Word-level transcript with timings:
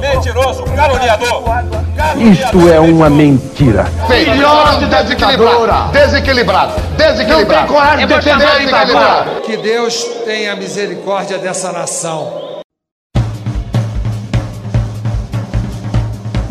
Mentiroso, 0.00 0.64
caluniador. 0.64 1.42
Isto 2.18 2.68
é 2.68 2.78
uma 2.80 3.08
mentira. 3.10 3.84
Filhote 4.06 4.86
desequilibrado. 4.86 5.92
Desequilibrado. 5.92 6.72
Desequilibrado. 6.96 7.52
Não 7.52 7.66
tem 7.66 7.66
coragem 7.66 8.06
de 8.06 8.14
defender 8.14 8.58
desequilibrado. 8.58 9.40
Que 9.42 9.56
Deus 9.56 10.04
tenha 10.24 10.56
misericórdia 10.56 11.38
dessa 11.38 11.72
nação. 11.72 12.46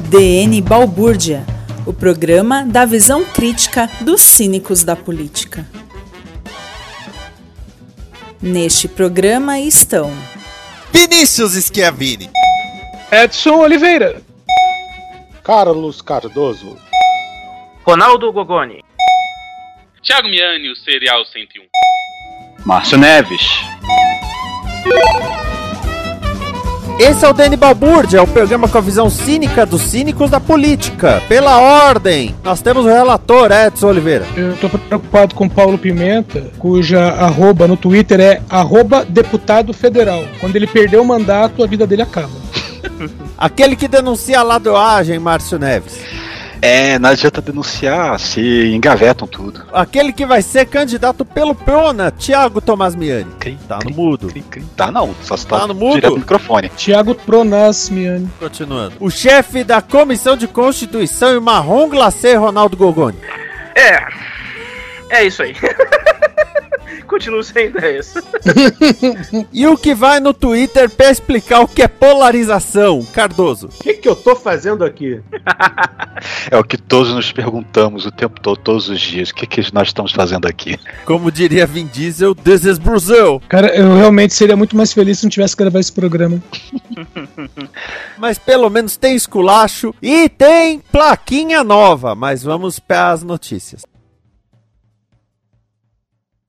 DN 0.09 0.61
Balbúrdia, 0.61 1.45
o 1.85 1.93
programa 1.93 2.63
da 2.63 2.85
visão 2.85 3.23
crítica 3.25 3.89
dos 4.01 4.21
cínicos 4.21 4.83
da 4.83 4.95
política. 4.95 5.65
Neste 8.41 8.87
programa 8.87 9.59
estão 9.59 10.11
Vinícius 10.93 11.53
Schiavini. 11.53 12.29
Edson 13.11 13.59
Oliveira. 13.59 14.21
Carlos 15.43 16.01
Cardoso. 16.01 16.75
Ronaldo 17.85 18.31
Gogoni. 18.33 18.83
Thiago 20.03 20.27
Miani, 20.27 20.71
o 20.71 20.75
Serial 20.75 21.23
101. 21.23 21.63
Márcio 22.65 22.97
Neves. 22.97 23.41
Esse 26.97 27.25
é 27.25 27.29
o 27.29 27.33
Dani 27.33 27.55
Balbúrdia, 27.55 28.23
o 28.23 28.27
programa 28.27 28.67
com 28.67 28.77
a 28.77 28.81
visão 28.81 29.09
cínica 29.09 29.65
dos 29.65 29.81
cínicos 29.81 30.31
da 30.31 30.39
política. 30.39 31.21
Pela 31.27 31.59
ordem, 31.59 32.35
nós 32.43 32.61
temos 32.61 32.85
o 32.85 32.89
relator 32.89 33.51
Edson 33.51 33.87
Oliveira. 33.87 34.25
Eu 34.35 34.57
tô 34.57 34.69
preocupado 34.69 35.35
com 35.35 35.47
Paulo 35.47 35.77
Pimenta, 35.77 36.51
cuja 36.57 37.09
arroba 37.09 37.67
no 37.67 37.77
Twitter 37.77 38.19
é 38.19 38.41
arroba 38.49 39.05
deputado 39.05 39.73
federal. 39.73 40.23
Quando 40.39 40.55
ele 40.55 40.65
perder 40.65 40.97
o 40.97 41.05
mandato, 41.05 41.63
a 41.63 41.67
vida 41.67 41.85
dele 41.85 42.01
acaba. 42.01 42.44
Aquele 43.37 43.75
que 43.75 43.87
denuncia 43.87 44.39
a 44.39 44.43
ladroagem, 44.43 45.17
Márcio 45.19 45.57
Neves. 45.59 45.99
É, 46.61 46.97
não 46.97 47.09
adianta 47.09 47.41
denunciar, 47.41 48.17
se 48.19 48.73
engavetam 48.73 49.27
tudo. 49.27 49.61
Aquele 49.71 50.11
que 50.11 50.25
vai 50.25 50.41
ser 50.41 50.65
candidato 50.65 51.23
pelo 51.23 51.53
Prona, 51.53 52.09
Thiago 52.11 52.59
Tomás 52.61 52.95
Miani. 52.95 53.29
Cri, 53.39 53.57
Tá 53.67 53.77
cri, 53.79 53.91
no 53.91 53.95
mudo. 53.95 54.27
cri, 54.29 54.41
cri. 54.41 54.63
Tá 54.75 54.89
não, 54.89 55.13
só 55.21 55.37
se 55.37 55.45
tá, 55.45 55.59
Tá 55.59 55.67
no 55.67 55.75
mudo? 55.75 55.95
direto 55.95 56.13
no 56.13 56.19
microfone. 56.19 56.69
Tiago 56.69 57.13
Pronasmiani. 57.13 58.27
Continuando. 58.39 58.93
O 58.99 59.11
chefe 59.11 59.63
da 59.63 59.79
Comissão 59.81 60.35
de 60.35 60.47
Constituição 60.47 61.35
e 61.35 61.39
marrom 61.39 61.87
glacê, 61.89 62.35
Ronaldo 62.35 62.75
Gogoni. 62.77 63.17
É. 63.75 63.99
É 65.09 65.23
isso 65.23 65.43
aí. 65.43 65.55
Continuo 67.07 67.43
sem 67.43 67.67
ideias. 67.67 68.13
E 69.51 69.67
o 69.67 69.77
que 69.77 69.93
vai 69.93 70.19
no 70.19 70.33
Twitter 70.33 70.89
pra 70.89 71.09
explicar 71.09 71.61
o 71.61 71.67
que 71.67 71.81
é 71.81 71.87
polarização, 71.87 73.03
Cardoso. 73.13 73.67
O 73.67 73.83
que, 73.83 73.93
que 73.95 74.07
eu 74.07 74.15
tô 74.15 74.35
fazendo 74.35 74.83
aqui? 74.83 75.21
É 76.49 76.57
o 76.57 76.63
que 76.63 76.77
todos 76.77 77.13
nos 77.13 77.31
perguntamos 77.31 78.05
o 78.05 78.11
tempo 78.11 78.39
todo, 78.39 78.57
todos 78.57 78.87
os 78.87 79.01
dias. 79.01 79.31
O 79.31 79.35
que, 79.35 79.45
que 79.45 79.73
nós 79.73 79.89
estamos 79.89 80.13
fazendo 80.13 80.47
aqui? 80.47 80.79
Como 81.03 81.29
diria 81.29 81.67
Vin 81.67 81.87
Diesel, 81.87 82.33
this 82.33 82.63
is 82.63 82.77
Brazil. 82.77 83.41
Cara, 83.49 83.75
eu 83.75 83.95
realmente 83.95 84.33
seria 84.33 84.55
muito 84.55 84.77
mais 84.77 84.93
feliz 84.93 85.19
se 85.19 85.25
não 85.25 85.29
tivesse 85.29 85.57
que 85.57 85.63
gravar 85.63 85.79
esse 85.79 85.91
programa. 85.91 86.41
Mas 88.17 88.39
pelo 88.39 88.69
menos 88.69 88.95
tem 88.95 89.13
esculacho 89.13 89.93
e 90.01 90.29
tem 90.29 90.79
plaquinha 90.79 91.63
nova. 91.63 92.15
Mas 92.15 92.43
vamos 92.43 92.79
para 92.79 93.11
as 93.11 93.21
notícias. 93.21 93.83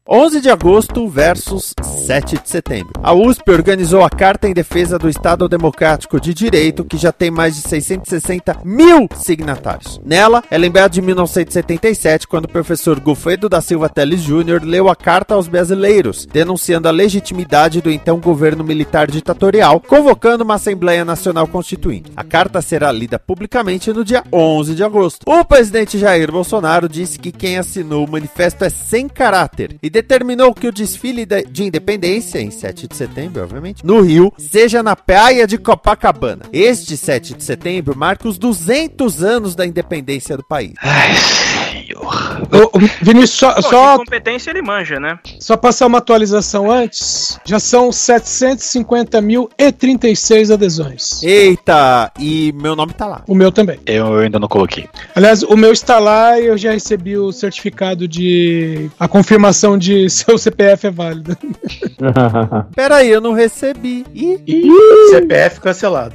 11 0.09 0.41
de 0.41 0.49
agosto 0.49 1.09
versus 1.09 1.75
7 1.83 2.41
de 2.41 2.49
setembro. 2.49 2.93
A 3.03 3.12
USP 3.12 3.50
organizou 3.50 4.05
a 4.05 4.09
Carta 4.09 4.49
em 4.49 4.55
Defesa 4.55 5.00
do 5.00 5.09
Estado 5.09 5.49
Democrático 5.49 6.21
de 6.21 6.33
Direito, 6.33 6.84
que 6.84 6.97
já 6.97 7.11
tem 7.11 7.28
mais 7.28 7.56
de 7.56 7.62
660 7.62 8.61
mil 8.65 9.09
signatários. 9.17 10.00
Nela, 10.05 10.44
é 10.49 10.56
lembrado 10.56 10.93
de 10.93 11.03
1977, 11.03 12.28
quando 12.28 12.44
o 12.44 12.49
professor 12.49 13.00
Gulfredo 13.00 13.49
da 13.49 13.61
Silva 13.61 13.89
Teles 13.89 14.21
Júnior 14.21 14.62
leu 14.62 14.89
a 14.89 14.94
carta 14.94 15.34
aos 15.34 15.49
brasileiros, 15.49 16.25
denunciando 16.25 16.87
a 16.87 16.93
legitimidade 16.93 17.81
do 17.81 17.91
então 17.91 18.21
governo 18.21 18.62
militar 18.62 19.11
ditatorial, 19.11 19.81
convocando 19.81 20.44
uma 20.44 20.55
Assembleia 20.55 21.05
Nacional 21.05 21.49
Constituinte. 21.49 22.12
A 22.17 22.23
carta 22.23 22.62
será 22.62 22.93
lida 22.93 23.19
publicamente 23.19 23.93
no 23.93 24.05
dia 24.05 24.23
11 24.33 24.77
de 24.77 24.84
agosto. 24.84 25.25
O 25.27 25.44
presidente 25.44 25.99
Jair 25.99 26.31
Bolsonaro 26.31 26.88
disse 26.88 27.19
que 27.19 27.33
quem 27.33 27.59
assinou 27.59 28.05
o 28.05 28.11
manifesto 28.11 28.65
é 28.65 28.71
sem 28.71 29.09
caráter 29.09 29.77
e 29.83 29.96
determinou 29.97 30.53
que 30.53 30.69
o 30.69 30.73
desfile 30.73 31.25
de 31.25 31.47
de 31.47 31.65
independência, 31.65 32.41
em 32.41 32.51
7 32.51 32.89
de 32.89 32.97
setembro, 32.97 33.43
obviamente, 33.43 33.84
no 33.84 34.01
Rio, 34.01 34.33
seja 34.37 34.83
na 34.83 34.95
praia 34.95 35.47
de 35.47 35.57
Copacabana. 35.57 36.43
Este 36.53 36.97
7 36.97 37.34
de 37.34 37.45
setembro 37.45 37.97
marca 37.97 38.29
os 38.29 38.37
200 38.37 39.23
anos 39.23 39.55
da 39.55 39.65
independência 39.65 40.37
do 40.37 40.45
país. 40.45 40.75
Ai. 40.83 41.66
Ô, 42.01 42.77
ô, 42.77 42.79
Vinícius, 43.03 43.39
só, 43.39 43.53
Pô, 43.55 43.62
só, 43.62 43.93
de 43.93 43.99
competência 44.05 44.51
ele 44.51 44.62
manja, 44.62 45.01
né? 45.01 45.19
só 45.41 45.57
passar 45.57 45.87
uma 45.87 45.99
atualização 45.99 46.71
antes. 46.71 47.39
Já 47.45 47.59
são 47.59 47.89
750.036 47.91 50.53
adesões. 50.53 51.23
Eita, 51.23 52.12
e 52.19 52.53
meu 52.55 52.77
nome 52.77 52.93
tá 52.93 53.06
lá. 53.06 53.23
O 53.27 53.35
meu 53.35 53.51
também. 53.51 53.81
Eu 53.87 54.19
ainda 54.19 54.39
não 54.39 54.49
coloquei. 54.49 54.87
Aliás, 55.15 55.43
o 55.43 55.56
meu 55.56 55.73
está 55.73 55.99
lá 55.99 56.39
e 56.39 56.47
eu 56.47 56.59
já 56.59 56.73
recebi 56.73 57.17
o 57.17 57.33
certificado 57.33 58.06
de. 58.09 58.91
a 58.99 59.06
confirmação 59.09 59.79
de 59.79 60.09
seu 60.11 60.37
CPF 60.39 60.87
é 60.87 60.91
válido. 60.91 61.37
Peraí, 62.75 63.11
eu 63.11 63.21
não 63.21 63.33
recebi. 63.33 64.05
Ih, 64.15 64.41
E 64.47 64.62
CPF 65.11 65.61
cancelado. 65.61 66.15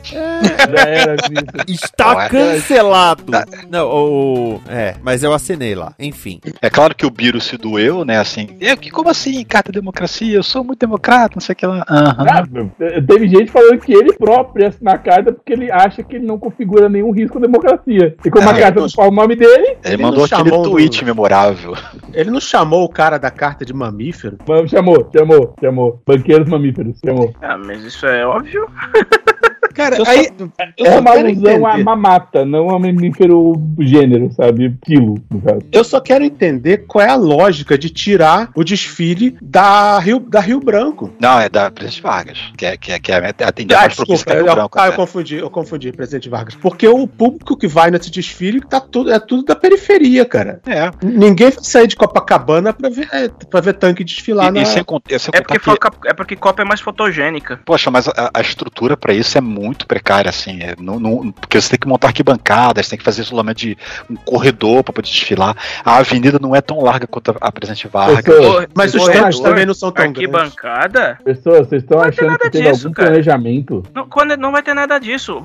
está 1.68 2.16
Ué. 2.16 2.30
cancelado. 2.30 3.24
Não, 3.70 3.88
o. 3.88 4.62
É, 4.68 4.96
mas 5.02 5.24
eu 5.24 5.34
assinei 5.34 5.71
lá. 5.76 5.94
Enfim. 6.00 6.40
É 6.62 6.70
claro 6.70 6.96
que 6.96 7.06
o 7.06 7.10
Biro 7.10 7.40
se 7.42 7.58
doeu, 7.58 8.04
né? 8.06 8.20
Assim, 8.20 8.48
eu, 8.60 8.78
que, 8.78 8.90
como 8.90 9.10
assim, 9.10 9.44
carta 9.44 9.72
democracia? 9.72 10.36
Eu 10.36 10.44
sou 10.44 10.64
muito 10.64 10.80
democrata, 10.80 11.36
não 11.36 11.42
sei 11.42 11.54
o 11.54 11.56
que 11.56 11.66
lá. 11.66 11.86
Aham. 11.90 12.26
Ah, 12.30 13.02
teve 13.08 13.28
gente 13.28 13.52
falando 13.52 13.80
que 13.80 13.94
ele 13.94 14.14
próprio 14.14 14.64
ia 14.64 14.70
assinar 14.70 14.96
a 14.96 14.98
carta 14.98 15.32
porque 15.34 15.54
ele 15.54 15.72
acha 15.72 16.04
que 16.04 16.16
ele 16.16 16.26
não 16.26 16.38
configura 16.40 16.88
nenhum 16.90 17.12
risco 17.12 17.38
à 17.38 17.42
democracia. 17.42 18.16
E 18.24 18.30
como 18.30 18.48
Ah, 18.50 18.52
a 18.54 18.60
carta 18.60 18.80
eu- 18.80 18.84
não 18.84 18.90
fala 18.90 19.10
o 19.10 19.12
nome 19.16 19.36
dele, 19.36 19.52
Ele 19.84 19.94
Ele 19.96 20.04
mandou 20.04 20.26
aquele 20.26 20.50
chamou 20.50 20.64
do- 20.64 20.70
tweet 20.72 21.04
memorável. 21.06 21.74
Ele 22.14 22.30
não 22.32 22.40
chamou 22.40 22.84
o 22.84 22.90
cara 22.90 23.18
da 23.18 23.32
carta 23.32 23.66
de 23.66 23.74
mamífero? 23.74 24.38
chamou, 24.70 25.10
chamou, 25.16 25.56
chamou. 25.60 26.02
Banqueiros 26.06 26.48
mamíferos, 26.50 26.98
chamou. 27.04 27.34
Ah, 27.42 27.58
mas 27.58 27.84
isso 27.84 28.06
é 28.06 28.26
óbvio. 28.26 28.68
Cara, 29.74 29.98
Eu 29.98 30.06
aí. 30.08 30.30
Eu 30.78 30.86
É 30.86 30.92
só 30.94 31.00
uma 31.00 31.12
alusão 31.12 31.66
a 31.66 31.72
entender. 31.72 31.84
mamata, 31.84 32.46
não 32.46 32.70
a 32.70 32.80
mamífero 32.80 33.54
gênero, 33.80 34.32
sabe? 34.34 34.76
Quilo, 34.84 35.16
no 35.30 35.42
caso. 35.42 35.62
Eu 35.72 35.84
só 35.84 36.00
quero 36.00 36.24
entender 36.24 36.86
qual 36.88 37.06
é 37.06 37.10
a 37.10 37.16
lógica 37.16 37.78
de 37.78 37.90
tirar 37.90 38.50
o 38.56 38.64
desfile 38.64 39.38
da 39.42 40.00
Rio, 40.00 40.20
da 40.20 40.40
Rio 40.40 40.60
Branco. 40.60 41.12
Não, 41.20 41.40
é 41.40 41.50
da 41.50 41.70
Presidente 41.72 42.02
Vargas, 42.02 42.38
que 42.58 42.66
é, 42.66 42.78
que 42.78 42.92
é, 42.92 43.00
que 43.00 43.12
é 43.12 43.16
atender 43.44 43.76
Ah, 43.76 43.82
mais 43.82 43.96
propícia 43.96 44.26
que 44.26 44.32
desculpa, 44.32 44.34
é 44.34 44.36
Rio 44.42 44.48
eu, 44.50 44.56
Branco. 44.56 44.80
ah, 44.80 44.82
eu 44.84 44.88
até. 44.88 44.96
confundi, 44.96 45.36
eu 45.38 45.50
confundi, 45.50 45.92
presidente 45.92 46.30
Vargas. 46.30 46.56
Porque 46.56 46.88
o 46.88 47.08
público 47.08 47.58
que 47.58 47.68
vai 47.68 47.92
nesse 47.92 48.10
desfile 48.12 48.62
tá 48.62 48.80
tudo, 48.80 49.12
é 49.12 49.20
tudo 49.20 49.44
da 49.44 49.56
periferia, 49.56 50.26
cara. 50.26 50.62
É. 50.66 50.90
Ninguém 51.04 51.50
vai 51.50 51.64
sair 51.64 51.88
de 51.88 51.96
Copacabana 51.96 52.74
pra 52.74 52.90
ver, 52.90 53.08
é, 53.12 53.30
pra 53.50 53.62
ver 53.62 53.74
tanque 53.74 54.04
desfilar 54.04 54.48
E, 54.48 54.52
na. 54.52 54.62
e 54.62 54.66
sem, 54.66 54.84
cont- 54.84 55.04
sem 55.08 55.32
É 55.34 55.42
porque, 55.42 55.60
que, 55.60 56.08
é 56.08 56.14
porque 56.14 56.36
Copa 56.36 56.62
é 56.62 56.66
mais 56.66 56.82
fotogênica. 56.82 57.60
poxa, 57.66 57.90
mas 57.92 58.08
a, 58.08 58.32
a 58.34 58.42
estrutura 58.42 58.96
pra 58.98 59.14
isso 59.14 59.38
é 59.38 59.42
muito 59.42 59.61
precária, 59.88 60.30
assim. 60.30 60.60
É, 60.62 60.76
não, 60.80 61.00
não- 61.00 61.32
porque 61.32 61.60
você 61.60 61.70
tem 61.70 61.80
que 61.80 61.88
montar 61.88 62.08
arquibancadas, 62.08 62.88
tem 62.90 62.98
que 62.98 63.06
fazer 63.06 63.22
isolamento 63.22 63.58
de 63.60 63.78
um 64.10 64.16
corredor 64.16 64.84
para 64.84 64.94
poder 64.94 65.08
desfilar. 65.10 65.56
A 65.84 65.98
avenida 65.98 66.38
não 66.42 66.56
é 66.56 66.62
tão 66.62 66.82
larga 66.82 67.08
quanto 67.08 67.36
a, 67.40 67.52
Presidente 67.52 67.88
Vargas. 67.88 68.22
Pessoas, 68.24 68.68
Mas 68.76 68.94
os 68.96 69.06
tempos 69.08 69.40
também 69.40 69.66
não 69.66 69.74
são 69.74 69.92
tão 69.92 70.12
grandes. 70.12 70.22
Arquibancada? 70.24 71.18
Pessoas, 71.24 71.68
vocês 71.68 71.84
estão 71.84 72.00
achando 72.02 72.38
que 72.38 72.50
disso, 72.50 72.86
algum 72.88 72.94
cara. 72.96 73.10
planejamento? 73.10 73.84
Não, 73.94 74.08
quando 74.08 74.36
não 74.38 74.52
vai 74.52 74.64
ter 74.64 74.74
nada 74.74 75.00
disso. 75.00 75.42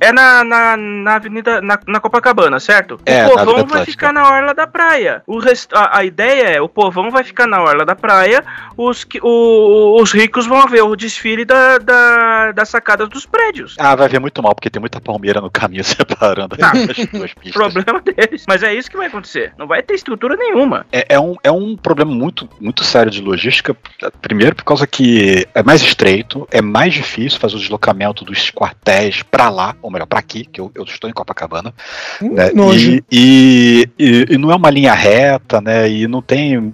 É 0.00 0.12
na, 0.12 0.42
na, 0.44 0.76
na 0.76 1.14
avenida, 1.16 1.60
na, 1.60 1.78
na 1.86 2.00
Copacabana, 2.00 2.58
certo? 2.60 2.98
É, 3.06 3.26
o 3.26 3.30
povão 3.30 3.66
vai 3.66 3.84
ficar 3.84 4.12
na 4.12 4.28
orla 4.28 4.54
da 4.54 4.66
praia. 4.66 5.22
O 5.26 5.38
rest, 5.38 5.70
a, 5.72 5.98
a 5.98 6.04
ideia 6.04 6.56
é, 6.56 6.60
o 6.60 6.68
povão 6.68 7.10
vai 7.10 7.22
ficar 7.24 7.46
na 7.46 7.60
orla 7.62 7.84
da 7.84 7.94
praia, 7.94 8.42
os, 8.76 9.06
o- 9.22 10.00
os 10.02 10.12
ricos 10.12 10.46
vão 10.46 10.66
ver 10.66 10.82
o 10.82 10.96
desfile 10.96 11.44
da, 11.44 11.78
da, 11.78 12.52
das 12.52 12.68
sacadas 12.68 13.08
dos 13.08 13.26
prédios. 13.36 13.74
Ah, 13.78 13.94
vai 13.94 14.08
ver 14.08 14.18
muito 14.20 14.42
mal, 14.42 14.54
porque 14.54 14.70
tem 14.70 14.80
muita 14.80 15.00
palmeira 15.00 15.40
no 15.40 15.50
caminho 15.50 15.84
separando 15.84 16.56
Ah, 16.60 16.72
as 16.72 17.06
duas 17.06 17.34
pistas. 17.34 17.52
Problema 17.52 18.00
deles. 18.00 18.44
Mas 18.48 18.62
é 18.62 18.72
isso 18.74 18.90
que 18.90 18.96
vai 18.96 19.06
acontecer. 19.08 19.52
Não 19.58 19.66
vai 19.66 19.82
ter 19.82 19.94
estrutura 19.94 20.36
nenhuma. 20.36 20.86
É, 20.92 21.06
é 21.10 21.20
um, 21.20 21.36
é 21.44 21.50
um 21.50 21.76
problema 21.76 22.10
muito, 22.12 22.48
muito 22.60 22.82
sério 22.84 23.10
de 23.10 23.20
logística. 23.20 23.76
Primeiro, 24.22 24.56
por 24.56 24.64
causa 24.64 24.86
que 24.86 25.46
é 25.54 25.62
mais 25.62 25.82
estreito, 25.82 26.46
é 26.50 26.62
mais 26.62 26.94
difícil 26.94 27.38
fazer 27.38 27.56
o 27.56 27.58
deslocamento 27.60 28.24
dos 28.24 28.50
quartéis 28.50 29.22
pra 29.22 29.48
lá, 29.50 29.76
ou 29.82 29.90
melhor, 29.90 30.06
pra 30.06 30.18
aqui, 30.18 30.44
que 30.44 30.60
eu, 30.60 30.70
eu 30.74 30.84
estou 30.84 31.08
em 31.08 31.12
Copacabana. 31.12 31.74
né? 32.20 32.50
nojo. 32.54 32.90
E, 32.92 33.04
e, 33.10 33.88
e- 33.98 34.26
e 34.30 34.38
não 34.38 34.50
é 34.50 34.56
uma 34.56 34.70
linha 34.70 34.94
reta, 34.94 35.60
né? 35.60 35.88
E 35.90 36.06
não 36.06 36.22
tem. 36.22 36.72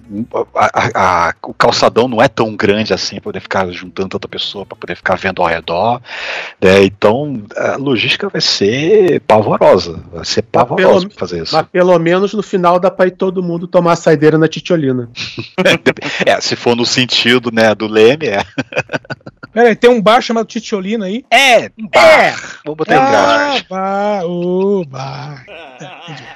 a- 0.55 0.71
a- 0.73 1.27
a- 1.29 1.33
o 1.43 1.53
calçadão 1.53 2.07
não 2.07 2.21
é 2.21 2.27
tão 2.27 2.55
grande 2.55 2.93
assim 2.93 3.15
pra 3.15 3.23
poder 3.23 3.39
ficar 3.41 3.69
juntando 3.71 4.09
tanta 4.09 4.27
pessoa 4.27 4.65
pra 4.65 4.75
poder 4.75 4.95
ficar 4.95 5.15
vendo 5.15 5.41
ao 5.41 5.47
redor. 5.47 6.01
Né? 6.63 6.83
Então 6.83 7.43
a 7.55 7.75
logística 7.75 8.29
vai 8.29 8.41
ser 8.41 9.19
pavorosa. 9.21 10.01
Vai 10.11 10.25
ser 10.25 10.41
pavorosa 10.43 11.07
pra 11.07 11.17
fazer 11.17 11.43
isso. 11.43 11.53
Mas 11.55 11.67
pelo 11.67 11.97
menos 11.99 12.33
no 12.33 12.41
final 12.41 12.79
dá 12.79 12.89
pra 12.89 13.07
ir 13.07 13.11
todo 13.11 13.43
mundo 13.43 13.67
tomar 13.67 13.93
a 13.93 13.97
saideira 13.97 14.37
na 14.37 14.47
titiolina. 14.47 15.09
É, 16.25 16.39
se 16.39 16.55
for 16.55 16.75
no 16.75 16.85
sentido, 16.85 17.51
né, 17.51 17.73
do 17.75 17.87
Leme, 17.87 18.27
é. 18.27 18.43
Pera 19.53 19.69
aí, 19.69 19.75
tem 19.75 19.89
um 19.89 20.01
bar 20.01 20.19
chamado 20.19 20.47
Titiolina 20.47 21.05
aí? 21.05 21.23
É, 21.29 21.69
um 21.79 21.87
bar. 21.87 22.59
Vamos 22.65 22.77
botar 22.77 22.95
em 22.95 22.97
Ah, 22.97 23.09
grátis. 23.11 23.67
bar, 23.69 24.25
o 24.25 24.83
bar. 24.85 25.45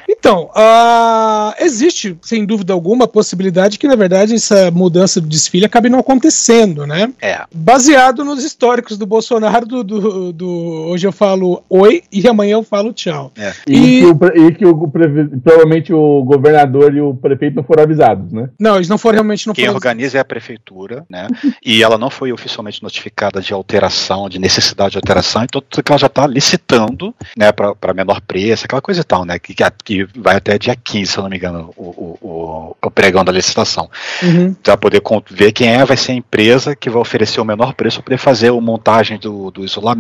Então, 0.07 0.51
ah, 0.55 1.55
existe, 1.59 2.15
sem 2.21 2.45
dúvida 2.45 2.73
alguma, 2.73 3.05
a 3.05 3.07
possibilidade 3.07 3.79
que, 3.79 3.87
na 3.87 3.95
verdade, 3.95 4.35
essa 4.35 4.69
mudança 4.69 5.19
do 5.19 5.27
desfile 5.27 5.65
acabe 5.65 5.89
não 5.89 5.97
acontecendo, 5.99 6.85
né? 6.85 7.11
É. 7.19 7.41
Baseado 7.51 8.23
nos 8.23 8.43
históricos 8.43 8.99
do 8.99 9.07
Bolsonaro, 9.07 9.65
do, 9.65 9.83
do, 9.83 9.99
do- 10.33 10.87
hoje 10.89 11.07
eu 11.07 11.11
falo 11.11 11.63
oi 11.69 12.03
e 12.11 12.27
amanhã 12.27 12.53
eu 12.53 12.63
falo 12.63 12.93
tchau. 12.93 13.31
É. 13.37 13.53
E, 13.67 14.01
que, 14.01 14.05
o, 14.05 14.47
e 14.47 14.51
que 14.53 14.65
o 14.65 14.87
provavelmente 14.87 15.93
o 15.93 16.23
governador 16.23 16.95
e 16.95 17.01
o 17.01 17.13
prefeito 17.13 17.55
não 17.55 17.63
foram 17.63 17.83
avisados, 17.83 18.31
né? 18.31 18.49
Não, 18.59 18.75
eles 18.75 18.89
não 18.89 18.97
foram 18.97 19.15
realmente 19.15 19.47
não 19.47 19.53
Quem 19.53 19.65
foram. 19.65 19.75
organiza 19.75 20.17
é 20.17 20.21
a 20.21 20.25
prefeitura, 20.25 21.05
né? 21.09 21.27
E 21.65 21.83
ela 21.83 21.97
não 21.97 22.09
foi 22.09 22.31
oficialmente 22.31 22.81
notificada 22.81 23.41
de 23.41 23.51
alteração, 23.51 24.29
de 24.29 24.39
necessidade 24.39 24.91
de 24.91 24.97
alteração, 24.97 25.43
então 25.43 25.61
tudo 25.61 25.83
que 25.83 25.91
ela 25.91 25.99
já 25.99 26.07
está 26.07 26.25
licitando, 26.25 27.13
né, 27.35 27.51
para 27.51 27.93
menor 27.93 28.21
preço, 28.21 28.65
aquela 28.65 28.81
coisa 28.81 29.01
e 29.01 29.03
tal, 29.03 29.25
né? 29.25 29.37
Que, 29.39 29.53
que 29.83 30.07
vai 30.15 30.37
até 30.37 30.57
dia 30.57 30.75
15, 30.75 31.11
se 31.11 31.17
eu 31.17 31.23
não 31.23 31.29
me 31.29 31.37
engano, 31.37 31.73
o, 31.75 31.83
o, 32.21 32.75
o, 32.81 32.91
pregão 32.91 33.23
da 33.23 33.31
licitação. 33.31 33.89
Uhum. 34.23 34.53
Para 34.53 34.77
poder 34.77 35.01
ver 35.29 35.51
quem 35.51 35.69
é, 35.69 35.85
vai 35.85 35.97
ser 35.97 36.13
a 36.13 36.15
empresa 36.15 36.75
que 36.75 36.89
vai 36.89 37.01
oferecer 37.01 37.39
o 37.41 37.45
menor 37.45 37.73
preço 37.73 37.97
para 37.97 38.05
poder 38.05 38.17
fazer 38.17 38.49
a 38.49 38.53
montagem 38.53 39.19
do, 39.19 39.51
do 39.51 39.63
isolamento, 39.63 39.96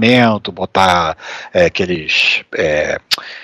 botar 0.51 1.17
é, 1.53 1.65
aqueles. 1.65 2.41
É, 2.55 2.99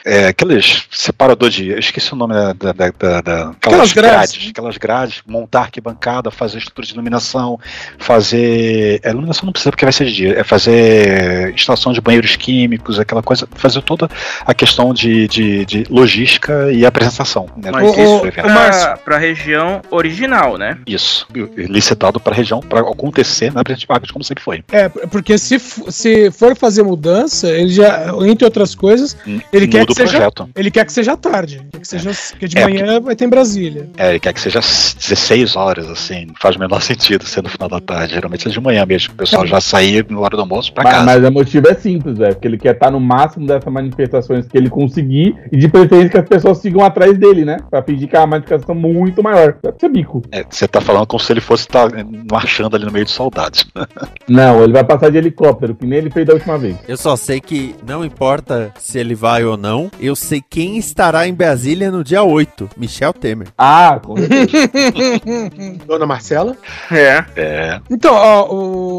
é, 0.06 0.28
aqueles 0.28 0.84
separador 0.92 1.50
de. 1.50 1.70
Eu 1.70 1.80
esqueci 1.80 2.14
o 2.14 2.16
nome 2.16 2.34
da. 2.34 2.54
da, 2.54 2.72
da, 2.74 3.22
da- 3.22 3.50
Aquelas 3.50 3.92
grades. 3.94 4.50
Aquelas 4.50 4.78
grades, 4.78 5.22
montar 5.28 5.62
arquibancada, 5.62 6.30
fazer 6.32 6.58
estrutura 6.60 6.86
de 6.88 6.94
iluminação, 6.94 7.60
fazer. 7.98 9.02
A 9.04 9.10
iluminação 9.10 9.46
não 9.46 9.54
precisa 9.54 9.72
porque 9.72 9.86
vai 9.86 9.94
ser 9.94 10.06
de 10.06 10.14
dia, 10.14 10.40
é 10.40 10.44
fazer 10.44 11.54
instalação 11.54 11.94
de 11.94 12.02
banheiros 12.02 12.36
químicos, 12.36 13.00
aquela 13.00 13.24
coisa, 13.24 13.48
fazer 13.56 13.82
toda 13.82 14.10
a 14.46 14.54
questão 14.54 14.94
de, 14.94 15.28
de, 15.28 15.66
de 15.66 15.84
logística 15.90 16.72
e 16.72 16.86
apresentação. 16.86 17.48
Né, 17.58 17.72
Mas 17.72 17.92
isso 17.92 18.26
evento. 18.26 18.44
pra, 18.44 18.98
pra 18.98 19.18
região 19.18 19.82
original, 19.90 20.58
né? 20.58 20.78
Isso, 20.86 21.28
licitado 21.56 22.20
para 22.20 22.34
a 22.34 22.36
região, 22.36 22.60
para 22.60 22.82
acontecer 22.82 23.52
na 23.54 23.64
Presidente 23.64 23.88
Vargas, 23.88 24.12
como 24.12 24.24
sempre 24.24 24.44
foi. 24.44 24.64
É, 24.72 24.90
porque 24.90 25.38
se, 25.38 25.60
se 25.60 26.32
for 26.44 26.56
fazer 26.58 26.84
mudança, 26.84 27.48
ele 27.50 27.70
já, 27.70 28.14
entre 28.28 28.44
outras 28.44 28.76
coisas, 28.76 29.16
ele 29.52 29.66
quer, 29.68 29.86
que 29.86 29.94
seja, 29.94 30.12
projeto. 30.12 30.50
ele 30.56 30.70
quer 30.70 30.86
que 30.86 30.92
seja 30.92 31.16
tarde. 31.16 31.62
Quer 31.72 31.80
que 31.80 31.88
seja 31.88 32.12
que 32.38 32.48
de 32.50 32.58
É, 32.58 32.64
manhã 32.66 33.00
vai 33.00 33.16
ter 33.16 33.26
em 33.26 33.30
Brasília. 33.30 33.90
É, 33.98 34.10
ele 34.10 34.20
quer 34.20 34.34
que 34.34 34.42
seja 34.42 34.60
às 34.60 34.94
16 35.00 35.56
horas, 35.56 35.90
assim, 35.90 36.26
não 36.26 36.36
faz 36.42 36.56
o 36.58 36.60
menor 36.60 36.82
sentido 36.84 37.26
ser 37.26 37.42
no 37.44 37.50
final 37.50 37.70
da 37.70 37.80
tarde. 37.80 38.14
Geralmente 38.14 38.48
é 38.48 38.52
de 38.52 38.60
manhã 38.60 38.86
mesmo, 38.86 39.14
o 39.14 39.18
pessoal 39.18 39.48
já 39.48 39.62
sair 39.62 40.06
na 40.10 40.20
hora 40.20 40.36
do 40.36 40.42
almoço 40.42 40.74
para 40.74 40.84
Mas, 40.84 40.94
casa. 40.94 41.06
mas 41.06 41.24
o 41.24 41.32
motivo 41.32 41.68
é 41.70 41.74
simples, 41.76 42.20
é 42.20 42.34
porque 42.34 42.48
ele 42.48 42.58
quer 42.58 42.74
estar 42.74 42.92
no 42.92 43.00
máximo 43.00 43.48
dessas 43.48 43.72
manifestações 43.72 44.46
que 44.46 44.58
ele 44.58 44.70
conseguir 44.70 45.36
e 45.52 45.58
de 45.58 45.68
preferência 45.70 46.10
que 46.10 46.18
as 46.18 46.28
pessoas 46.28 46.58
sigam 46.58 46.84
atrás 46.84 47.18
dele, 47.18 47.46
né? 47.46 47.58
Pra 47.70 47.82
fingir 47.82 48.10
que 48.10 48.16
é 48.16 48.20
uma 48.20 48.28
manifestação 48.28 48.76
muito 48.76 49.24
maior. 49.24 49.56
Deve 49.64 49.78
ser 49.80 49.90
bico. 49.90 50.22
É, 50.32 50.44
você 50.50 50.68
tá 50.68 50.82
falando 50.82 51.08
como 51.08 51.22
se 51.22 51.32
ele 51.32 51.42
fosse 51.42 51.64
estar 51.64 51.90
marchando 52.30 52.76
ali 52.76 52.84
no 52.86 52.92
meio 52.92 53.06
de 53.06 53.12
soldados. 53.12 53.66
Não, 54.28 54.64
ele 54.64 54.74
vai 54.74 54.84
passar 54.84 55.10
de 55.10 55.18
helicóptero, 55.18 55.76
que 55.76 55.86
nem 55.86 56.00
ele 56.00 56.10
fez 56.12 56.28
da 56.34 56.36
última 56.36 56.58
vez. 56.58 56.76
Eu 56.88 56.98
só 56.98 57.16
sei 57.16 57.40
que 57.40 57.76
não 57.86 58.04
importa 58.04 58.74
se 58.80 58.98
ele 58.98 59.16
vai 59.16 59.44
ou 59.44 59.56
não, 59.56 59.90
eu 60.00 60.16
sei 60.16 60.42
quem 60.48 60.78
estará 60.78 61.28
em 61.28 61.34
Brasília 61.34 61.92
no 61.92 62.04
dia 62.04 62.24
8, 62.24 62.70
Michel 62.78 63.14
Temer. 63.14 63.48
Ah, 63.58 64.00
com 64.04 64.16
Dona 65.86 66.06
Marcela? 66.06 66.56
É. 66.92 67.24
É. 67.36 67.80
Então, 67.90 68.14
ó, 68.16 68.48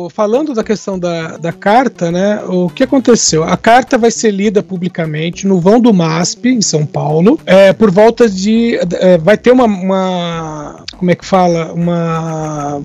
o- 0.06 0.10
falando 0.10 0.54
da 0.54 0.62
questão 0.64 0.98
da, 0.98 1.36
da 1.36 1.52
carta, 1.52 2.10
né? 2.10 2.42
O 2.46 2.68
que 2.68 2.84
aconteceu? 2.84 3.44
A 3.44 3.56
carta 3.56 3.98
vai 3.98 4.10
ser 4.10 4.30
lida 4.30 4.62
publicamente 4.62 5.46
no 5.46 5.60
vão 5.60 5.80
do 5.80 5.92
MASP, 5.92 6.48
em 6.48 6.62
São 6.62 6.86
Paulo, 6.86 7.38
é, 7.46 7.72
por 7.72 7.90
volta 7.90 8.28
de. 8.28 8.78
é, 9.00 9.18
vai 9.18 9.36
ter 9.36 9.50
uma, 9.50 9.64
uma- 9.64 10.84
Como 10.96 11.10
é 11.10 11.14
que 11.14 11.24
fala? 11.24 11.72
Uma 11.72 12.80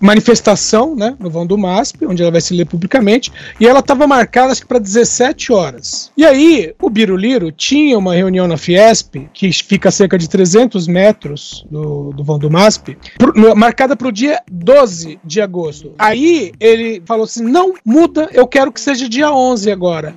manifestação, 0.00 0.94
né, 0.94 1.16
no 1.18 1.30
vão 1.30 1.46
do 1.46 1.56
MASP, 1.58 2.06
onde 2.06 2.22
ela 2.22 2.30
vai 2.30 2.40
se 2.40 2.54
ler 2.54 2.66
publicamente, 2.66 3.32
e 3.60 3.66
ela 3.66 3.80
estava 3.80 4.06
marcada 4.06 4.54
para 4.66 4.78
17 4.78 5.52
horas. 5.52 6.10
E 6.16 6.24
aí, 6.24 6.74
o 6.80 6.88
Biruliro 6.90 7.50
tinha 7.52 7.98
uma 7.98 8.14
reunião 8.14 8.46
na 8.46 8.56
Fiesp, 8.56 9.28
que 9.32 9.52
fica 9.52 9.88
a 9.88 9.92
cerca 9.92 10.16
de 10.18 10.28
300 10.28 10.86
metros 10.86 11.64
do, 11.70 12.10
do 12.10 12.24
vão 12.24 12.38
do 12.38 12.50
MASP, 12.50 12.96
no- 13.34 13.54
marcada 13.54 13.96
para 13.96 14.08
o 14.08 14.12
dia 14.12 14.40
12 14.50 15.18
de 15.24 15.40
agosto. 15.40 15.92
Aí 15.98 16.52
ele 16.60 17.02
falou 17.04 17.24
assim: 17.24 17.42
não, 17.44 17.74
muda, 17.84 18.28
eu 18.32 18.46
quero 18.46 18.72
que 18.72 18.80
seja 18.80 19.08
dia 19.08 19.32
11 19.32 19.70
agora. 19.70 20.14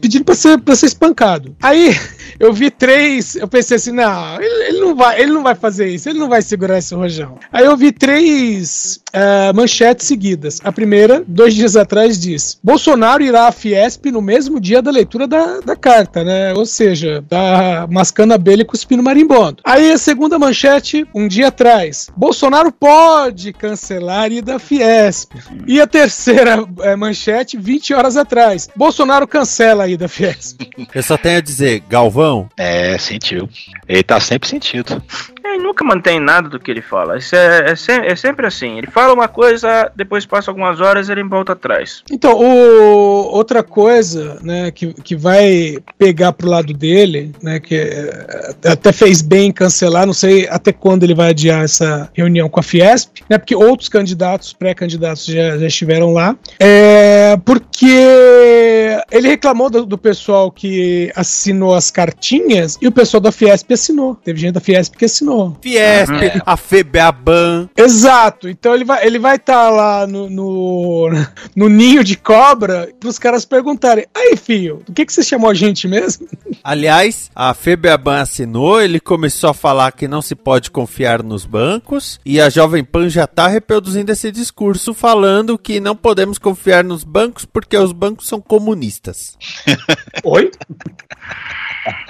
Pedindo 0.00 0.24
para 0.24 0.34
ser, 0.34 0.60
ser 0.76 0.86
espancado. 0.86 1.54
Aí 1.62 1.96
eu 2.38 2.52
vi 2.52 2.70
três, 2.70 3.36
eu 3.36 3.48
pensei 3.48 3.76
assim: 3.76 3.92
não, 3.92 4.40
ele, 4.40 4.68
ele 4.68 4.80
não 4.80 4.94
vai, 4.94 5.20
ele 5.20 5.32
não 5.32 5.42
vai 5.42 5.54
fazer 5.54 5.88
isso, 5.88 6.08
ele 6.08 6.18
não 6.18 6.28
vai 6.28 6.42
segurar 6.42 6.78
esse 6.78 6.94
rojão. 6.94 7.38
Aí 7.52 7.64
eu 7.64 7.76
vi 7.76 7.92
três 7.92 9.00
ah, 9.20 9.52
manchetes 9.54 10.06
seguidas. 10.06 10.60
A 10.64 10.72
primeira, 10.72 11.22
dois 11.26 11.54
dias 11.54 11.76
atrás, 11.76 12.18
diz: 12.20 12.58
Bolsonaro 12.62 13.22
irá 13.22 13.46
à 13.48 13.52
Fiesp 13.52 14.06
no 14.06 14.22
mesmo 14.22 14.60
dia 14.60 14.80
da 14.80 14.90
leitura 14.90 15.26
da, 15.26 15.60
da 15.60 15.76
carta, 15.76 16.24
né? 16.24 16.52
Ou 16.54 16.64
seja, 16.66 17.22
tá 17.28 17.86
mascando 17.90 18.32
abelha 18.34 18.62
e 18.62 18.64
cuspindo 18.64 19.02
marimbondo. 19.02 19.62
Aí 19.64 19.90
a 19.92 19.98
segunda 19.98 20.38
manchete, 20.38 21.06
um 21.14 21.28
dia 21.28 21.48
atrás: 21.48 22.08
Bolsonaro 22.16 22.72
pode 22.72 23.52
cancelar 23.52 24.22
a 24.24 24.28
ida 24.28 24.56
à 24.56 24.58
Fiesp. 24.58 25.32
E 25.66 25.80
a 25.80 25.86
terceira 25.86 26.64
eh, 26.82 26.96
manchete, 26.96 27.56
20 27.58 27.94
horas 27.94 28.16
atrás: 28.16 28.68
Bolsonaro 28.76 29.26
cancela 29.26 29.84
a 29.84 29.88
ida 29.88 30.06
à 30.06 30.08
Fiesp. 30.08 30.62
Eu 30.94 31.02
só 31.02 31.16
tenho 31.16 31.38
a 31.38 31.40
dizer, 31.40 31.82
Galvão. 31.88 32.48
É, 32.56 32.96
sentiu. 32.98 33.48
Ele 33.88 34.02
tá 34.02 34.18
sempre 34.20 34.48
sentido. 34.48 35.02
Ele 35.44 35.62
nunca 35.62 35.84
mantém 35.84 36.20
nada 36.20 36.48
do 36.48 36.60
que 36.60 36.70
ele 36.70 36.82
fala. 36.82 37.18
Isso 37.18 37.34
é, 37.34 37.70
é, 37.72 37.76
se- 37.76 37.90
é 37.92 38.14
sempre 38.14 38.46
assim. 38.46 38.78
Ele 38.78 38.86
fala 38.86 39.09
uma 39.14 39.28
coisa, 39.28 39.90
depois 39.96 40.24
passa 40.26 40.50
algumas 40.50 40.80
horas 40.80 41.08
ele 41.08 41.22
volta 41.24 41.52
atrás. 41.52 42.02
Então, 42.10 42.32
o- 42.38 43.30
outra 43.34 43.62
coisa, 43.62 44.38
né, 44.42 44.70
que, 44.70 44.92
que 44.94 45.14
vai 45.16 45.76
pegar 45.98 46.32
pro 46.32 46.48
lado 46.48 46.72
dele, 46.72 47.32
né, 47.42 47.60
que 47.60 47.74
é, 47.74 48.54
até 48.64 48.92
fez 48.92 49.22
bem 49.22 49.48
em 49.48 49.52
cancelar, 49.52 50.06
não 50.06 50.12
sei 50.12 50.46
até 50.48 50.72
quando 50.72 51.02
ele 51.04 51.14
vai 51.14 51.30
adiar 51.30 51.64
essa 51.64 52.08
reunião 52.14 52.48
com 52.48 52.60
a 52.60 52.62
Fiesp, 52.62 53.22
né, 53.28 53.38
porque 53.38 53.54
outros 53.54 53.88
candidatos, 53.88 54.52
pré-candidatos 54.52 55.24
já, 55.26 55.56
já 55.58 55.66
estiveram 55.66 56.12
lá, 56.12 56.36
é 56.58 57.36
porque 57.44 59.00
ele 59.10 59.28
reclamou 59.28 59.70
do, 59.70 59.84
do 59.86 59.98
pessoal 59.98 60.50
que 60.50 61.10
assinou 61.14 61.74
as 61.74 61.90
cartinhas 61.90 62.76
e 62.80 62.86
o 62.86 62.92
pessoal 62.92 63.20
da 63.20 63.32
Fiesp 63.32 63.72
assinou. 63.72 64.14
Teve 64.16 64.40
gente 64.40 64.52
da 64.54 64.60
Fiesp 64.60 64.96
que 64.96 65.04
assinou. 65.04 65.56
Fiesp, 65.62 66.10
Uhum. 66.10 66.40
a 66.46 66.56
FEBEABAN. 66.56 67.68
Exato. 67.76 68.48
Então 68.48 68.74
ele 68.74 68.84
vai 68.84 68.99
ele 69.02 69.18
vai 69.18 69.36
estar 69.36 69.70
lá 69.70 70.06
no, 70.06 70.28
no, 70.28 71.10
no 71.54 71.68
ninho 71.68 72.02
de 72.04 72.16
cobra 72.16 72.88
para 72.98 73.08
os 73.08 73.18
caras 73.18 73.44
perguntarem: 73.44 74.06
aí, 74.14 74.36
filho, 74.36 74.82
do 74.86 74.92
que, 74.92 75.04
que 75.04 75.12
você 75.12 75.22
chamou 75.22 75.50
a 75.50 75.54
gente 75.54 75.86
mesmo? 75.88 76.26
Aliás, 76.62 77.30
a 77.34 77.52
FEBEABAN 77.54 78.20
assinou, 78.20 78.80
ele 78.80 79.00
começou 79.00 79.50
a 79.50 79.54
falar 79.54 79.92
que 79.92 80.08
não 80.08 80.22
se 80.22 80.34
pode 80.34 80.70
confiar 80.70 81.22
nos 81.22 81.44
bancos 81.44 82.20
e 82.24 82.40
a 82.40 82.48
Jovem 82.48 82.84
Pan 82.84 83.08
já 83.08 83.26
tá 83.26 83.48
reproduzindo 83.48 84.12
esse 84.12 84.30
discurso 84.30 84.92
falando 84.92 85.58
que 85.58 85.80
não 85.80 85.96
podemos 85.96 86.38
confiar 86.38 86.84
nos 86.84 87.04
bancos 87.04 87.44
porque 87.44 87.76
os 87.76 87.92
bancos 87.92 88.28
são 88.28 88.40
comunistas. 88.40 89.36
Oi? 90.24 90.50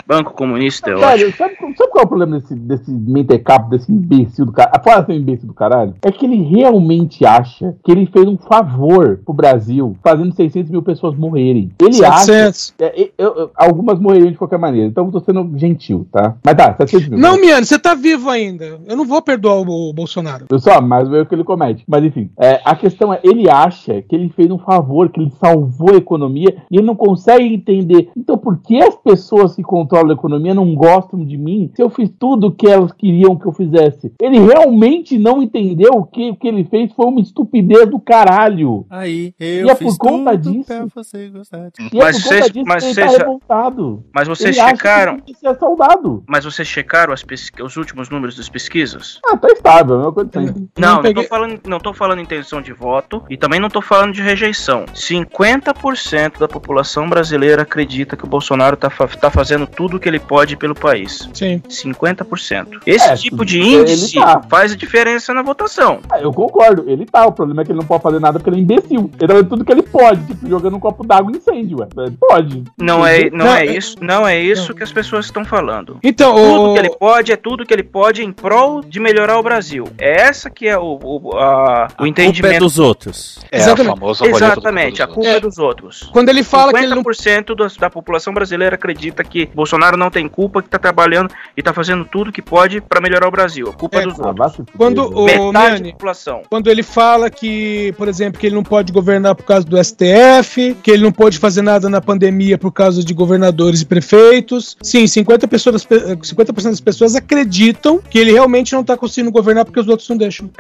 Banco 0.06 0.32
comunista, 0.32 0.90
eu 0.90 0.99
Velho, 0.99 1.28
acho. 1.28 1.37
sabe, 1.37 1.54
sabe 1.56 1.75
qual 1.76 2.02
é 2.02 2.04
o 2.04 2.09
problema 2.09 2.40
desse, 2.40 2.54
desse 2.54 2.90
mentecapo, 2.90 3.70
desse 3.70 3.92
imbecil 3.92 4.47
do 4.47 4.52
caralho? 4.52 4.82
Fora 4.82 5.06
ser 5.06 5.12
um 5.12 5.16
imbecil 5.16 5.47
do 5.47 5.54
caralho. 5.54 5.94
É 6.02 6.11
que 6.11 6.26
ele 6.26 6.42
realmente 6.42 6.79
acha 7.25 7.75
que 7.84 7.90
ele 7.92 8.06
fez 8.06 8.26
um 8.26 8.37
favor 8.37 9.20
pro 9.25 9.34
Brasil 9.34 9.96
fazendo 10.02 10.34
600 10.34 10.70
mil 10.70 10.82
pessoas 10.82 11.16
morrerem. 11.16 11.70
Ele 11.80 11.92
700. 11.92 12.75
acha. 12.78 12.92
é, 12.92 13.02
é, 13.02 13.10
eu- 13.18 13.34
eu- 13.37 13.50
algumas 13.56 13.99
morreriam 13.99 14.30
de 14.30 14.38
qualquer 14.38 14.58
maneira. 14.58 14.88
Então 14.88 15.06
eu 15.06 15.12
tô 15.12 15.20
sendo 15.20 15.50
gentil, 15.58 16.06
tá? 16.12 16.37
Mas 16.44 16.54
tá, 16.54 16.75
700 16.76 17.08
mil. 17.08 17.18
Não, 17.18 17.40
Miane, 17.40 17.64
você 17.66 17.78
tá 17.78 17.94
vivo 17.94 18.28
ainda. 18.30 18.78
Eu 18.87 18.96
não 18.96 19.04
vou 19.04 19.20
perdoar 19.22 19.60
o, 19.60 19.90
o 19.90 19.92
Bolsonaro. 19.92 20.46
Eu 20.50 20.58
só, 20.58 20.80
mais 20.80 21.08
o 21.08 21.14
erro 21.16 21.26
que 21.26 21.34
ele 21.34 21.44
comete. 21.44 21.84
Mas 21.87 22.04
enfim, 22.04 22.30
é, 22.38 22.60
a 22.64 22.75
questão 22.75 23.12
é, 23.12 23.20
ele 23.22 23.49
acha 23.50 24.02
que 24.02 24.14
ele 24.14 24.28
fez 24.30 24.50
um 24.50 24.58
favor, 24.58 25.08
que 25.10 25.20
ele 25.20 25.30
salvou 25.40 25.94
a 25.94 25.96
economia 25.99 26.56
e 26.70 26.76
ele 26.78 26.87
não 26.87 26.96
consegue 26.96 27.44
entender. 27.54 28.08
Então, 28.16 28.37
por 28.38 28.58
que 28.58 28.80
as 28.82 28.94
pessoas 28.96 29.54
que 29.54 29.62
controlam 29.62 30.10
a 30.10 30.14
economia 30.14 30.54
não 30.54 30.75
gostam 30.75 31.25
de 31.25 31.37
mim 31.37 31.70
se 31.75 31.82
eu 31.82 31.90
fiz 31.90 32.10
tudo 32.18 32.49
o 32.49 32.52
que 32.52 32.66
elas 32.68 32.92
queriam 32.92 33.37
que 33.37 33.46
eu 33.46 33.52
fizesse? 33.52 34.12
Ele 34.20 34.38
realmente 34.38 35.18
não 35.18 35.42
entendeu 35.42 36.02
que 36.04 36.30
o 36.30 36.37
que 36.37 36.49
ele 36.49 36.64
fez 36.70 36.92
foi 36.92 37.06
uma 37.06 37.20
estupidez 37.20 37.88
do 37.90 37.98
caralho. 38.00 38.86
Aí, 38.88 39.34
eu 39.38 39.66
E 39.66 39.70
é 39.70 39.74
fiz 39.74 39.96
por 39.98 40.08
conta 40.08 40.32
tudo 40.38 40.52
disso. 40.52 40.64
pra 40.66 40.86
você 40.94 41.28
gostar. 41.28 41.70
de- 41.70 41.88
E 41.92 42.00
é 42.00 42.04
Mas 42.04 42.16
por 42.16 42.22
conta 42.22 42.34
vocês- 42.40 42.50
disso 42.52 42.64
mas 42.66 42.84
que 42.84 42.94
vocês 42.94 43.16
tá. 43.16 43.70
Mas 44.14 44.28
vocês 44.28 44.56
Ele 44.56 44.66
checaram. 44.68 45.18
ser 45.26 45.58
soldado. 45.58 46.24
Mas 46.28 46.44
vocês 46.44 46.66
checaram 46.68 47.12
as 47.12 47.22
pesqui- 47.22 47.62
os 47.62 47.76
últimos 47.76 48.08
números 48.08 48.36
das 48.36 48.48
pesquisas? 48.48 49.18
Ah, 49.26 49.36
tá 49.36 49.48
estável, 49.48 50.08
é 50.08 50.12
coisa 50.12 50.30
sempre. 50.32 50.68
Não, 50.78 50.94
não, 50.96 51.02
peguei- 51.02 51.22
tô 51.24 51.28
falando, 51.28 51.60
não 51.66 51.78
tô 51.80 51.92
falando 51.94 52.20
intenção 52.20 52.62
de 52.62 52.72
voto 52.72 53.22
e 53.28 53.36
também 53.36 53.58
não 53.60 53.68
tô 53.68 53.80
falando 53.82 54.12
de 54.12 54.22
rejeição. 54.22 54.84
50% 54.94 56.38
da 56.38 56.48
população 56.48 57.08
brasileira 57.08 57.62
acredita 57.62 58.16
que 58.16 58.24
o 58.24 58.28
Bolsonaro 58.28 58.76
tá, 58.76 58.90
fa- 58.90 59.08
tá 59.08 59.30
fazendo 59.30 59.66
tudo 59.66 59.96
o 59.96 60.00
que 60.00 60.08
ele 60.08 60.20
pode 60.20 60.56
pelo 60.56 60.74
país. 60.74 61.28
Sim. 61.34 61.62
50%. 61.68 62.80
Esse 62.86 63.08
É, 63.10 63.14
tipo 63.16 63.44
de 63.44 63.58
ele 63.58 63.80
índice 63.82 64.14
tá. 64.18 64.42
faz 64.48 64.72
a 64.72 64.76
diferença 64.76 65.32
na 65.34 65.42
votação. 65.42 66.00
Ah, 66.10 66.20
eu 66.20 66.32
concordo, 66.32 66.60
ele 66.87 67.07
tá. 67.07 67.26
O 67.26 67.33
problema 67.33 67.62
é 67.62 67.64
que 67.64 67.73
ele 67.73 67.79
não 67.79 67.87
pode 67.87 68.02
fazer 68.02 68.19
nada 68.21 68.38
porque 68.38 68.50
ele 68.50 68.59
é 68.59 68.62
imbecil. 68.62 69.11
Ele 69.19 69.26
tá 69.26 69.35
fazendo 69.35 69.49
tudo 69.49 69.64
que 69.64 69.73
ele 69.73 69.83
pode, 69.83 70.25
tipo, 70.26 70.49
jogando 70.49 70.76
um 70.76 70.81
copo 70.81 71.07
d'água 71.07 71.33
em 71.33 71.37
incêndio, 71.37 71.79
ué. 71.81 71.88
Ele 71.97 72.17
Pode. 72.21 72.64
Não 72.79 73.07
é, 73.07 73.31
não 73.31 73.47
Não, 73.47 73.55
é 73.55 73.67
é- 73.67 73.76
isso, 73.76 73.97
não 74.00 74.29
é 74.29 74.40
isso 74.40 74.75
que 74.75 74.83
as 74.83 74.93
pessoas 74.93 75.25
estão 75.26 75.45
falando. 75.45 75.99
Então, 76.02 76.35
Tudo 76.35 76.71
o... 76.71 76.73
que 76.75 76.79
ele 76.81 76.90
pode 76.90 77.33
é 77.33 77.37
tudo 77.37 77.64
que 77.67 77.73
ele 77.75 77.83
pode 77.83 78.23
em 78.23 78.33
prol 78.33 78.81
de 78.83 79.00
melhorar 79.00 79.38
o 79.38 79.43
Brasil. 79.43 79.85
É 79.99 80.21
essa 80.23 80.50
que 80.50 80.67
é 80.69 80.79
o, 80.79 80.99
o, 81.02 81.37
a- 81.37 81.40
o 81.40 81.43
A 81.43 81.87
culpa 81.88 82.05
é 82.05 82.09
entendimento. 82.09 82.59
dos 82.61 82.79
outros. 82.79 83.38
É 83.50 83.57
Exatamente. 83.59 83.99
famosa 83.99 84.26
Exatamente, 84.26 85.02
a 85.02 85.07
culpa 85.07 85.21
dos 85.21 85.25
culpa 85.31 85.37
é 85.37 85.40
dos 85.40 85.59
outros. 85.59 86.11
quando 86.12 86.29
ele 86.29 86.43
fala 86.43 86.73
que 86.73 86.79
ele 86.79 86.95
não 86.95 87.02
50% 87.02 87.79
da 87.79 87.90
população 87.90 88.33
brasileira 88.33 88.75
acredita 88.75 89.23
que 89.25 89.47
Bolsonaro 89.55 89.97
não 89.97 90.11
tem 90.11 90.29
culpa, 90.29 90.62
que 90.62 90.69
tá 90.69 90.79
trabalhando 90.79 91.31
e 91.57 91.62
tá 91.62 91.73
fazendo 91.73 92.05
tudo 92.05 92.33
que 92.33 92.43
pode 92.43 92.81
pra 92.81 93.00
melhorar 93.00 93.29
o 93.29 93.31
Brasil. 93.31 93.69
A 93.69 93.73
culpa 93.73 93.99
é, 93.99 94.02
É, 94.02 94.07
dos 94.07 94.21
Ah, 94.21 94.29
outros. 94.29 94.57
Quando 94.76 95.02
velho. 95.09 95.19
o 95.19 95.25
Metade 95.25 95.52
da 95.52 95.61
Miane, 95.71 95.95
população. 96.40 96.47
quando 96.50 96.68
ele 96.68 96.82
fala 96.82 97.30
que, 97.30 97.94
por 97.97 98.09
exemplo, 98.09 98.40
que 98.40 98.47
ele 98.47 98.54
não 98.54 98.62
pode 98.62 98.92
governar 98.92 99.35
por 99.35 99.44
causa 99.44 99.66
do 99.66 99.76
STF, 99.82 100.75
que 100.82 100.90
ele 100.90 101.02
não 101.02 101.12
pode 101.12 101.38
fazer 101.38 101.62
nada 101.62 101.88
na 101.88 102.00
pandemia 102.00 102.56
por 102.59 102.73
causa 102.73 103.02
de 103.04 103.12
governadores 103.14 103.80
e 103.82 103.87
prefeitos. 103.87 104.76
Sim, 104.82 105.04
50%, 105.04 105.49
pessoas, 105.49 105.73
das 105.75 105.85
pe- 105.85 106.18
50 106.23 106.52
das 106.52 106.80
pessoas 106.80 107.14
acreditam 107.14 107.99
que 107.99 108.18
ele 108.18 108.32
realmente 108.32 108.73
não 108.73 108.82
tá 108.85 108.97
conseguindo 108.97 109.30
governar 109.32 109.64
porque 109.64 109.80
os 109.80 109.88
outros 109.88 110.09
não 110.09 110.16
deixam. 110.16 110.50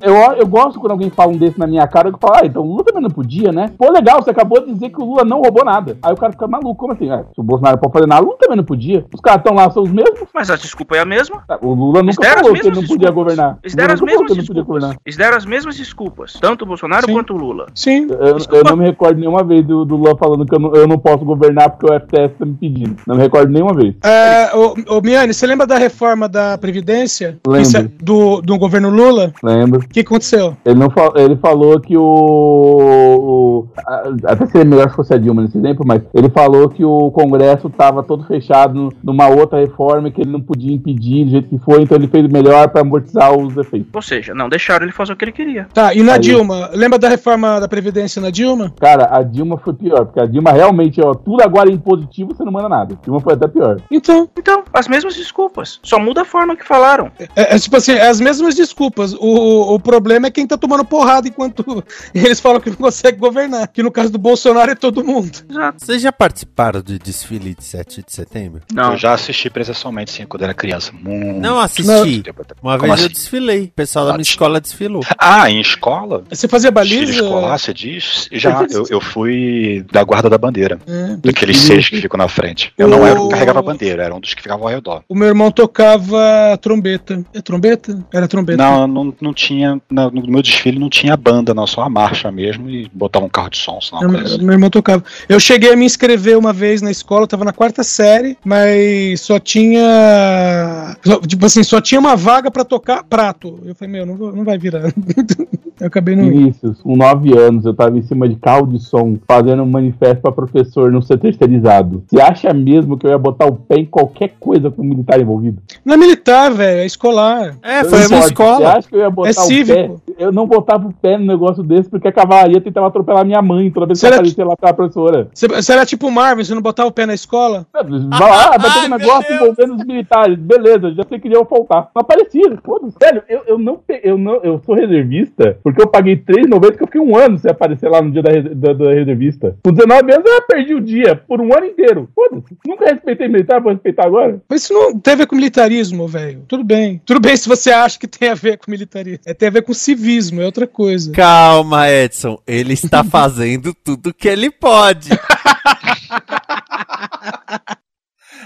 Eu, 0.00 0.14
eu 0.36 0.46
gosto 0.46 0.78
quando 0.80 0.92
alguém 0.92 1.10
fala 1.10 1.32
um 1.32 1.36
desse 1.36 1.58
na 1.58 1.66
minha 1.66 1.86
cara, 1.86 2.08
eu 2.08 2.18
falo, 2.20 2.34
ah, 2.36 2.46
então 2.46 2.62
o 2.62 2.66
Lula 2.66 2.84
também 2.84 3.02
não 3.02 3.10
podia, 3.10 3.52
né? 3.52 3.70
Pô, 3.78 3.90
legal, 3.90 4.22
você 4.22 4.30
acabou 4.30 4.64
de 4.64 4.72
dizer 4.72 4.90
que 4.90 5.00
o 5.00 5.04
Lula 5.04 5.24
não 5.24 5.40
roubou 5.40 5.64
nada. 5.64 5.96
Aí 6.02 6.12
o 6.12 6.16
cara 6.16 6.32
fica 6.32 6.46
maluco, 6.46 6.74
como 6.76 6.92
assim? 6.92 7.10
Ah, 7.10 7.24
se 7.34 7.40
o 7.40 7.42
Bolsonaro 7.42 7.76
não 7.76 7.80
pode 7.82 7.92
fazer 7.92 8.06
nada, 8.06 8.22
o 8.22 8.26
Lula 8.26 8.38
também 8.38 8.56
não 8.56 8.64
podia. 8.64 9.04
Os 9.12 9.20
caras 9.20 9.40
estão 9.40 9.54
lá, 9.54 9.70
são 9.70 9.82
os 9.82 9.90
mesmos. 9.90 10.28
Mas 10.34 10.50
a 10.50 10.56
desculpa 10.56 10.96
é 10.96 11.00
a 11.00 11.04
mesma. 11.04 11.42
Ah, 11.48 11.58
O 11.60 11.74
Lula 11.74 12.02
nunca 12.02 12.22
falou 12.24 12.52
que 12.54 12.60
ele 12.60 12.68
não 12.68 12.74
podia 12.82 12.96
desculpas. 12.98 13.14
governar. 13.14 13.58
Eles 13.62 13.74
deram 13.74 13.94
as 13.94 14.00
mesmas 14.00 14.26
que 14.26 14.32
ele 14.32 14.40
não 14.40 14.46
podia 14.46 14.62
desculpas. 14.62 14.87
Governar. 14.88 15.00
Eles 15.04 15.16
deram 15.16 15.36
as 15.36 15.44
mesmas 15.46 15.76
desculpas. 15.76 16.32
Tanto 16.40 16.62
o 16.62 16.66
Bolsonaro 16.66 17.06
Sim. 17.06 17.12
quanto 17.12 17.34
o 17.34 17.36
Lula. 17.36 17.66
Sim. 17.74 18.06
Eu, 18.10 18.38
eu 18.58 18.64
não 18.64 18.76
me 18.76 18.84
recordo 18.84 19.18
nenhuma 19.18 19.42
vez 19.44 19.64
do, 19.66 19.84
do 19.84 19.96
Lula 19.96 20.16
falando 20.16 20.44
que 20.46 20.54
eu 20.54 20.58
não, 20.58 20.74
eu 20.74 20.86
não 20.86 20.98
posso 20.98 21.24
governar 21.24 21.70
porque 21.70 21.86
o 21.92 22.00
FTS 22.00 22.34
tá 22.38 22.46
me 22.46 22.54
pedindo. 22.54 22.96
Não 23.06 23.16
me 23.16 23.22
recordo 23.22 23.52
nenhuma 23.52 23.74
vez. 23.74 23.94
É, 24.04 24.50
ô, 24.56 24.74
ô, 24.96 25.00
Miane, 25.00 25.32
você 25.34 25.46
lembra 25.46 25.66
da 25.66 25.76
reforma 25.78 26.28
da 26.28 26.56
Previdência? 26.58 27.38
Lembro. 27.46 27.62
Isso 27.62 27.76
é 27.76 27.82
do, 28.02 28.40
do 28.40 28.58
governo 28.58 28.90
Lula? 28.90 29.32
Lembro. 29.42 29.80
O 29.80 29.88
que 29.88 30.00
aconteceu? 30.00 30.56
Ele, 30.64 30.78
não 30.78 30.88
ele 31.16 31.36
falou 31.36 31.80
que 31.80 31.96
o, 31.96 32.02
o- 32.02 33.68
a- 33.76 34.32
Até 34.32 34.46
seria 34.46 34.64
melhor 34.64 34.90
se 34.90 34.96
fosse 34.96 35.14
a 35.14 35.18
Dilma 35.18 35.42
nesse 35.42 35.58
exemplo, 35.58 35.84
mas 35.86 36.02
ele 36.14 36.28
falou 36.30 36.68
que 36.68 36.84
o 36.84 37.10
Congresso 37.10 37.68
estava 37.68 38.02
todo 38.02 38.24
fechado 38.24 38.92
numa 39.02 39.28
outra 39.28 39.58
reforma 39.60 40.10
que 40.10 40.20
ele 40.22 40.30
não 40.30 40.40
podia 40.40 40.72
impedir 40.72 41.24
do 41.24 41.30
jeito 41.30 41.48
que 41.48 41.58
foi, 41.58 41.82
então 41.82 41.96
ele 41.96 42.08
fez 42.08 42.26
o 42.26 42.32
melhor 42.32 42.68
para 42.68 42.80
amortizar 42.82 43.36
os 43.36 43.56
efeitos. 43.56 43.88
Ou 43.92 44.02
seja, 44.02 44.34
não 44.34 44.48
deixaram 44.78 44.84
ele 44.84 44.92
fazer 44.92 45.12
o 45.12 45.16
que 45.16 45.24
ele 45.24 45.32
queria. 45.32 45.66
Tá, 45.72 45.92
e 45.94 46.02
na 46.02 46.14
Aí. 46.14 46.20
Dilma? 46.20 46.70
Lembra 46.72 46.98
da 46.98 47.08
reforma 47.08 47.60
da 47.60 47.68
Previdência 47.68 48.20
na 48.22 48.30
Dilma? 48.30 48.72
Cara, 48.80 49.08
a 49.16 49.22
Dilma 49.22 49.58
foi 49.58 49.74
pior, 49.74 50.04
porque 50.06 50.20
a 50.20 50.26
Dilma 50.26 50.52
realmente, 50.52 51.00
ó, 51.00 51.14
tudo 51.14 51.42
agora 51.42 51.70
é 51.70 51.72
impositivo, 51.72 52.34
você 52.34 52.44
não 52.44 52.52
manda 52.52 52.68
nada. 52.68 52.94
A 53.00 53.04
Dilma 53.04 53.20
foi 53.20 53.34
até 53.34 53.48
pior. 53.48 53.80
Então, 53.90 54.28
Então, 54.38 54.64
as 54.72 54.88
mesmas 54.88 55.14
desculpas. 55.16 55.80
Só 55.82 55.98
muda 55.98 56.22
a 56.22 56.24
forma 56.24 56.56
que 56.56 56.66
falaram. 56.66 57.10
é, 57.36 57.54
é 57.54 57.58
tipo 57.58 57.76
assim, 57.76 57.92
é 57.92 58.08
as 58.08 58.20
mesmas 58.20 58.54
desculpas. 58.54 59.14
O, 59.14 59.74
o 59.74 59.80
problema 59.80 60.26
é 60.26 60.30
quem 60.30 60.46
tá 60.46 60.56
tomando 60.56 60.84
porrada 60.84 61.28
enquanto 61.28 61.82
eles 62.14 62.40
falam 62.40 62.60
que 62.60 62.70
não 62.70 62.76
consegue 62.76 63.18
governar. 63.18 63.68
Que 63.68 63.82
no 63.82 63.90
caso 63.90 64.10
do 64.12 64.18
Bolsonaro 64.18 64.70
é 64.70 64.74
todo 64.74 65.04
mundo. 65.04 65.38
Exato. 65.48 65.84
Vocês 65.84 66.02
já 66.02 66.12
participaram 66.12 66.80
do 66.80 66.98
desfile 66.98 67.54
de 67.54 67.64
7 67.64 68.04
de 68.06 68.12
setembro? 68.12 68.62
Não. 68.72 68.92
Eu 68.92 68.96
já 68.98 69.12
assisti 69.14 69.50
presencialmente, 69.50 70.10
sim, 70.10 70.26
quando 70.26 70.42
era 70.42 70.54
criança. 70.54 70.92
Muito 70.92 71.40
Não 71.40 71.58
assisti. 71.58 72.20
atrás. 72.30 72.48
Uma 72.62 72.78
Como 72.78 72.88
vez 72.92 73.00
eu 73.00 73.06
assim? 73.06 73.14
desfilei. 73.14 73.64
O 73.64 73.68
pessoal 73.72 74.06
da 74.06 74.12
minha 74.12 74.22
escola 74.22 74.60
desfilou. 74.68 75.02
Ah, 75.18 75.50
em 75.50 75.60
escola? 75.60 76.24
Você 76.30 76.46
fazia 76.48 76.70
Desfile 76.70 77.00
baliza? 77.00 77.22
escolar, 77.24 77.58
você 77.58 77.74
diz? 77.74 78.28
Já, 78.32 78.66
eu, 78.70 78.84
eu 78.90 79.00
fui 79.00 79.84
da 79.92 80.02
guarda 80.04 80.28
da 80.30 80.38
bandeira. 80.38 80.78
É. 80.86 81.16
Daqueles 81.16 81.58
seis 81.58 81.88
que 81.88 82.00
ficam 82.00 82.18
na 82.18 82.28
frente. 82.28 82.72
Eu 82.78 82.88
não 82.88 83.06
era 83.06 83.20
o 83.20 83.28
que 83.28 83.34
carregava 83.34 83.58
a 83.58 83.62
bandeira, 83.62 84.02
era 84.04 84.14
um 84.14 84.20
dos 84.20 84.34
que 84.34 84.42
ficavam 84.42 84.66
ao 84.66 84.72
redor. 84.72 85.02
O 85.08 85.14
meu 85.14 85.28
irmão 85.28 85.50
tocava 85.50 86.58
trombeta. 86.60 87.24
É 87.34 87.40
trombeta? 87.40 87.98
Era 88.12 88.28
trombeta. 88.28 88.62
Não, 88.62 88.86
não, 88.86 89.14
não 89.20 89.32
tinha. 89.34 89.80
No 89.90 90.10
meu 90.26 90.42
desfile 90.42 90.78
não 90.78 90.88
tinha 90.90 91.16
banda, 91.16 91.54
não, 91.54 91.66
só 91.66 91.82
a 91.82 91.88
marcha 91.88 92.30
mesmo 92.30 92.68
e 92.68 92.88
botava 92.92 93.24
um 93.24 93.28
carro 93.28 93.50
de 93.50 93.58
som, 93.58 93.80
senão 93.80 94.00
Meu, 94.02 94.10
uma 94.10 94.18
coisa 94.20 94.38
meu 94.38 94.52
irmão 94.52 94.70
tocava. 94.70 95.02
Eu 95.28 95.40
cheguei 95.40 95.72
a 95.72 95.76
me 95.76 95.84
inscrever 95.84 96.36
uma 96.36 96.52
vez 96.52 96.82
na 96.82 96.90
escola, 96.90 97.22
eu 97.22 97.28
tava 97.28 97.44
na 97.44 97.52
quarta 97.52 97.82
série, 97.82 98.36
mas 98.44 99.20
só 99.20 99.38
tinha. 99.38 100.96
Tipo 101.26 101.46
assim, 101.46 101.62
só 101.62 101.80
tinha 101.80 101.98
uma 102.00 102.16
vaga 102.16 102.50
pra 102.50 102.64
tocar 102.64 103.02
prato. 103.04 103.60
Eu 103.64 103.74
falei, 103.74 103.92
meu, 103.92 104.06
não, 104.06 104.16
vou- 104.16 104.32
não 104.34 104.44
vai 104.44 104.57
virar. 104.58 104.92
eu 105.80 105.86
acabei 105.86 106.16
não 106.16 106.24
indo. 106.24 106.32
Vinícius, 106.38 106.80
com 106.82 106.96
9 106.96 107.38
anos, 107.38 107.64
eu 107.64 107.74
tava 107.74 107.96
em 107.96 108.02
cima 108.02 108.28
de 108.28 108.36
carro 108.36 108.66
de 108.66 108.78
som, 108.82 109.16
fazendo 109.26 109.62
um 109.62 109.66
manifesto 109.70 110.20
pra 110.22 110.32
professor 110.32 110.90
não 110.90 111.00
ser 111.00 111.18
terceirizado. 111.18 112.02
Você 112.08 112.20
acha 112.20 112.52
mesmo 112.52 112.96
que 112.98 113.06
eu 113.06 113.10
ia 113.10 113.18
botar 113.18 113.46
o 113.46 113.56
pé 113.56 113.76
em 113.76 113.84
qualquer 113.86 114.34
coisa 114.40 114.70
com 114.70 114.82
militar 114.82 115.20
envolvido? 115.20 115.62
Não 115.84 115.94
é 115.94 115.96
militar, 115.96 116.50
velho, 116.52 116.80
é 116.80 116.86
escolar. 116.86 117.56
É, 117.62 117.80
Eu 117.80 117.84
foi 117.86 117.98
a 117.98 118.02
não 118.02 118.08
minha 118.08 118.20
pode. 118.20 118.22
Você 118.22 118.28
escola. 118.32 118.72
acha 118.76 118.88
que 118.88 118.94
eu 118.96 119.00
ia 119.00 119.10
botar 119.10 119.28
É 119.28 119.32
o 119.32 119.34
pé? 119.34 119.40
cívico. 119.42 120.02
Eu 120.18 120.32
não 120.32 120.46
botava 120.46 120.88
o 120.88 120.92
pé 120.92 121.16
no 121.16 121.24
negócio 121.26 121.62
desse 121.62 121.88
porque 121.88 122.08
a 122.08 122.12
cavalaria 122.12 122.60
tentava 122.60 122.88
atropelar 122.88 123.24
minha 123.24 123.40
mãe 123.40 123.70
toda 123.70 123.86
vez 123.86 124.00
que 124.00 124.06
eu 124.06 124.10
aparecia 124.12 124.44
lá 124.44 124.56
pra 124.56 124.74
professora. 124.74 125.28
Você, 125.32 125.72
era 125.72 125.86
tipo 125.86 126.10
Marvel, 126.10 126.44
você 126.44 126.54
não 126.54 126.62
botava 126.62 126.88
o 126.88 126.92
pé 126.92 127.06
na 127.06 127.14
escola? 127.14 127.66
Vai 127.72 127.84
lá, 128.30 128.56
vai 128.58 128.72
ter 128.72 128.78
Ai, 128.80 128.86
um 128.86 128.96
negócio 128.98 129.32
envolvendo 129.34 129.74
os 129.76 129.84
militares. 129.84 130.36
Beleza, 130.38 130.92
já 130.92 131.04
sei 131.08 131.20
que 131.20 131.28
iam 131.28 131.44
faltar. 131.44 131.88
Não 131.94 132.00
aparecia. 132.02 132.58
Foda-se. 132.64 132.96
Sério, 133.00 133.22
eu, 133.28 133.42
eu, 133.46 133.58
não, 133.58 133.78
eu, 134.02 134.18
não, 134.18 134.34
eu 134.48 134.60
sou 134.64 134.74
reservista 134.74 135.58
porque 135.62 135.80
eu 135.80 135.86
paguei 135.86 136.14
R$3,90 136.14 136.76
que 136.76 136.82
eu 136.82 136.86
fiquei 136.86 137.00
um 137.00 137.16
ano 137.16 137.38
sem 137.38 137.50
aparecer 137.50 137.88
lá 137.88 138.02
no 138.02 138.10
dia 138.10 138.22
da, 138.22 138.30
da, 138.32 138.72
da 138.72 138.92
reservista. 138.92 139.56
Com 139.62 139.72
19 139.72 140.12
anos 140.12 140.30
eu 140.30 140.42
perdi 140.42 140.74
o 140.74 140.80
dia 140.80 141.16
por 141.16 141.40
um 141.40 141.56
ano 141.56 141.66
inteiro. 141.66 142.08
Foda-se. 142.14 142.56
Nunca 142.66 142.86
respeitei 142.86 143.28
militar, 143.28 143.60
vou 143.60 143.72
respeitar 143.72 144.06
agora. 144.06 144.40
Mas 144.48 144.62
isso 144.62 144.72
não 144.72 144.98
tem 144.98 145.14
a 145.14 145.16
ver 145.16 145.26
com 145.26 145.36
militarismo, 145.36 146.08
velho. 146.08 146.42
Tudo 146.48 146.64
bem. 146.64 147.00
Tudo 147.04 147.20
bem 147.20 147.36
se 147.36 147.48
você 147.48 147.70
acha 147.70 147.98
que 147.98 148.06
tem 148.06 148.30
a 148.30 148.34
ver 148.34 148.58
com 148.58 148.70
militarismo. 148.70 149.20
É, 149.26 149.34
tem 149.34 149.48
a 149.48 149.52
ver 149.52 149.62
com 149.62 149.74
civismo, 149.74 150.40
é 150.40 150.44
outra 150.44 150.66
coisa. 150.66 151.12
Calma, 151.12 151.90
Edson. 151.90 152.38
Ele 152.46 152.72
está 152.72 153.04
fazendo 153.04 153.74
tudo 153.74 154.14
que 154.14 154.28
ele 154.28 154.50
pode. 154.50 155.10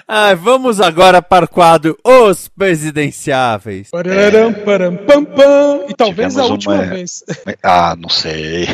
Ah, 0.08 0.34
vamos 0.34 0.80
agora 0.80 1.20
para 1.22 1.44
o 1.44 1.48
quadro 1.48 1.98
Os 2.04 2.48
Presidenciáveis. 2.48 3.90
Pararam, 3.90 4.52
param, 4.52 4.96
pam, 4.96 5.24
pam. 5.24 5.86
E 5.88 5.94
talvez 5.94 6.32
Tivemos 6.32 6.38
a 6.38 6.52
última 6.52 6.74
uma- 6.74 6.84
vez. 6.84 7.24
Ah, 7.62 7.94
não 7.98 8.08
sei. 8.08 8.66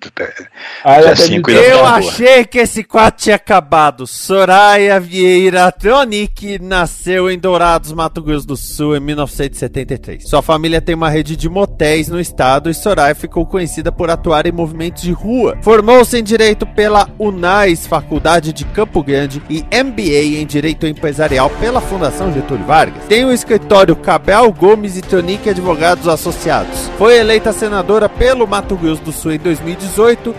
Dia 0.00 0.48
ainda 0.82 1.52
Eu 1.52 1.78
tá 1.80 1.94
achei 1.96 2.44
que 2.46 2.58
esse 2.58 2.82
quadro 2.82 3.20
tinha 3.20 3.36
acabado. 3.36 4.06
Soraya 4.06 4.98
Vieira 4.98 5.70
Tronic 5.70 6.58
nasceu 6.58 7.30
em 7.30 7.38
Dourados, 7.38 7.92
Mato 7.92 8.22
Grosso 8.22 8.46
do 8.46 8.56
Sul, 8.56 8.96
em 8.96 9.00
1973. 9.00 10.26
Sua 10.26 10.40
família 10.40 10.80
tem 10.80 10.94
uma 10.94 11.10
rede 11.10 11.36
de 11.36 11.50
motéis 11.50 12.08
no 12.08 12.18
estado 12.18 12.70
e 12.70 12.74
Soraya 12.74 13.14
ficou 13.14 13.44
conhecida 13.44 13.92
por 13.92 14.08
atuar 14.08 14.46
em 14.46 14.52
movimentos 14.52 15.02
de 15.02 15.12
rua. 15.12 15.58
Formou-se 15.60 16.18
em 16.18 16.22
Direito 16.22 16.66
pela 16.66 17.10
UNAIS, 17.18 17.86
Faculdade 17.86 18.54
de 18.54 18.64
Campo 18.64 19.02
Grande, 19.02 19.42
e 19.50 19.62
MBA 19.62 20.40
em 20.40 20.46
Direito 20.46 20.86
Empresarial 20.86 21.50
pela 21.50 21.80
Fundação 21.80 22.32
Getúlio 22.32 22.64
Vargas. 22.64 23.04
Tem 23.06 23.24
o 23.24 23.32
escritório 23.32 23.94
Cabral 23.94 24.50
Gomes 24.52 24.96
e 24.96 25.02
Tronic 25.02 25.50
Advogados 25.50 26.08
Associados. 26.08 26.90
Foi 26.96 27.18
eleita 27.18 27.52
senadora 27.52 28.08
pelo 28.08 28.46
Mato 28.46 28.76
Grosso 28.76 29.02
do 29.02 29.12
Sul 29.12 29.32
em 29.32 29.38
2018, 29.38 29.89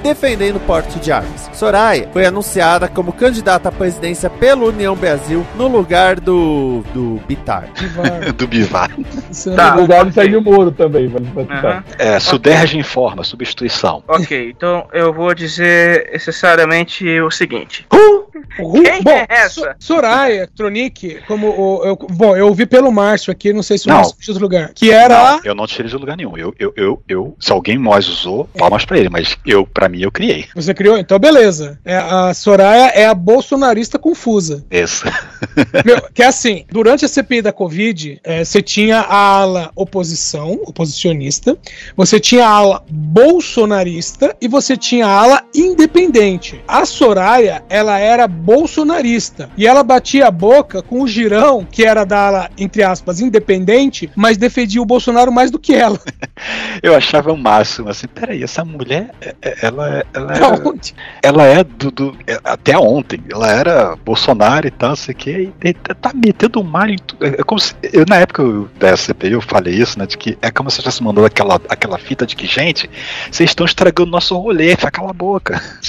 defendendo 0.03 0.57
o 0.57 0.59
porte 0.61 0.99
de 0.99 1.11
armas. 1.11 1.49
Soraya 1.53 2.09
foi 2.11 2.25
anunciada 2.25 2.87
como 2.87 3.11
candidata 3.11 3.69
à 3.69 3.71
presidência 3.71 4.29
pela 4.29 4.65
União 4.65 4.95
Brasil 4.95 5.45
no 5.55 5.67
lugar 5.67 6.19
do 6.19 6.83
do 6.93 7.19
Bitar. 7.27 7.69
do 8.35 8.47
Bivar. 8.47 8.91
Tá, 9.55 9.75
no 9.75 9.81
lugar 9.81 10.05
do 10.05 10.13
Sérgio 10.13 10.41
Moro 10.41 10.71
também. 10.71 11.11
Aham. 11.49 11.83
É, 11.97 12.19
Suderge 12.19 12.77
informa, 12.77 13.23
substituição. 13.23 14.03
Ok, 14.07 14.49
então 14.49 14.87
eu 14.93 15.13
vou 15.13 15.33
dizer 15.33 16.09
necessariamente 16.11 17.19
o 17.19 17.31
seguinte. 17.31 17.85
Ru- 18.59 18.81
Quem 18.83 19.01
bom, 19.01 19.11
é 19.11 19.25
essa? 19.29 19.49
So- 19.79 19.93
Soraya 19.93 20.47
Tronic, 20.55 21.19
como 21.27 21.47
o, 21.49 21.83
eu, 21.85 21.95
bom, 21.95 22.35
eu 22.35 22.47
ouvi 22.47 22.65
pelo 22.65 22.91
Márcio 22.91 23.31
aqui, 23.31 23.51
não 23.53 23.63
sei 23.63 23.77
se 23.77 23.85
o 23.85 23.89
Não. 23.89 23.97
Márcio 23.97 24.15
de 24.19 24.29
outro 24.31 24.43
lugar, 24.43 24.71
que 24.73 24.91
era 24.91 25.33
Não, 25.33 25.41
eu 25.43 25.55
não 25.55 25.67
tirei 25.67 25.89
de 25.89 25.97
lugar 25.97 26.15
nenhum. 26.17 26.37
Eu, 26.37 26.53
eu, 26.59 26.73
eu, 26.75 27.03
eu, 27.07 27.35
se 27.39 27.51
alguém 27.51 27.77
mais 27.77 28.07
usou, 28.07 28.45
palmas 28.57 28.85
pra 28.85 28.97
ele, 28.97 29.09
mas 29.09 29.37
eu, 29.45 29.65
pra 29.65 29.87
mim, 29.89 30.01
eu 30.01 30.11
criei. 30.11 30.45
Você 30.55 30.73
criou? 30.73 30.97
Então, 30.97 31.17
beleza. 31.19 31.79
É, 31.85 31.97
a 31.97 32.33
Soraya 32.33 32.91
é 32.95 33.05
a 33.05 33.13
bolsonarista 33.13 33.97
confusa. 33.99 34.63
Isso. 34.71 35.05
Meu, 35.85 36.01
que 36.13 36.21
é 36.23 36.27
assim, 36.27 36.65
durante 36.71 37.05
a 37.05 37.07
CPI 37.07 37.41
da 37.41 37.51
Covid, 37.51 38.19
é, 38.23 38.43
você 38.43 38.61
tinha 38.61 38.99
a 38.99 39.15
ala 39.15 39.71
oposição, 39.75 40.59
oposicionista, 40.65 41.57
você 41.95 42.19
tinha 42.19 42.45
a 42.47 42.49
ala 42.51 42.83
bolsonarista 42.89 44.35
e 44.41 44.47
você 44.47 44.77
tinha 44.77 45.05
a 45.07 45.09
ala 45.21 45.43
independente. 45.53 46.61
A 46.67 46.85
Soraya, 46.85 47.63
ela 47.69 47.97
era 47.99 48.20
bolsonarista 48.27 49.49
e 49.57 49.67
ela 49.67 49.83
batia 49.83 50.27
a 50.27 50.31
boca 50.31 50.81
com 50.81 51.01
o 51.01 51.07
Girão, 51.07 51.65
que 51.69 51.83
era 51.83 52.05
da 52.05 52.27
ala, 52.27 52.49
entre 52.57 52.83
aspas, 52.83 53.19
independente, 53.19 54.09
mas 54.15 54.37
defendia 54.37 54.81
o 54.81 54.85
Bolsonaro 54.85 55.31
mais 55.31 55.51
do 55.51 55.59
que 55.59 55.73
ela. 55.73 55.99
Eu 56.81 56.95
achava 56.95 57.31
o 57.31 57.37
máximo, 57.37 57.89
assim, 57.89 58.07
peraí, 58.07 58.41
essa 58.43 58.63
mulher, 58.65 59.11
é- 59.21 59.35
é- 59.41 59.55
ela, 59.61 59.97
é- 59.99 60.03
ela, 60.13 60.33
é, 60.33 60.39
ela 61.21 61.43
é 61.45 61.63
do, 61.63 61.91
do- 61.91 62.17
é, 62.27 62.39
Até 62.43 62.77
ontem, 62.77 63.21
ela 63.31 63.51
era 63.51 63.95
Bolsonaro 63.95 64.67
e 64.67 64.71
tal, 64.71 64.95
sei 64.95 65.13
o 65.13 65.17
que, 65.17 65.51
e, 65.63 65.73
tá 65.73 66.11
metendo 66.13 66.63
mal 66.63 66.87
em 66.87 66.97
tudo. 66.97 67.25
É 67.25 67.43
como 67.43 67.59
se. 67.59 67.75
Eu, 67.93 68.05
na 68.07 68.17
época 68.17 68.41
eu- 68.41 68.69
da 68.79 68.95
CPI 68.97 69.33
eu 69.33 69.41
falei 69.41 69.73
isso, 69.75 69.97
né? 69.99 70.05
De 70.05 70.17
que 70.17 70.37
é 70.41 70.49
como 70.51 70.69
se 70.71 70.79
eu 70.79 70.83
tivesse 70.83 71.03
mandando 71.03 71.27
aquela, 71.27 71.61
aquela 71.69 71.97
fita 71.97 72.25
de 72.25 72.35
que, 72.35 72.47
gente, 72.47 72.89
vocês 73.31 73.49
estão 73.51 73.65
estragando 73.65 74.09
nosso 74.11 74.35
rolê, 74.37 74.75
cala 74.75 75.11
a 75.11 75.13
boca. 75.13 75.61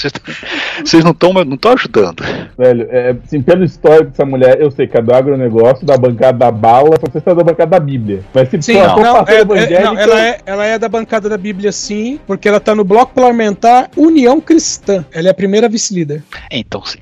Vocês 0.85 1.05
não 1.05 1.11
estão 1.13 1.33
não 1.33 1.57
tão 1.57 1.73
ajudando. 1.73 2.22
Velho, 2.57 2.87
é, 2.91 3.17
assim, 3.25 3.43
pelo 3.43 3.65
histórico 3.65 4.11
dessa 4.11 4.25
mulher, 4.25 4.61
eu 4.61 4.71
sei 4.71 4.87
que 4.87 4.97
é 4.97 5.03
do 5.03 5.13
agronegócio, 5.15 5.87
da 5.87 5.97
bancada 5.97 6.39
da 6.39 6.51
bala, 6.51 6.97
só 7.01 7.11
você 7.11 7.19
está 7.19 7.35
da 7.35 7.43
bancada 7.43 7.71
da 7.73 7.81
Bíblia. 7.81 8.21
Mas 8.35 8.49
se 8.49 8.61
Sim, 8.63 8.75
for 8.75 8.89
não, 8.89 8.97
não, 8.97 9.17
é- 9.27 9.37
é- 9.37 9.41
evangélico, 9.41 9.83
não, 9.83 9.99
ela, 9.99 10.27
é, 10.27 10.39
ela 10.45 10.67
é 10.67 10.79
da 10.79 10.89
bancada 10.89 11.29
da 11.29 11.37
Bíblia, 11.37 11.73
sim, 11.73 12.21
porque 12.27 12.49
ela 12.49 12.61
tá 12.61 12.75
no 12.75 12.85
bloco 12.85 13.15
parlamentar 13.15 13.91
União 13.97 14.41
Cristã. 14.41 15.05
Ela 15.13 15.29
é 15.29 15.31
a 15.31 15.35
primeira 15.35 15.69
vice-líder. 15.69 16.23
Então, 16.51 16.83
sim. 16.85 16.99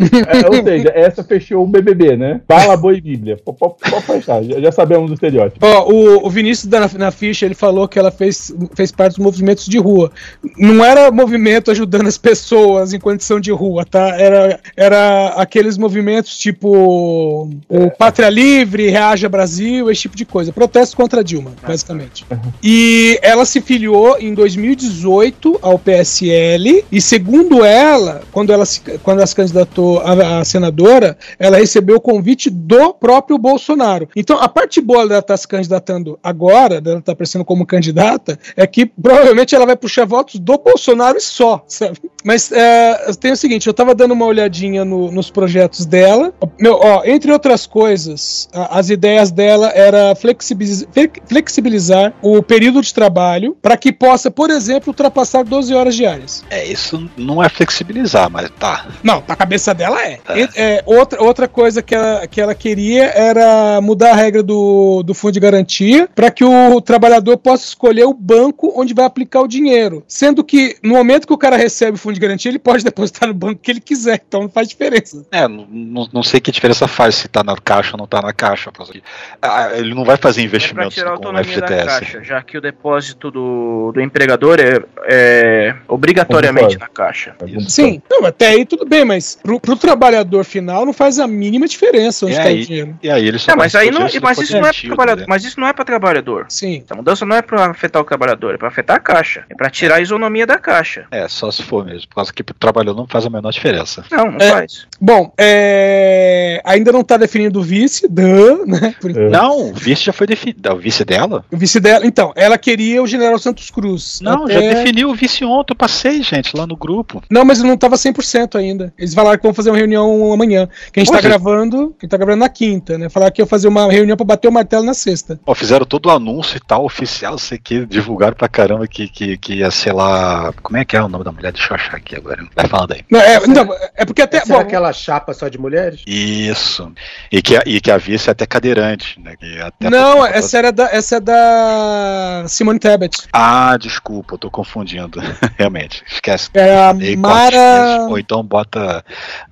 é, 0.00 0.48
ou 0.48 0.62
seja, 0.62 0.92
essa 0.94 1.22
fechou 1.22 1.64
o 1.64 1.66
BBB, 1.66 2.16
né? 2.16 2.40
Bala, 2.48 2.76
boi 2.76 2.96
e 2.96 3.00
Bíblia. 3.00 3.36
Pode, 3.44 3.74
fechar, 4.06 4.42
já, 4.42 4.60
já 4.60 4.72
sabemos 4.72 5.08
do 5.08 5.14
estereótipo. 5.14 5.64
Ó, 5.64 5.90
o, 5.90 6.26
o 6.26 6.30
Vinícius 6.30 6.66
da, 6.66 6.88
na 6.96 7.10
ficha, 7.10 7.44
ele 7.44 7.54
falou 7.54 7.86
que 7.88 7.98
ela 7.98 8.10
fez, 8.10 8.54
fez 8.74 8.90
parte 8.90 9.16
dos 9.16 9.24
movimentos 9.24 9.66
de 9.66 9.78
rua. 9.78 10.10
Não 10.58 10.84
era 10.84 11.10
movimento 11.10 11.70
ajudando 11.70 12.06
as 12.06 12.18
pessoas 12.18 12.92
em 12.92 12.98
condição 12.98 13.38
de 13.40 13.50
rua, 13.50 13.84
tá? 13.84 14.08
Era, 14.18 14.60
era 14.76 15.28
aqueles 15.36 15.76
movimentos 15.76 16.36
tipo 16.38 17.48
o 17.68 17.90
Pátria 17.90 18.28
Livre, 18.28 18.88
Reaja 18.88 19.28
Brasil, 19.28 19.90
esse 19.90 20.02
tipo 20.02 20.16
de 20.16 20.24
coisa. 20.24 20.52
Protesto 20.52 20.96
contra 20.96 21.20
a 21.20 21.22
Dilma, 21.22 21.52
basicamente. 21.66 22.26
E 22.62 23.18
ela 23.22 23.44
se 23.44 23.60
filiou 23.60 24.16
em 24.18 24.34
2018 24.34 25.58
ao 25.62 25.78
PSL 25.78 26.84
e 26.90 27.00
segundo 27.00 27.64
ela, 27.64 28.22
quando 28.32 28.52
ela 28.52 28.64
se, 28.64 28.80
quando 29.02 29.18
ela 29.18 29.26
se 29.26 29.36
candidatou 29.36 30.00
a, 30.00 30.40
a 30.40 30.44
senadora, 30.44 31.16
ela 31.38 31.58
recebeu 31.58 31.96
o 31.96 32.00
convite 32.00 32.50
do 32.50 32.94
próprio 32.94 33.38
Bolsonaro. 33.38 34.08
Então, 34.16 34.38
a 34.38 34.48
parte 34.48 34.80
boa 34.80 35.06
dela 35.06 35.20
estar 35.20 35.36
se 35.36 35.46
candidatando 35.46 36.18
agora, 36.22 36.80
dela 36.80 36.98
estar 36.98 37.12
aparecendo 37.12 37.44
como 37.44 37.66
candidata, 37.66 38.38
é 38.56 38.66
que 38.66 38.86
provavelmente 38.86 39.54
ela 39.54 39.66
vai 39.66 39.76
puxar 39.76 40.04
votos 40.06 40.38
do 40.40 40.58
Bolsonaro 40.58 41.18
e 41.18 41.20
só, 41.20 41.64
sabe? 41.68 41.98
Mas 42.24 42.50
é, 42.50 43.12
tem 43.20 43.32
o 43.32 43.36
seguinte, 43.36 43.66
eu 43.66 43.74
tava 43.74 43.94
dando 43.94 44.12
uma 44.12 44.24
olhadinha 44.24 44.53
no- 44.62 45.10
nos 45.10 45.30
projetos 45.30 45.84
dela. 45.86 46.32
Meu, 46.58 46.74
ó, 46.80 47.02
entre 47.04 47.32
outras 47.32 47.66
coisas, 47.66 48.48
a- 48.52 48.78
as 48.78 48.90
ideias 48.90 49.30
dela 49.30 49.70
era 49.74 50.14
flexibiliz- 50.14 50.86
fle- 50.92 51.10
flexibilizar 51.26 52.14
o 52.22 52.42
período 52.42 52.80
de 52.80 52.92
trabalho 52.92 53.56
para 53.60 53.76
que 53.76 53.92
possa, 53.92 54.30
por 54.30 54.50
exemplo, 54.50 54.90
ultrapassar 54.90 55.44
12 55.44 55.74
horas 55.74 55.94
diárias. 55.94 56.44
É, 56.50 56.64
isso 56.66 57.08
não 57.16 57.42
é 57.42 57.48
flexibilizar, 57.48 58.30
mas 58.30 58.50
tá. 58.58 58.86
Não, 59.02 59.20
pra 59.20 59.36
cabeça 59.36 59.74
dela 59.74 60.00
é. 60.02 60.18
E- 60.36 60.48
é, 60.56 60.82
outra, 60.86 61.22
outra 61.22 61.48
coisa 61.48 61.82
que 61.82 61.94
ela, 61.94 62.26
que 62.26 62.40
ela 62.40 62.54
queria 62.54 63.04
era 63.06 63.80
mudar 63.80 64.12
a 64.12 64.16
regra 64.16 64.42
do, 64.42 65.02
do 65.02 65.14
fundo 65.14 65.32
de 65.32 65.40
garantia 65.40 66.08
para 66.14 66.30
que 66.30 66.44
o 66.44 66.80
trabalhador 66.80 67.36
possa 67.36 67.64
escolher 67.66 68.04
o 68.04 68.14
banco 68.14 68.72
onde 68.76 68.94
vai 68.94 69.04
aplicar 69.04 69.40
o 69.42 69.48
dinheiro. 69.48 70.02
Sendo 70.06 70.42
que 70.44 70.76
no 70.82 70.94
momento 70.94 71.26
que 71.26 71.32
o 71.32 71.38
cara 71.38 71.56
recebe 71.56 71.96
o 71.96 71.98
fundo 71.98 72.14
de 72.14 72.20
garantia, 72.20 72.50
ele 72.50 72.58
pode 72.58 72.84
depositar 72.84 73.28
no 73.28 73.34
banco 73.34 73.60
que 73.60 73.70
ele 73.70 73.80
quiser, 73.80 74.22
então 74.26 74.43
não 74.44 74.50
faz 74.50 74.68
diferença. 74.68 75.24
É, 75.32 75.46
não, 75.48 76.08
não- 76.12 76.22
sei 76.22 76.40
que 76.40 76.50
diferença 76.50 76.86
faz 76.88 77.14
se 77.16 77.28
tá 77.28 77.42
na 77.44 77.56
caixa 77.56 77.92
ou 77.92 77.98
não 77.98 78.06
tá 78.06 78.22
na 78.22 78.32
caixa. 78.32 78.70
que- 78.90 79.02
Ah, 79.42 79.70
ele 79.74 79.94
não 79.94 80.04
vai 80.04 80.16
fazer 80.16 80.42
investimentos 80.42 80.94
tirar 80.94 81.08
a 81.12 81.16
com 81.16 81.24
o 81.24 81.28
autonomia 81.28 81.60
da 81.60 81.66
FGTS. 81.66 81.86
caixa, 82.00 82.22
já 82.24 82.42
que 82.42 82.56
o 82.56 82.60
depósito 82.60 83.30
do, 83.30 83.92
do 83.92 84.00
empregador 84.00 84.58
é, 84.60 84.80
é 85.06 85.74
obrigatoriamente 85.88 86.78
na 86.78 86.88
caixa. 86.88 87.34
Sim, 87.68 88.00
não, 88.10 88.24
até 88.26 88.48
aí 88.48 88.64
tudo 88.64 88.84
bem, 88.86 89.04
mas 89.04 89.38
pro, 89.42 89.58
pro 89.60 89.76
trabalhador 89.76 90.44
final 90.44 90.84
não 90.86 90.92
faz 90.92 91.18
a 91.18 91.26
mínima 91.26 91.66
diferença 91.66 92.26
onde 92.26 92.34
E 92.34 92.38
está 92.38 92.48
o 92.48 92.52
aí, 92.52 92.64
dinheiro. 92.66 92.98
e 93.02 93.10
aí 93.10 93.26
ele 93.26 93.38
só 93.38 93.52
É, 93.52 93.56
mas 93.56 93.74
aí 93.74 93.90
não, 93.90 94.08
se 94.08 94.20
mas 94.20 94.36
for 94.36 94.42
isso 94.44 94.52
não 94.52 94.60
é 94.60 94.62
demitido, 94.62 94.88
trabalhador, 94.88 95.20
né? 95.20 95.26
mas 95.28 95.44
isso 95.44 95.60
não 95.60 95.66
é 95.68 95.72
para 95.72 95.84
trabalhador. 95.84 96.46
Sim. 96.48 96.82
Essa 96.84 96.94
mudança 96.94 97.24
não 97.26 97.36
é 97.36 97.42
para 97.42 97.66
afetar 97.66 98.02
o 98.02 98.04
trabalhador, 98.04 98.54
é 98.54 98.58
para 98.58 98.68
afetar 98.68 98.96
a 98.96 99.00
caixa, 99.00 99.44
é 99.48 99.54
para 99.54 99.70
tirar 99.70 99.96
a 99.96 100.00
isonomia 100.00 100.46
da 100.46 100.58
caixa. 100.58 101.06
É, 101.10 101.26
só 101.28 101.50
se 101.50 101.62
for 101.62 101.84
mesmo. 101.84 102.08
Por 102.08 102.16
causa 102.16 102.32
que 102.32 102.42
pro 102.42 102.54
trabalhador 102.54 102.96
não 102.96 103.06
faz 103.06 103.26
a 103.26 103.30
menor 103.30 103.50
diferença. 103.52 104.04
Não, 104.10 104.30
não 104.34 104.46
É. 104.46 104.50
faz. 104.50 104.86
Bom, 105.00 105.32
é, 105.38 106.60
ainda 106.64 106.92
não 106.92 107.00
está 107.00 107.16
definido 107.16 107.60
o 107.60 107.62
vice, 107.62 108.06
duh, 108.08 108.64
né? 108.66 108.94
Por 109.00 109.10
enquanto. 109.10 109.30
Não, 109.30 109.70
o 109.70 109.74
vice 109.74 110.04
já 110.04 110.12
foi 110.12 110.26
definido. 110.26 110.72
O 110.72 110.76
vice 110.78 111.04
dela? 111.04 111.44
O 111.52 111.56
vice 111.56 111.78
dela, 111.80 112.06
então, 112.06 112.32
ela 112.36 112.56
queria 112.56 113.02
o 113.02 113.06
General 113.06 113.38
Santos 113.38 113.70
Cruz. 113.70 114.20
Não, 114.22 114.44
Até- 114.44 114.54
já 114.54 114.60
definiu 114.74 115.10
o 115.10 115.14
vice 115.14 115.44
ontem. 115.44 115.72
Eu 115.72 115.76
passei, 115.76 116.22
gente, 116.22 116.56
lá 116.56 116.66
no 116.66 116.76
grupo. 116.76 117.22
Não, 117.30 117.44
mas 117.44 117.62
não 117.62 117.76
tava 117.76 117.96
100% 117.96 118.56
ainda. 118.58 118.92
Eles 118.98 119.14
falaram 119.14 119.36
que 119.36 119.42
vão 119.42 119.54
fazer 119.54 119.70
uma 119.70 119.76
reunião 119.78 120.32
amanhã. 120.32 120.68
Que 120.92 121.00
a 121.00 121.04
gente 121.04 121.10
tá 121.12 121.18
Poxa. 121.18 121.28
gravando, 121.28 121.94
que 121.98 122.06
tá 122.08 122.16
gravando 122.16 122.38
na 122.38 122.48
quinta, 122.48 122.96
né? 122.96 123.08
Falaram 123.08 123.32
que 123.32 123.42
ia 123.42 123.46
fazer 123.46 123.68
uma 123.68 123.90
reunião 123.90 124.16
pra 124.16 124.24
bater 124.26 124.48
o 124.48 124.52
martelo 124.52 124.84
na 124.84 124.94
sexta. 124.94 125.38
Ó, 125.46 125.54
fizeram 125.54 125.84
todo 125.84 126.06
o 126.06 126.10
anúncio 126.10 126.56
e 126.56 126.60
tal, 126.60 126.84
oficial, 126.84 127.38
sei 127.38 127.58
que, 127.58 127.84
divulgaram 127.84 128.34
pra 128.36 128.48
caramba 128.48 128.86
que, 128.86 129.08
que, 129.08 129.36
que 129.36 129.54
ia 129.56 129.70
ser 129.70 129.92
lá. 129.92 130.52
Como 130.62 130.76
é 130.78 130.84
que 130.84 130.96
é 130.96 131.02
o 131.02 131.08
nome 131.08 131.24
da 131.24 131.32
mulher? 131.32 131.52
Deixa 131.52 131.72
eu 131.72 131.74
achar 131.76 131.96
aqui 131.96 132.16
agora. 132.16 132.44
Vai 132.54 132.66
falando 132.68 132.92
aí. 132.92 133.00
Não, 133.10 133.20
é, 133.20 133.36
então, 133.46 133.68
é 133.96 134.04
porque 134.04 134.22
até. 134.24 134.38
Essa 134.38 134.52
bom, 134.52 134.58
é 134.58 134.62
aquela 134.62 134.92
chapa 134.92 135.32
só 135.32 135.48
de 135.48 135.58
mulheres? 135.58 136.00
Isso. 136.06 136.92
E 137.30 137.40
que, 137.42 137.56
a- 137.56 137.62
e 137.66 137.80
que 137.80 137.90
a 137.90 137.96
vice 137.98 138.28
é 138.28 138.32
até 138.32 138.46
cadeirante, 138.46 139.20
né? 139.20 139.34
Que 139.38 139.60
até 139.60 139.88
não, 139.90 140.24
essa 140.24 140.58
era 140.58 140.72
da, 140.72 140.84
essa 140.90 141.16
é 141.16 141.20
da 141.20 142.44
Simone 142.48 142.78
Tebet. 142.78 143.16
Ah, 143.32 143.76
desculpa, 143.78 144.34
eu 144.34 144.38
tô 144.38 144.50
confundindo. 144.50 145.20
Realmente, 145.58 146.02
esquece. 146.06 146.50
É 146.54 146.76
a 146.88 146.94
Mara-. 147.16 148.06
Ou 148.08 148.18
então 148.18 148.42
bota 148.42 149.04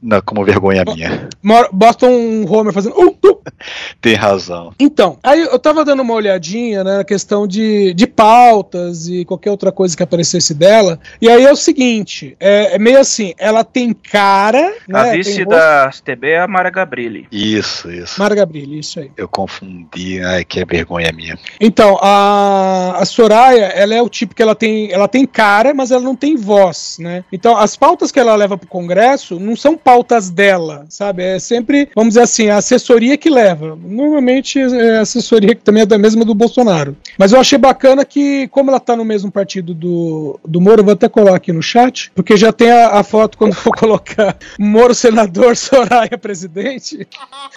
na- 0.03 0.21
como 0.21 0.45
vergonha 0.45 0.85
minha. 0.85 1.29
Mor- 1.43 1.69
Boston 1.73 2.45
Homer 2.49 2.73
fazendo. 2.73 2.95
"Uh, 2.97 3.17
uh". 3.27 3.43
Tem 4.01 4.15
razão. 4.15 4.73
Então, 4.79 5.19
aí 5.23 5.41
eu 5.41 5.59
tava 5.59 5.85
dando 5.85 6.01
uma 6.03 6.15
olhadinha 6.15 6.83
né, 6.85 6.99
na 6.99 7.05
questão 7.05 7.47
de, 7.47 7.93
de 7.95 8.07
pautas 8.07 9.07
e 9.09 9.25
qualquer 9.25 9.51
outra 9.51 9.71
coisa 9.73 9.97
que 9.97 10.03
aparecesse 10.03 10.55
dela. 10.55 10.99
E 11.21 11.29
aí 11.29 11.45
é 11.45 11.53
o 11.53 11.57
seguinte: 11.57 12.37
é, 12.41 12.75
é 12.75 12.79
meio 12.79 12.99
assim, 12.99 13.35
ela 13.39 13.63
tem 13.65 13.93
cara. 13.93 14.52
A 14.59 15.05
né, 15.05 15.13
vice 15.17 15.37
tem 15.37 15.47
da 15.47 15.91
STB 15.91 16.31
é 16.31 16.41
a 16.41 16.49
Mara 16.49 16.71
Gabrilli. 16.71 17.27
Isso, 17.31 17.91
isso. 17.91 18.21
Mara 18.21 18.35
Gabrilli, 18.35 18.79
isso 18.79 19.01
aí. 19.01 19.11
Eu 19.17 19.29
confundi, 19.29 20.21
ai, 20.23 20.45
que 20.45 20.65
vergonha 20.65 21.13
minha. 21.13 21.39
Então, 21.61 21.99
a, 22.01 22.97
a 22.99 23.05
Soraya, 23.05 23.67
ela 23.67 23.95
é 23.95 24.03
o 24.03 24.09
tipo 24.09 24.35
que 24.35 24.43
ela 24.43 24.55
tem, 24.55 24.93
ela 24.93 25.09
tem 25.09 25.27
cara, 25.27 25.73
mas 25.75 25.91
ela 25.91 26.03
não 26.03 26.17
tem 26.17 26.37
voz, 26.37 26.97
né? 26.99 27.25
Então, 27.33 27.57
as 27.57 27.77
pautas 27.77 28.11
que 28.11 28.21
ela 28.21 28.35
leva 28.35 28.59
pro 28.59 28.69
Congresso 28.69 29.39
não 29.39 29.57
são 29.57 29.77
pautas 29.77 30.31
dela, 30.31 30.85
sabe? 30.89 31.23
É 31.23 31.39
sempre, 31.39 31.89
vamos 31.95 32.15
dizer 32.15 32.23
assim, 32.23 32.49
a 32.49 32.57
assessoria 32.57 33.17
que 33.17 33.31
leva. 33.31 33.79
Normalmente 33.81 34.59
é 34.59 34.99
a 34.99 35.03
assessoria 35.03 35.55
que 35.55 35.63
também 35.63 35.83
é 35.83 35.87
da 35.87 35.99
mesma 35.99 36.25
do 36.25 36.35
Bolsonaro. 36.35 36.97
Mas 37.19 37.33
eu 37.33 37.41
achei 37.41 37.59
bacana 37.59 38.05
que, 38.05 38.49
como 38.49 38.71
ela 38.71 38.81
tá 38.81 38.97
no 38.97 39.05
mesmo 39.05 39.31
partido 39.31 39.75
do, 39.75 40.39
do 40.47 40.61
Moro, 40.61 40.81
eu 40.81 40.85
vou 40.85 40.95
até 40.95 41.09
colocar 41.09 41.37
aqui 41.37 41.53
no 41.53 41.63
chat, 41.63 42.11
porque 42.15 42.37
já 42.37 42.53
tem 42.53 42.71
a, 42.71 42.89
a 42.89 43.03
foto 43.03 43.39
quando 43.39 43.55
for 43.55 43.73
colocar 43.77 44.37
Moro 44.59 44.95
senador, 44.95 45.57
Soraya 45.57 46.17
presidente. 46.19 47.07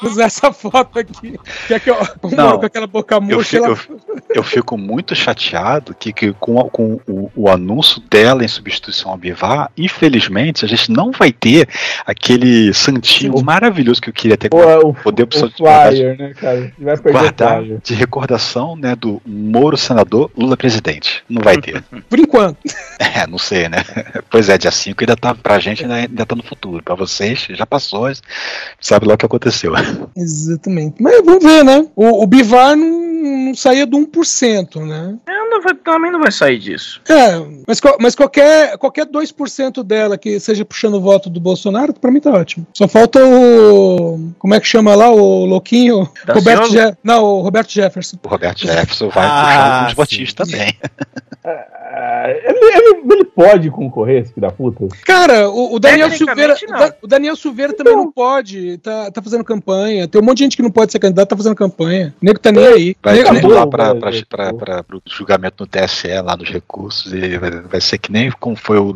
Usar 0.03 0.25
essa 0.25 0.51
foto 0.51 0.99
aqui. 0.99 1.39
Que 1.67 1.73
é 1.73 1.79
que 1.79 1.89
eu, 1.89 1.95
o 2.21 2.29
Não, 2.35 2.45
Moro 2.45 2.59
com 2.59 2.65
aquela 2.65 2.87
boca 2.87 3.15
Eu 3.15 3.21
murcha. 3.21 3.49
fico, 3.49 3.65
ela- 3.65 3.77
eu, 4.29 4.35
eu 4.35 4.43
fico 4.43 4.77
muito 4.77 5.15
chateado 5.15 5.95
que, 5.97 6.11
que 6.13 6.33
com, 6.33 6.59
a- 6.59 6.69
com 6.69 6.99
o, 7.07 7.31
o 7.35 7.49
anúncio 7.49 8.01
dela 8.09 8.43
em 8.43 8.47
substituição 8.47 9.11
ao 9.11 9.17
Bivar, 9.17 9.69
infelizmente, 9.77 10.65
a 10.65 10.67
gente 10.67 10.91
não 10.91 11.11
vai 11.11 11.31
ter 11.31 11.67
aquele 12.05 12.73
santinho 12.73 13.41
maravilhoso 13.43 14.01
que 14.01 14.09
eu 14.09 14.13
queria 14.13 14.37
ter 14.37 14.49
O, 14.53 14.89
o, 14.89 14.93
poder 14.93 15.23
o 15.23 15.25
de 15.27 15.39
flyer, 15.55 16.17
né, 16.17 16.33
cara? 16.33 16.71
Vai 16.77 16.97
perder 16.97 17.09
o 17.09 17.11
guardar 17.21 17.63
de 17.83 17.93
recordação 17.93 18.75
né, 18.75 18.95
do 18.95 19.21
Moro 19.25 19.77
senador, 19.77 20.29
Lula 20.37 20.55
presidente. 20.57 21.23
Não 21.29 21.41
vai 21.41 21.57
ter. 21.57 21.83
Por 22.09 22.19
enquanto. 22.19 22.57
É, 22.99 23.25
não 23.27 23.37
sei, 23.37 23.67
né? 23.69 23.83
Pois 24.29 24.49
é, 24.49 24.57
dia 24.57 24.71
5 24.71 25.01
ainda 25.03 25.15
tá 25.15 25.33
pra 25.33 25.59
gente, 25.59 25.83
ainda, 25.83 25.95
ainda 25.95 26.25
tá 26.25 26.35
no 26.35 26.43
futuro. 26.43 26.74
Pra 26.83 26.95
vocês, 26.95 27.47
já 27.49 27.65
passou, 27.65 28.11
sabe 28.79 29.07
lá 29.07 29.15
o 29.15 29.17
que 29.17 29.25
aconteceu. 29.25 29.73
Exatamente. 30.15 31.01
Mas 31.01 31.23
vamos 31.23 31.43
ver, 31.43 31.63
né? 31.63 31.87
O, 31.95 32.23
o 32.23 32.27
Bivar 32.27 32.75
não, 32.75 33.47
não 33.47 33.55
saía 33.55 33.85
do 33.85 33.97
1%, 33.97 34.85
né? 34.85 35.17
Não 35.27 35.44
vai- 35.65 35.75
também 35.75 36.11
não 36.11 36.19
vai 36.21 36.31
sair 36.31 36.57
disso. 36.59 37.01
É, 37.09 37.37
mas, 37.67 37.81
mas 37.99 38.15
qualquer, 38.15 38.77
qualquer 38.77 39.05
2% 39.05 39.83
dela 39.83 40.17
que 40.17 40.39
seja 40.39 40.63
puxando 40.63 40.95
o 40.95 41.01
voto 41.01 41.29
do 41.29 41.39
Bolsonaro, 41.39 41.93
pra 41.93 42.11
mim 42.11 42.19
tá 42.19 42.31
ótimo. 42.31 42.65
Só 42.73 42.87
falta 42.87 43.19
o. 43.25 44.31
Como 44.39 44.53
é 44.53 44.59
que 44.59 44.67
chama 44.67 44.95
lá? 44.95 45.09
O 45.11 45.45
louquinho? 45.45 46.07
Roberto 46.27 46.69
Je- 46.71 46.95
Não, 47.03 47.23
o 47.23 47.41
Roberto 47.41 47.71
Jefferson. 47.71 48.17
O 48.23 48.27
Roberto 48.27 48.59
Jefferson 48.61 49.09
vai 49.09 49.25
Ah, 49.25 49.41
puxar 49.45 49.75
alguns 49.79 49.93
votinhos 49.93 50.33
também. 50.33 50.73
Ah, 51.43 52.25
Ele, 52.27 52.59
ele- 52.75 53.13
ele 53.13 53.25
pode 53.25 53.69
concorrer, 53.69 54.21
esse 54.23 54.33
filho 54.33 54.47
da 54.47 54.51
puta? 54.51 54.87
Cara, 55.05 55.47
o, 55.49 55.75
o 55.75 55.79
Daniel 55.79 56.09
Silveira. 56.11 56.55
O, 56.55 56.71
Da- 56.71 56.95
o 57.03 57.07
Daniel 57.07 57.35
Silveira 57.35 57.73
também 57.73 57.95
não 57.95 58.11
pode. 58.11 58.77
Tá, 58.79 59.11
tá 59.11 59.21
fazendo 59.21 59.43
campanha. 59.43 60.07
Tem 60.07 60.19
um 60.19 60.23
monte 60.25 60.39
de 60.39 60.43
gente 60.45 60.57
que 60.57 60.63
não 60.63 60.71
pode 60.71 60.91
ser 60.91 60.99
candidato, 60.99 61.29
tá 61.29 61.37
fazendo 61.37 61.55
campanha. 61.55 62.13
O 62.21 62.25
nego 62.25 62.39
tá 62.39 62.51
nem 62.51 62.65
aí. 62.65 62.95
Vai 63.01 63.13
Nego- 63.21 63.35
tudo 63.41 63.53
lá 63.53 63.67
pra, 63.67 63.93
velho, 63.93 64.25
pra, 64.27 64.45
pra, 64.45 64.53
pra- 64.53 64.83
pro 64.83 65.01
julgamento 65.07 65.54
no 65.59 65.67
TSE, 65.67 66.07
lá 66.23 66.35
nos 66.37 66.49
recursos, 66.49 67.11
e 67.13 67.37
vai, 67.37 67.51
vai 67.51 67.81
ser 67.81 67.97
que 67.97 68.11
nem 68.11 68.31
como 68.39 68.55
foi 68.55 68.77
o- 68.77 68.95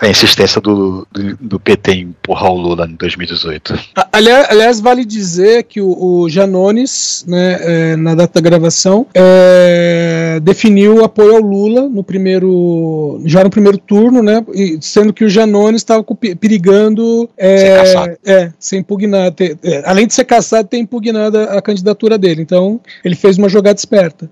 a 0.00 0.08
insistência 0.08 0.60
do, 0.60 1.06
do, 1.10 1.36
do 1.40 1.60
PT 1.60 1.92
em 1.92 2.00
empurrar 2.02 2.50
o 2.52 2.56
Lula 2.56 2.86
em 2.86 2.94
2018. 2.94 3.74
A- 3.96 4.08
Aliás, 4.12 4.46
aliás, 4.50 4.80
vale 4.80 5.04
dizer 5.04 5.64
que 5.64 5.80
o, 5.80 5.96
o 6.22 6.28
Janones, 6.30 7.24
né, 7.26 7.58
é, 7.60 7.96
na 7.96 8.14
data 8.14 8.40
da 8.40 8.48
gravação, 8.48 9.06
é, 9.14 10.38
definiu 10.42 11.04
apoio 11.04 11.36
ao 11.36 11.40
Lula 11.42 11.88
no 11.88 12.04
primeiro, 12.04 13.20
já 13.24 13.42
no 13.42 13.50
primeiro 13.50 13.78
turno, 13.78 14.22
né, 14.22 14.44
sendo 14.80 15.12
que 15.12 15.24
o 15.24 15.28
Janones 15.28 15.80
estava 15.82 16.04
perigando 16.40 17.28
é, 17.36 17.58
Ser 17.58 17.76
caçado. 17.78 18.16
é, 18.24 18.52
ser 18.58 18.76
impugnado, 18.78 19.34
ter- 19.34 19.58
é, 19.62 19.82
além 19.86 20.06
de 20.06 20.14
ser 20.14 20.24
caçado, 20.24 20.68
ter 20.68 20.78
impugnado 20.78 21.38
a, 21.38 21.44
a 21.58 21.62
candidatura 21.62 22.16
dele. 22.18 22.42
Então, 22.42 22.80
ele 23.04 23.16
fez 23.16 23.36
uma 23.38 23.48
jogada 23.48 23.78
esperta. 23.78 24.30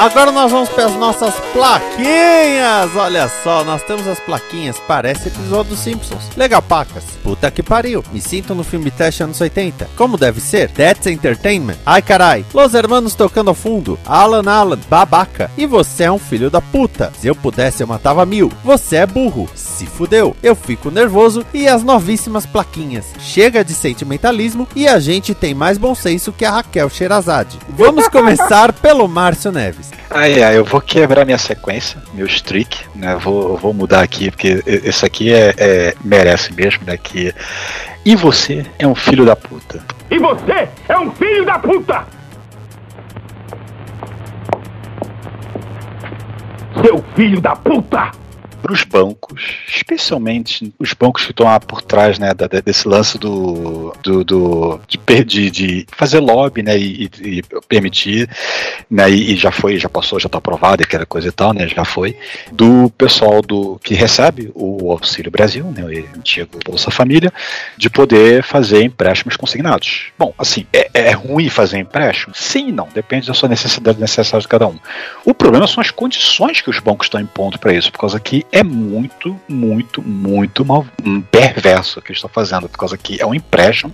Agora 0.00 0.32
nós 0.32 0.50
vamos 0.50 0.70
para 0.70 0.86
as 0.86 0.94
nossas 0.94 1.34
plaquinhas. 1.52 2.96
Olha 2.96 3.28
só, 3.28 3.62
nós 3.62 3.82
temos 3.82 4.08
as 4.08 4.18
plaquinhas. 4.18 4.80
Parece 4.88 5.28
episódio 5.28 5.72
dos 5.72 5.80
Simpsons. 5.80 6.22
Legal, 6.38 6.62
pacas. 6.62 7.04
Puta 7.22 7.50
que 7.50 7.62
pariu. 7.62 8.02
Me 8.10 8.18
sinto 8.18 8.54
no 8.54 8.64
filme 8.64 8.90
Teste 8.90 9.22
anos 9.22 9.38
80. 9.38 9.90
Como 9.98 10.16
deve 10.16 10.40
ser? 10.40 10.70
That's 10.70 11.06
Entertainment. 11.06 11.76
Ai 11.84 12.00
carai. 12.00 12.46
Los 12.54 12.72
Hermanos 12.72 13.14
tocando 13.14 13.48
ao 13.48 13.54
fundo. 13.54 13.98
Alan 14.06 14.50
Alan. 14.50 14.78
Babaca. 14.88 15.50
E 15.54 15.66
você 15.66 16.04
é 16.04 16.10
um 16.10 16.18
filho 16.18 16.48
da 16.48 16.62
puta. 16.62 17.12
Se 17.20 17.26
eu 17.26 17.34
pudesse, 17.34 17.82
eu 17.82 17.86
matava 17.86 18.24
mil. 18.24 18.50
Você 18.64 18.96
é 18.96 19.06
burro. 19.06 19.50
Se 19.54 19.84
fudeu. 19.84 20.34
Eu 20.42 20.56
fico 20.56 20.90
nervoso. 20.90 21.44
E 21.52 21.68
as 21.68 21.84
novíssimas 21.84 22.46
plaquinhas. 22.46 23.04
Chega 23.18 23.62
de 23.62 23.74
sentimentalismo 23.74 24.66
e 24.74 24.88
a 24.88 24.98
gente 24.98 25.34
tem 25.34 25.52
mais 25.52 25.76
bom 25.76 25.94
senso 25.94 26.32
que 26.32 26.46
a 26.46 26.52
Raquel 26.52 26.88
Sherazade. 26.88 27.58
Vamos 27.68 28.08
começar 28.08 28.72
pelo 28.72 29.06
Márcio 29.06 29.52
Neves. 29.52 29.89
Ai, 30.10 30.42
ai, 30.42 30.58
eu 30.58 30.64
vou 30.64 30.80
quebrar 30.80 31.24
minha 31.24 31.38
sequência, 31.38 32.02
meu 32.14 32.26
streak, 32.26 32.84
né? 32.94 33.16
Vou, 33.16 33.56
vou 33.56 33.72
mudar 33.72 34.02
aqui, 34.02 34.30
porque 34.30 34.62
esse 34.66 35.06
aqui 35.06 35.32
é, 35.32 35.54
é- 35.56 35.94
merece 36.04 36.52
mesmo, 36.52 36.84
né? 36.84 36.96
Que. 36.96 37.32
E 38.04 38.16
você 38.16 38.66
é 38.78 38.86
um 38.86 38.94
filho 38.94 39.24
da 39.24 39.36
puta. 39.36 39.80
E 40.10 40.18
você 40.18 40.68
é 40.88 40.98
um 40.98 41.10
filho 41.12 41.44
da 41.44 41.58
puta! 41.58 42.04
Seu 46.82 47.04
filho 47.14 47.40
da 47.40 47.54
puta! 47.54 48.10
Para 48.60 48.72
os 48.72 48.84
bancos, 48.84 49.42
especialmente 49.68 50.72
os 50.78 50.92
bancos 50.92 51.24
que 51.24 51.30
estão 51.32 51.46
lá 51.46 51.58
por 51.58 51.82
trás 51.82 52.18
né, 52.18 52.32
da- 52.34 52.46
desse 52.46 52.86
lance 52.86 53.18
do, 53.18 53.92
do, 54.02 54.24
do- 54.24 54.80
de, 55.24 55.50
de- 55.50 55.86
fazer 55.92 56.18
lobby 56.20 56.62
né, 56.62 56.78
e, 56.78 57.10
e- 57.22 57.42
permitir, 57.68 58.28
né, 58.90 59.08
e, 59.10 59.36
já 59.36 59.50
foi, 59.50 59.78
já 59.78 59.88
passou, 59.88 60.20
já 60.20 60.26
está 60.26 60.38
aprovado, 60.38 60.82
aquela 60.82 61.06
coisa 61.06 61.28
e 61.28 61.32
tal, 61.32 61.52
né, 61.52 61.66
já 61.68 61.84
foi, 61.84 62.16
do 62.52 62.90
pessoal 62.96 63.40
do 63.42 63.78
que 63.82 63.94
recebe 63.94 64.50
o 64.54 64.90
Auxílio 64.92 65.30
Brasil, 65.30 65.64
né, 65.64 65.82
o 65.84 66.18
antigo 66.18 66.58
Bolsa 66.64 66.90
Família, 66.90 67.32
de 67.76 67.88
poder 67.88 68.42
fazer 68.42 68.82
empréstimos 68.82 69.36
consignados. 69.36 70.06
Bom, 70.18 70.34
assim, 70.38 70.66
é, 70.72 70.90
é 70.94 71.10
ruim 71.12 71.48
fazer 71.48 71.78
empréstimo? 71.78 72.34
Sim 72.34 72.70
não, 72.72 72.88
depende 72.94 73.26
da 73.26 73.34
sua 73.34 73.48
necessidade 73.48 73.98
necessária 74.00 74.42
de 74.42 74.48
cada 74.48 74.66
um. 74.66 74.78
O 75.24 75.32
problema 75.34 75.66
são 75.66 75.80
as 75.80 75.90
condições 75.90 76.60
que 76.60 76.70
os 76.70 76.78
bancos 76.78 77.06
estão 77.06 77.20
impondo 77.20 77.58
para 77.58 77.72
isso, 77.72 77.90
por 77.90 77.98
causa 77.98 78.20
que 78.20 78.44
é 78.52 78.62
muito, 78.62 79.38
muito, 79.48 80.02
muito 80.02 80.64
mal, 80.64 80.84
um 81.04 81.20
perverso 81.20 82.02
que 82.02 82.10
eles 82.10 82.18
estão 82.18 82.30
fazendo, 82.30 82.68
por 82.68 82.78
causa 82.78 82.98
que 82.98 83.20
é 83.20 83.26
um 83.26 83.34
empréstimo 83.34 83.92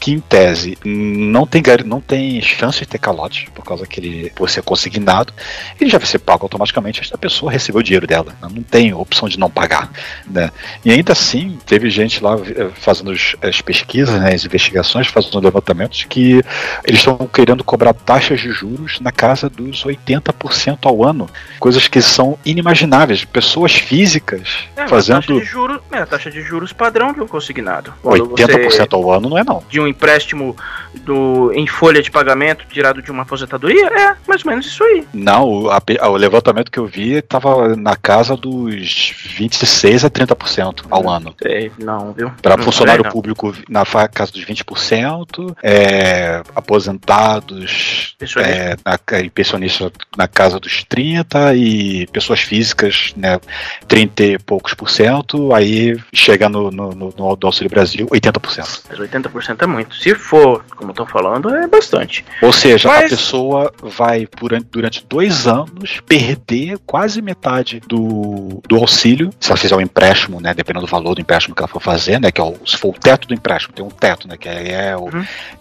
que, 0.00 0.12
em 0.12 0.20
tese, 0.20 0.76
não 0.84 1.46
tem, 1.46 1.62
não 1.84 2.00
tem 2.00 2.40
chance 2.42 2.80
de 2.80 2.86
ter 2.86 2.98
calote, 2.98 3.48
por 3.54 3.64
causa 3.64 3.86
que 3.86 4.00
ele, 4.00 4.30
por 4.34 4.50
ser 4.50 4.62
consignado, 4.62 5.32
ele 5.80 5.90
já 5.90 5.98
vai 5.98 6.06
ser 6.06 6.18
pago 6.18 6.44
automaticamente 6.44 7.10
da 7.10 7.16
pessoa 7.16 7.52
receber 7.52 7.78
o 7.78 7.82
dinheiro 7.82 8.06
dela. 8.06 8.34
né? 8.42 8.48
Não 8.52 8.62
tem 8.62 8.92
opção 8.92 9.28
de 9.28 9.38
não 9.38 9.48
pagar. 9.48 9.90
Né? 10.26 10.50
E 10.84 10.90
ainda 10.90 11.12
assim, 11.12 11.58
teve 11.64 11.88
gente 11.88 12.22
lá 12.22 12.36
eh, 12.36 12.70
fazendo 12.74 13.12
as 13.12 13.60
pesquisas, 13.60 14.20
né, 14.20 14.34
as 14.34 14.44
investigações, 14.44 15.06
fazendo 15.06 15.38
levantamentos, 15.40 16.04
que 16.04 16.42
eles 16.84 17.00
estão 17.00 17.16
querendo 17.32 17.62
cobrar 17.62 17.94
taxas 17.94 18.40
de 18.40 18.50
juros 18.50 18.98
na 19.00 19.12
casa 19.12 19.48
dos 19.48 19.84
80% 19.84 20.78
ao 20.82 21.04
ano, 21.04 21.28
coisas 21.60 21.86
que 21.86 22.02
são 22.02 22.38
inimagináveis. 22.44 23.24
Pessoas 23.24 23.83
físicas 23.84 24.68
É, 24.76 24.86
fazendo 24.88 25.20
taxa 25.20 25.32
de 25.34 25.44
juros, 25.44 25.80
é 25.92 25.98
a 25.98 26.06
taxa 26.06 26.30
de 26.30 26.40
juros 26.42 26.72
padrão 26.72 27.12
de 27.12 27.20
um 27.20 27.26
consignado. 27.26 27.92
Quando 28.02 28.30
80% 28.34 28.70
você- 28.70 28.86
ao 28.90 29.10
ano 29.12 29.28
não 29.28 29.38
é 29.38 29.44
não. 29.44 29.62
de 29.68 29.78
um 29.80 29.86
empréstimo 29.86 30.56
do, 30.94 31.52
em 31.52 31.66
folha 31.66 32.02
de 32.02 32.10
pagamento 32.10 32.64
tirado 32.68 33.02
de 33.02 33.10
uma 33.10 33.22
aposentadoria, 33.22 33.86
é 33.86 34.16
mais 34.26 34.44
ou 34.44 34.50
menos 34.50 34.66
isso 34.66 34.82
aí. 34.82 35.06
Não, 35.12 35.44
o, 35.48 35.70
a 35.70 35.80
o 36.08 36.16
levantamento 36.16 36.70
que 36.70 36.78
eu 36.78 36.86
vi 36.86 37.14
estava 37.14 37.76
na 37.76 37.96
casa 37.96 38.36
dos 38.36 39.12
26 39.36 40.04
a 40.04 40.10
30% 40.10 40.84
ao 40.90 41.08
ano. 41.08 41.34
Sei, 41.42 41.70
não, 41.78 42.12
viu? 42.12 42.30
Para 42.42 42.56
funcionário 42.58 43.02
sei, 43.02 43.08
não. 43.08 43.12
público 43.12 43.54
na 43.68 43.84
fa- 43.84 44.08
casa 44.08 44.32
dos 44.32 44.44
20%, 44.44 45.54
é, 45.62 46.42
aposentados 46.54 48.16
é, 48.38 48.76
na, 48.84 49.20
e 49.20 49.30
pensionistas 49.30 49.90
na 50.16 50.26
casa 50.28 50.58
dos 50.58 50.84
30% 50.84 51.56
e 51.56 52.06
pessoas 52.08 52.40
físicas 52.40 53.12
né, 53.16 53.40
30 53.86 54.22
e 54.24 54.38
poucos 54.38 54.74
por 54.74 54.90
cento, 54.90 55.52
aí 55.54 55.96
chega 56.12 56.48
no, 56.48 56.70
no, 56.70 56.90
no, 56.90 57.12
no 57.16 57.38
Auxílio 57.42 57.70
Brasil 57.70 58.06
80%. 58.06 58.82
Mas 58.88 58.98
80% 58.98 59.62
é 59.62 59.66
muito. 59.66 59.94
Se 59.96 60.14
for, 60.14 60.64
como 60.76 60.90
estão 60.90 61.06
falando, 61.06 61.54
é 61.54 61.66
bastante. 61.66 62.24
Ou 62.42 62.52
seja, 62.52 62.88
Mas- 62.88 63.06
a 63.06 63.08
pessoa 63.08 63.72
vai 63.82 64.26
por, 64.26 64.52
durante 64.70 65.04
dois 65.08 65.46
anos 65.46 66.00
perder 66.06 66.78
quase 66.86 67.20
metade 67.20 67.80
do, 67.86 68.62
do 68.68 68.76
auxílio, 68.76 69.30
se 69.40 69.50
ela 69.50 69.56
fizer 69.56 69.76
um 69.76 69.80
empréstimo, 69.80 70.40
né? 70.40 70.54
Dependendo 70.54 70.86
do 70.86 70.90
valor 70.90 71.14
do 71.14 71.20
empréstimo 71.20 71.54
que 71.54 71.60
ela 71.60 71.68
for 71.68 71.80
fazer, 71.80 72.20
né? 72.20 72.30
Que 72.30 72.40
é 72.40 72.44
o, 72.44 72.56
se 72.66 72.76
for 72.76 72.88
o 72.90 72.98
teto 72.98 73.28
do 73.28 73.34
empréstimo, 73.34 73.74
tem 73.74 73.84
um 73.84 73.90
teto, 73.90 74.28
né? 74.28 74.36
Que 74.36 74.48
é, 74.48 74.96
o, 74.96 75.08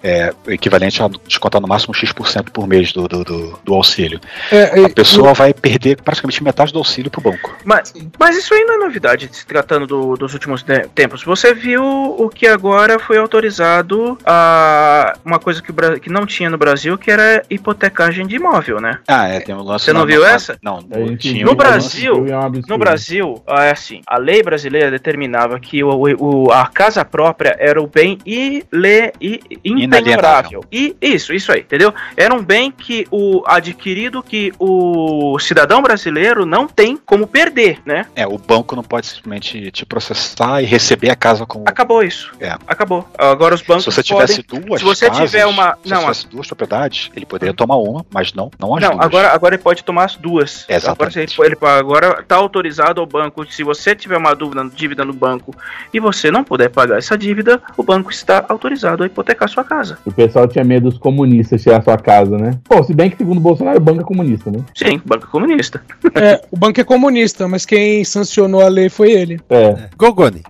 é 0.04 0.34
o 0.46 0.52
equivalente 0.52 1.02
a 1.02 1.10
descontar 1.28 1.62
no 1.62 1.68
máximo 1.68 1.94
X% 1.94 2.52
por 2.52 2.68
mês 2.68 2.92
do, 2.92 3.08
do, 3.08 3.24
do, 3.24 3.60
do 3.64 3.74
auxílio. 3.74 4.20
É, 4.52 4.86
a 4.86 4.90
pessoa 4.90 5.34
vai 5.34 5.54
perder 5.54 6.02
praticamente 6.02 6.44
metade 6.44 6.72
do 6.72 6.80
auxílio 6.80 7.10
pro 7.10 7.22
banco. 7.22 7.56
Mas, 7.64 7.94
mas 8.20 8.38
isso 8.38 8.54
aí 8.54 8.64
não 8.66 8.76
é 8.76 8.78
novidade, 8.78 9.30
se 9.32 9.46
tratando 9.46 9.86
do- 9.88 10.16
dos 10.16 10.34
últimos 10.34 10.64
te- 10.64 10.88
tempos. 10.96 11.24
Você 11.24 11.54
viu 11.54 11.84
o 11.84 12.30
que 12.30 12.48
agora 12.48 13.00
foi 13.00 13.18
autorizado 13.18 14.18
a 14.26 15.14
uma 15.24 15.40
coisa 15.40 15.62
que, 15.62 15.72
que 16.00 16.10
não 16.10 16.26
tinha 16.26 16.50
no 16.50 16.58
Brasil, 16.58 16.98
que 16.98 17.10
era 17.12 17.44
hipotecagem 17.50 18.26
de 18.28 18.36
imóvel, 18.36 18.80
né? 18.80 19.00
Ah, 19.08 19.28
é, 19.28 19.40
tem 19.40 19.56
um 19.56 19.62
lance. 19.64 19.86
Você 19.86 19.94
não 19.94 20.02
na- 20.02 20.06
viu 20.08 20.22
na- 20.22 20.32
essa? 20.32 20.58
Não, 20.62 20.80
gente 21.08 21.32
tinha 21.32 21.46
No 21.46 21.52
um 21.52 21.56
Brasil, 21.56 22.26
no 22.68 22.78
Brasil, 22.78 23.44
é 23.48 23.72
assim, 23.72 24.02
a 24.08 24.18
lei 24.18 24.42
brasileira 24.44 24.90
determinava 24.92 25.60
que 25.60 25.84
o, 25.84 25.90
o- 26.20 26.52
a 26.52 26.68
casa 26.68 27.04
própria 27.06 27.56
era 27.60 27.82
o 27.82 27.88
bem 27.88 28.18
ile, 28.26 29.12
i- 29.22 29.40
impenhorável. 29.64 30.64
E 30.72 30.96
isso, 31.02 31.34
isso 31.34 31.52
aí, 31.52 31.62
entendeu? 31.62 31.94
Era 32.16 32.34
um 32.34 32.44
bem 32.44 32.72
que 32.72 33.06
o 33.12 33.44
adquirido 33.46 34.22
que 34.24 34.52
o 34.60 35.38
cidadão 35.40 35.82
brasileiro 35.82 36.46
não 36.46 36.68
tem 36.68 36.98
como 36.98 37.28
perder, 37.28 37.80
né? 37.86 37.93
É, 38.16 38.26
o 38.28 38.38
banco 38.38 38.76
não 38.76 38.84
pode 38.84 39.08
simplesmente 39.08 39.72
te 39.72 39.86
processar 39.86 40.62
e 40.62 40.66
receber 40.66 41.10
a 41.10 41.16
casa 41.16 41.46
como. 41.46 41.66
Acabou 41.68 42.04
isso. 42.04 42.32
É. 42.40 42.56
Acabou. 42.68 43.08
Agora 43.18 43.56
os 43.56 43.62
bancos 43.62 43.84
Se 43.86 43.92
você 43.92 44.04
tivesse 44.04 44.44
podem- 44.44 44.66
duas 44.68 44.80
se 44.82 44.86
você 44.86 45.10
casas, 45.10 45.30
tiver 45.32 45.46
uma, 45.46 45.78
se 45.84 45.90
não, 45.90 45.98
você 45.98 46.02
tivesse 46.04 46.28
duas 46.28 46.48
propriedades, 46.48 47.12
ele 47.16 47.26
poderia 47.26 47.54
tomar 47.54 47.76
uma, 47.78 48.06
mas 48.14 48.34
não, 48.34 48.50
não 48.60 48.76
as 48.76 48.82
Não, 48.82 48.92
duas. 48.92 49.06
agora, 49.06 49.30
agora 49.34 49.56
ele 49.56 49.64
pode 49.64 49.84
tomar 49.84 50.06
as 50.06 50.16
duas. 50.16 50.66
Exatamente. 50.68 51.34
Agora, 51.34 51.48
ele, 51.50 51.56
ele- 51.62 51.80
agora 51.80 52.24
tá 52.24 52.36
autorizado 52.36 53.00
ao 53.02 53.08
banco. 53.08 53.46
Se 53.52 53.64
você 53.64 53.96
tiver 53.96 54.18
uma 54.18 54.34
dúvida, 54.34 54.64
dívida 54.76 55.04
no 55.06 55.14
banco 55.14 55.54
e 55.94 56.00
você 56.00 56.32
não 56.32 56.44
puder 56.44 56.70
pagar 56.70 56.98
essa 56.98 57.18
dívida, 57.18 57.62
o 57.78 57.84
banco 57.84 58.12
está 58.12 58.46
autorizado 58.50 59.04
a 59.04 59.06
hipotecar 59.06 59.48
sua 59.50 59.64
casa. 59.64 59.98
O 60.06 60.12
pessoal 60.12 60.48
tinha 60.48 60.64
medo 60.64 60.90
dos 60.90 60.98
comunistas 61.00 61.62
tirar 61.62 61.84
sua 61.84 61.98
casa, 61.98 62.38
né? 62.38 62.52
Pô, 62.64 62.84
se 62.84 62.94
bem 62.94 63.10
que 63.10 63.18
segundo 63.18 63.38
o 63.38 63.42
Bolsonaro, 63.42 63.78
o 63.78 63.82
banco 63.82 64.02
é 64.02 64.04
comunista, 64.04 64.50
né? 64.52 64.60
Sim, 64.76 65.02
banco 65.06 65.28
comunista. 65.28 65.82
É, 66.16 66.42
o 66.52 66.58
banco 66.58 66.80
é 66.80 66.84
comunista, 66.84 67.48
mas 67.48 67.66
quem 67.74 68.04
sancionou 68.04 68.62
a 68.62 68.68
lei 68.68 68.88
foi 68.88 69.12
ele. 69.12 69.40
É. 69.50 69.90
Gogoni. 69.98 70.44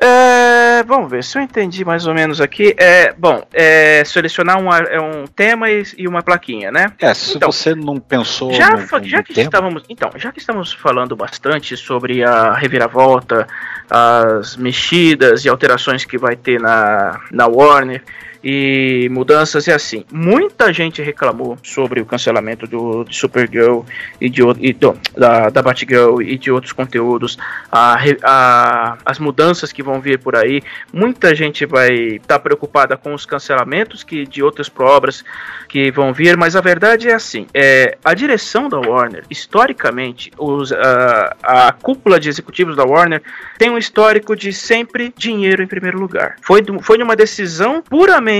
É, 0.00 0.84
vamos 0.84 1.10
ver 1.10 1.24
se 1.24 1.36
eu 1.36 1.42
entendi 1.42 1.84
mais 1.84 2.06
ou 2.06 2.14
menos 2.14 2.40
aqui. 2.40 2.74
É, 2.78 3.12
bom, 3.12 3.42
é 3.52 4.02
selecionar 4.06 4.56
um, 4.58 4.72
é 4.72 5.00
um 5.00 5.26
tema 5.26 5.68
e, 5.68 5.82
e 5.98 6.06
uma 6.06 6.22
plaquinha, 6.22 6.70
né? 6.70 6.92
É, 7.00 7.12
se 7.12 7.36
Então, 7.36 7.50
você 7.50 7.74
não 7.74 7.98
pensou 7.98 8.52
Já, 8.52 8.70
no, 8.70 8.78
no 8.78 9.04
já 9.04 9.22
que 9.22 9.34
tema, 9.34 9.46
estávamos, 9.46 9.82
então, 9.88 10.10
já 10.16 10.30
que 10.30 10.38
estamos 10.38 10.72
falando 10.72 11.16
bastante 11.16 11.76
sobre 11.76 12.22
a 12.22 12.54
reviravolta, 12.54 13.46
as 13.90 14.56
mexidas 14.56 15.44
e 15.44 15.48
alterações 15.48 16.04
que 16.04 16.16
vai 16.16 16.36
ter 16.36 16.60
na, 16.60 17.20
na 17.32 17.46
Warner 17.48 18.02
e 18.50 19.08
mudanças 19.10 19.66
e 19.66 19.72
assim, 19.72 20.04
muita 20.10 20.72
gente 20.72 21.02
reclamou 21.02 21.58
sobre 21.62 22.00
o 22.00 22.06
cancelamento 22.06 22.66
do 22.66 23.04
de 23.04 23.14
Supergirl 23.14 23.80
e 24.18 24.30
de 24.30 24.40
e 24.60 24.72
do- 24.72 24.96
da, 25.16 25.50
da 25.50 25.60
Batgirl 25.60 26.22
e 26.22 26.38
de 26.38 26.50
outros 26.50 26.72
conteúdos, 26.72 27.36
a, 27.70 27.98
a- 28.22 28.96
as 29.04 29.18
mudanças 29.18 29.70
que 29.70 29.82
vão 29.82 30.00
vir 30.00 30.18
por 30.18 30.34
aí. 30.34 30.62
Muita 30.92 31.34
gente 31.34 31.66
vai 31.66 31.90
estar 32.16 32.38
preocupada 32.38 32.96
com 32.96 33.12
os 33.12 33.26
cancelamentos 33.26 34.02
que 34.02 34.24
de 34.24 34.42
outras 34.42 34.70
obras 34.78 35.22
que 35.68 35.90
vão 35.90 36.12
vir, 36.14 36.36
mas 36.36 36.56
a 36.56 36.60
verdade 36.62 37.08
é 37.10 37.14
assim: 37.14 37.46
é, 37.52 37.98
a 38.02 38.14
direção 38.14 38.68
da 38.70 38.78
Warner, 38.78 39.24
historicamente, 39.28 40.30
os, 40.38 40.72
a, 40.72 41.36
a 41.42 41.72
cúpula 41.72 42.18
de 42.18 42.28
executivos 42.30 42.76
da 42.76 42.84
Warner 42.84 43.20
tem 43.58 43.68
um 43.70 43.76
histórico 43.76 44.34
de 44.34 44.52
sempre 44.52 45.12
dinheiro 45.16 45.62
em 45.62 45.66
primeiro 45.66 45.98
lugar. 45.98 46.36
Foi, 46.40 46.62
foi 46.80 47.02
uma 47.02 47.14
decisão 47.16 47.82
puramente 47.82 48.37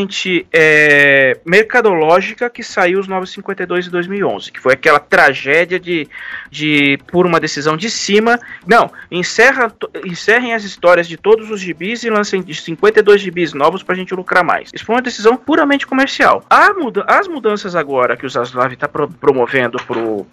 é, 0.53 1.39
mercadológica 1.45 2.49
que 2.51 2.63
saiu 2.63 3.01
os 3.01 3.09
952 3.09 3.87
de 3.87 3.91
2011, 3.91 4.53
que 4.53 4.61
foi 4.61 4.75
aquela 4.75 5.01
tragédia 5.01 5.81
de, 5.81 6.07
de 6.51 6.99
por 7.11 7.27
uma 7.27 7.41
decisão 7.41 7.77
de 7.77 7.89
cima. 7.91 8.39
Não, 8.67 8.91
encerra, 9.11 9.73
encerrem 10.05 10.55
as 10.55 10.65
histórias 10.65 11.09
de 11.09 11.17
todos 11.17 11.51
os 11.51 11.61
gibis 11.61 12.05
e 12.05 12.11
lancem 12.11 12.43
de 12.43 12.55
52 12.55 13.21
gibis 13.21 13.53
novos 13.55 13.83
pra 13.83 13.95
gente 13.95 14.15
lucrar 14.15 14.45
mais. 14.45 14.71
Isso 14.75 14.85
foi 14.85 14.95
uma 14.97 15.03
decisão 15.03 15.37
puramente 15.37 15.87
comercial. 15.87 16.45
A 16.51 16.73
muda- 16.75 17.05
as 17.09 17.27
mudanças 17.27 17.75
agora 17.75 18.17
que 18.17 18.27
o 18.27 18.31
Zaslav 18.31 18.73
está 18.73 18.89
promovendo 18.89 19.79
pro 19.87 20.27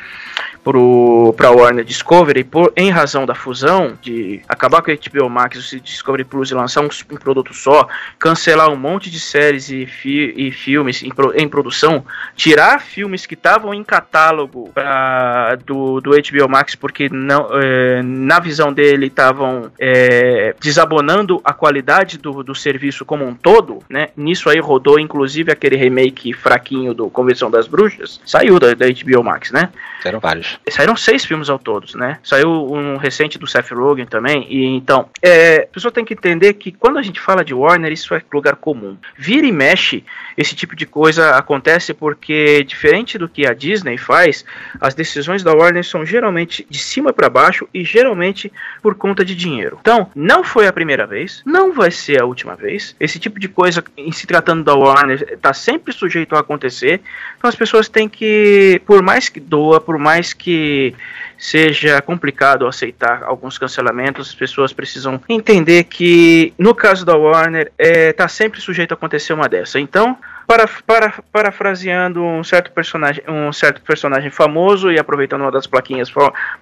pro 0.64 1.34
para 1.38 1.52
Warner 1.52 1.86
Discovery 1.86 2.44
por 2.44 2.74
em 2.76 2.90
razão 2.90 3.24
da 3.26 3.36
fusão 3.36 3.98
de 4.02 4.42
acabar 4.50 4.82
com 4.82 4.90
a 4.90 4.96
HBO 4.96 5.30
Max 5.30 5.72
o 5.72 5.80
Discovery 5.80 6.24
Plus 6.24 6.50
e 6.50 6.56
lançar 6.56 6.82
um, 6.82 6.90
um 7.12 7.18
produto 7.18 7.54
só, 7.54 7.88
cancelar 8.18 8.70
um 8.72 8.76
monte 8.76 9.12
de 9.12 9.20
séries 9.20 9.45
e, 9.54 9.86
fi- 9.86 10.34
e 10.36 10.52
filmes 10.52 11.04
em, 11.04 11.10
pro- 11.10 11.34
em 11.36 11.48
produção, 11.48 12.04
tirar 12.36 12.80
filmes 12.82 13.26
que 13.26 13.34
estavam 13.34 13.74
em 13.74 13.84
catálogo 13.84 14.70
pra- 14.74 15.56
do, 15.66 16.02
do 16.02 16.12
HBO 16.12 16.50
Max 16.50 16.76
porque 16.76 17.10
não 17.10 17.48
eh, 17.54 18.02
na 18.04 18.40
visão 18.40 18.74
dele 18.74 19.08
estavam 19.08 19.72
eh, 19.80 20.56
desabonando 20.60 21.40
a 21.44 21.54
qualidade 21.54 22.18
do, 22.18 22.44
do 22.44 22.56
serviço 22.56 23.06
como 23.06 23.26
um 23.26 23.34
todo, 23.36 23.80
né? 23.90 24.10
Nisso 24.18 24.50
aí 24.50 24.60
rodou 24.60 25.00
inclusive 25.00 25.52
aquele 25.52 25.76
remake 25.76 26.34
fraquinho 26.34 26.94
do 26.94 27.10
Convenção 27.10 27.50
das 27.52 27.68
Bruxas, 27.68 28.20
saiu 28.26 28.60
da, 28.60 28.74
da 28.74 28.86
HBO 28.88 29.24
Max, 29.24 29.52
né? 29.52 29.70
Eram 30.04 30.20
vários. 30.20 30.60
Saíram 30.70 30.96
seis 30.96 31.26
filmes 31.26 31.50
ao 31.50 31.58
todos, 31.58 31.96
né? 31.96 32.20
Saiu 32.24 32.50
um 32.72 32.96
recente 32.98 33.40
do 33.40 33.48
Seth 33.48 33.72
Rogen 33.72 34.06
também. 34.06 34.46
E 34.50 34.64
então, 34.66 35.10
é, 35.20 35.64
a 35.64 35.74
pessoa 35.74 35.92
tem 35.92 36.06
que 36.06 36.14
entender 36.14 36.54
que 36.54 36.72
quando 36.72 37.00
a 37.00 37.02
gente 37.02 37.20
fala 37.20 37.44
de 37.44 37.56
Warner, 37.56 37.92
isso 37.92 38.14
é 38.14 38.22
lugar 38.32 38.56
comum. 38.56 38.98
Vira 39.36 39.48
e 39.48 39.52
mexe, 39.52 40.02
esse 40.38 40.56
tipo 40.56 40.78
de 40.78 40.86
coisa 40.86 41.32
acontece 41.32 41.94
porque, 41.94 42.64
diferente 42.64 43.18
do 43.18 43.28
que 43.28 43.46
a 43.46 43.54
Disney 43.54 43.98
faz, 43.98 44.46
as 44.80 44.94
decisões 44.94 45.44
da 45.44 45.54
Warner 45.54 45.84
são 45.84 46.06
geralmente 46.06 46.66
de 46.70 46.80
cima 46.80 47.12
para 47.12 47.30
baixo 47.30 47.68
e 47.74 47.84
geralmente 47.84 48.50
por 48.82 48.96
conta 48.96 49.26
de 49.26 49.36
dinheiro. 49.36 49.78
Então, 49.82 50.10
não 50.16 50.42
foi 50.42 50.68
a 50.68 50.72
primeira 50.72 51.06
vez, 51.06 51.42
não 51.46 51.74
vai 51.74 51.92
ser 51.92 52.22
a 52.22 52.26
última 52.26 52.56
vez. 52.56 52.96
Esse 52.98 53.20
tipo 53.20 53.38
de 53.38 53.50
coisa, 53.50 53.84
em 53.98 54.10
se 54.14 54.26
tratando 54.26 54.64
da 54.64 54.74
Warner, 54.74 55.28
está 55.34 55.54
sempre 55.54 55.92
sujeito 55.92 56.34
a 56.34 56.40
acontecer. 56.40 57.02
Então, 57.38 57.50
as 57.50 57.56
pessoas 57.58 57.90
têm 57.90 58.08
que, 58.08 58.82
por 58.86 59.02
mais 59.02 59.28
que 59.28 59.42
doa, 59.42 59.82
por 59.82 59.98
mais 59.98 60.32
que 60.32 60.96
seja 61.38 62.02
complicado 62.02 62.68
aceitar 62.68 63.24
alguns 63.24 63.58
cancelamentos, 63.58 64.30
as 64.30 64.36
pessoas 64.36 64.74
precisam 64.74 65.22
entender 65.28 65.86
que, 65.86 66.54
no 66.58 66.74
caso 66.74 67.06
da 67.06 67.16
Warner, 67.16 67.72
está 67.78 68.28
sempre 68.28 68.62
sujeito 68.62 68.92
a 68.92 68.96
acontecer 68.96 69.34
uma 69.34 69.48
dessa. 69.48 69.80
Então, 69.80 70.18
para, 70.48 70.68
para, 70.86 71.14
parafraseando 71.32 72.24
um 72.24 72.44
certo 72.44 72.72
personagem, 72.72 73.24
um 73.28 73.52
certo 73.52 73.82
personagem 73.82 74.30
famoso 74.30 74.92
e 74.92 75.00
aproveitando 75.00 75.42
uma 75.42 75.52
das 75.52 75.68
plaquinhas, 75.68 76.12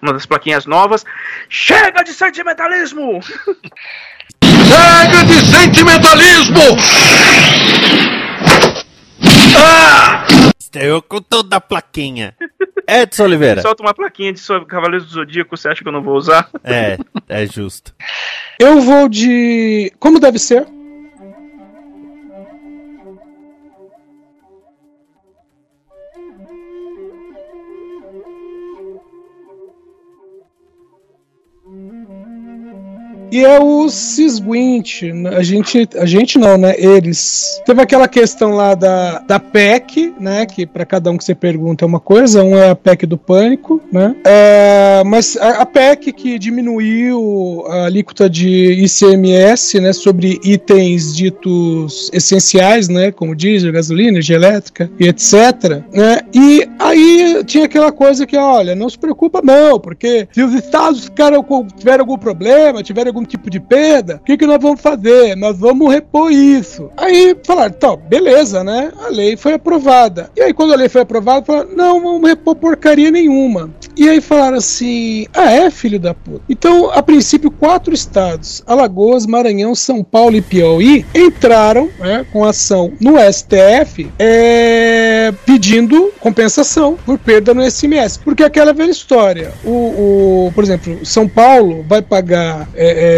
uma 0.01 0.13
das 0.13 0.25
plaquinhas 0.25 0.65
novas, 0.65 1.05
chega 1.49 2.03
de 2.03 2.13
sentimentalismo! 2.13 3.19
Chega 4.73 5.23
de 5.25 5.33
sentimentalismo! 5.45 6.61
Eu 10.73 11.01
com 11.01 11.21
toda 11.21 11.57
a 11.57 11.61
plaquinha. 11.61 12.35
Edson 12.87 13.23
Oliveira. 13.23 13.61
Solta 13.61 13.83
uma 13.83 13.93
plaquinha 13.93 14.33
de 14.33 14.41
Cavaleiros 14.67 15.07
do 15.07 15.13
Zodíaco, 15.13 15.55
você 15.55 15.69
acha 15.69 15.81
que 15.81 15.87
eu 15.87 15.93
não 15.93 16.01
vou 16.01 16.15
usar? 16.15 16.49
É, 16.63 16.97
é 17.27 17.45
justo. 17.45 17.93
Eu 18.59 18.81
vou 18.81 19.09
de. 19.09 19.91
Como 19.99 20.19
deve 20.19 20.39
ser? 20.39 20.65
E 33.33 33.43
é 33.43 33.59
o 33.59 33.89
Cisguint. 33.89 35.01
A 35.35 35.41
gente, 35.41 35.89
a 35.97 36.05
gente 36.05 36.37
não, 36.37 36.55
né? 36.55 36.75
Eles. 36.77 37.59
Teve 37.65 37.81
aquela 37.81 38.07
questão 38.07 38.51
lá 38.51 38.75
da, 38.75 39.17
da 39.21 39.39
PEC, 39.39 40.13
né? 40.19 40.45
Que 40.45 40.67
para 40.67 40.85
cada 40.85 41.09
um 41.09 41.17
que 41.17 41.23
você 41.23 41.33
pergunta 41.33 41.83
é 41.83 41.87
uma 41.87 41.99
coisa. 41.99 42.43
Um 42.43 42.55
é 42.55 42.69
a 42.69 42.75
PEC 42.75 43.07
do 43.07 43.17
pânico, 43.17 43.81
né? 43.91 44.15
É, 44.23 45.01
mas 45.03 45.35
a, 45.37 45.61
a 45.61 45.65
PEC 45.65 46.13
que 46.13 46.37
diminuiu 46.37 47.63
a 47.69 47.85
alíquota 47.85 48.29
de 48.29 48.83
ICMS, 48.83 49.79
né? 49.79 49.93
Sobre 49.93 50.39
itens 50.43 51.15
ditos 51.15 52.11
essenciais, 52.13 52.87
né? 52.87 53.11
Como 53.11 53.35
diesel, 53.35 53.73
gasolina, 53.73 54.09
energia 54.09 54.35
elétrica 54.35 54.91
e 54.99 55.07
etc. 55.07 55.81
Né? 55.91 56.19
E 56.35 56.69
aí 56.77 57.43
tinha 57.45 57.65
aquela 57.65 57.91
coisa 57.91 58.27
que, 58.27 58.37
olha, 58.37 58.75
não 58.75 58.91
se 58.91 58.99
preocupa 58.99 59.41
não, 59.43 59.79
porque 59.79 60.27
se 60.31 60.43
os 60.43 60.53
estados 60.53 61.05
ficaram 61.05 61.43
tiveram 61.75 62.01
algum 62.01 62.17
problema, 62.19 62.83
tiveram 62.83 63.09
algum 63.09 63.22
tipo 63.25 63.49
de 63.49 63.59
perda, 63.59 64.15
o 64.15 64.25
que, 64.25 64.37
que 64.37 64.47
nós 64.47 64.61
vamos 64.61 64.81
fazer? 64.81 65.35
Nós 65.35 65.57
vamos 65.57 65.91
repor 65.91 66.31
isso. 66.31 66.89
Aí 66.97 67.35
falaram, 67.45 67.73
então, 67.75 67.97
beleza, 67.97 68.63
né? 68.63 68.91
A 69.05 69.09
lei 69.09 69.35
foi 69.35 69.53
aprovada. 69.53 70.29
E 70.35 70.41
aí, 70.41 70.53
quando 70.53 70.73
a 70.73 70.77
lei 70.77 70.89
foi 70.89 71.01
aprovada, 71.01 71.45
falaram, 71.45 71.69
não, 71.75 72.01
vamos 72.01 72.29
repor 72.29 72.55
porcaria 72.55 73.11
nenhuma. 73.11 73.69
E 73.95 74.09
aí 74.09 74.21
falaram 74.21 74.57
assim: 74.57 75.27
ah, 75.33 75.51
é, 75.51 75.69
filho 75.69 75.99
da 75.99 76.13
puta. 76.13 76.41
Então, 76.49 76.89
a 76.91 77.01
princípio, 77.03 77.51
quatro 77.51 77.93
estados, 77.93 78.63
Alagoas, 78.65 79.25
Maranhão, 79.25 79.75
São 79.75 80.03
Paulo 80.03 80.35
e 80.35 80.41
Piauí, 80.41 81.05
entraram 81.13 81.89
né, 81.99 82.25
com 82.31 82.43
ação 82.43 82.93
no 82.99 83.15
STF 83.31 84.09
é, 84.17 85.33
pedindo 85.45 86.11
compensação 86.19 86.97
por 87.05 87.17
perda 87.17 87.53
no 87.53 87.65
ICMS. 87.65 88.19
Porque 88.19 88.43
aquela 88.43 88.73
velha 88.73 88.91
história. 88.91 89.51
O, 89.63 90.47
o 90.47 90.51
por 90.55 90.63
exemplo, 90.63 91.05
São 91.05 91.27
Paulo 91.27 91.85
vai 91.87 92.01
pagar 92.01 92.67
é, 92.75 92.85
é, 92.85 93.12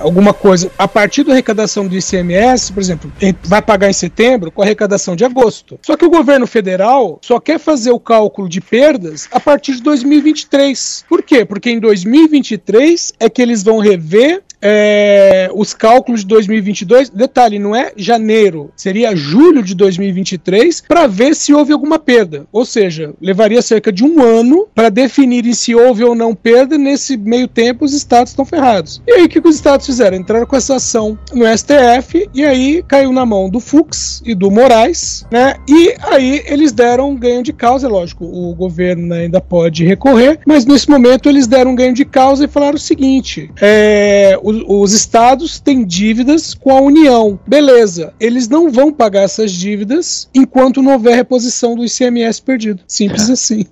alguma 0.00 0.32
coisa 0.32 0.70
a 0.78 0.88
partir 0.88 1.24
da 1.24 1.32
arrecadação 1.32 1.86
do 1.86 1.96
ICMS, 1.96 2.72
por 2.72 2.80
exemplo, 2.80 3.12
vai 3.42 3.62
pagar 3.62 3.90
em 3.90 3.92
setembro 3.92 4.50
com 4.50 4.62
a 4.62 4.64
arrecadação 4.64 5.14
de 5.14 5.24
agosto. 5.24 5.78
Só 5.82 5.96
que 5.96 6.04
o 6.04 6.10
governo 6.10 6.46
federal 6.46 7.18
só 7.22 7.38
quer 7.38 7.58
fazer 7.58 7.90
o 7.90 8.00
cálculo 8.00 8.48
de 8.48 8.60
perdas 8.60 9.28
a 9.32 9.40
partir 9.40 9.74
de 9.74 9.82
2023. 9.82 11.04
Por 11.08 11.22
quê? 11.22 11.44
Porque 11.44 11.70
em 11.70 11.78
2023 11.78 13.12
é 13.18 13.28
que 13.28 13.42
eles 13.42 13.62
vão 13.62 13.78
rever 13.78 14.42
é, 14.62 15.50
os 15.54 15.74
cálculos 15.74 16.20
de 16.20 16.26
2022. 16.26 17.10
Detalhe, 17.10 17.58
não 17.58 17.74
é 17.74 17.92
janeiro, 17.96 18.70
seria 18.76 19.14
julho 19.16 19.62
de 19.62 19.74
2023 19.74 20.82
para 20.86 21.06
ver 21.06 21.34
se 21.34 21.52
houve 21.52 21.72
alguma 21.72 21.98
perda. 21.98 22.46
Ou 22.52 22.64
seja, 22.64 23.14
levaria 23.20 23.62
cerca 23.62 23.92
de 23.92 24.04
um 24.04 24.22
ano 24.22 24.66
para 24.74 24.88
definirem 24.88 25.54
se 25.54 25.74
houve 25.74 26.04
ou 26.04 26.14
não 26.14 26.34
perda. 26.34 26.76
Nesse 26.76 27.16
meio 27.16 27.48
tempo, 27.48 27.84
os 27.84 27.92
estados 27.92 28.32
estão 28.32 28.44
ferrados. 28.44 29.02
E 29.06 29.12
aí, 29.12 29.24
o 29.24 29.28
que, 29.28 29.40
que 29.40 29.48
os 29.48 29.56
estados 29.56 29.86
fizeram? 29.86 30.16
Entraram 30.16 30.46
com 30.46 30.56
essa 30.56 30.76
ação 30.76 31.18
no 31.32 31.44
STF 31.46 32.28
e 32.34 32.44
aí 32.44 32.82
caiu 32.86 33.12
na 33.12 33.24
mão 33.24 33.48
do 33.48 33.60
Fux 33.60 34.22
e 34.24 34.34
do 34.34 34.50
Moraes, 34.50 35.26
né? 35.30 35.54
E 35.68 35.94
aí 36.02 36.42
eles 36.46 36.72
deram 36.72 37.10
um 37.10 37.16
ganho 37.16 37.42
de 37.42 37.52
causa, 37.52 37.86
é 37.86 37.90
lógico, 37.90 38.24
o 38.24 38.54
governo 38.54 39.14
ainda 39.14 39.40
pode 39.40 39.84
recorrer, 39.84 40.40
mas 40.46 40.64
nesse 40.64 40.88
momento 40.88 41.28
eles 41.28 41.46
deram 41.46 41.72
um 41.72 41.74
ganho 41.74 41.94
de 41.94 42.04
causa 42.04 42.44
e 42.44 42.48
falaram 42.48 42.76
o 42.76 42.80
seguinte: 42.80 43.50
é, 43.60 44.38
os, 44.50 44.64
os 44.66 44.92
estados 44.92 45.60
têm 45.60 45.84
dívidas 45.84 46.54
com 46.54 46.76
a 46.76 46.80
União. 46.80 47.38
Beleza, 47.46 48.12
eles 48.18 48.48
não 48.48 48.70
vão 48.70 48.92
pagar 48.92 49.22
essas 49.22 49.52
dívidas 49.52 50.28
enquanto 50.34 50.82
não 50.82 50.92
houver 50.92 51.14
reposição 51.14 51.74
do 51.74 51.84
ICMS 51.84 52.42
perdido. 52.42 52.82
Simples 52.86 53.28
assim. 53.30 53.64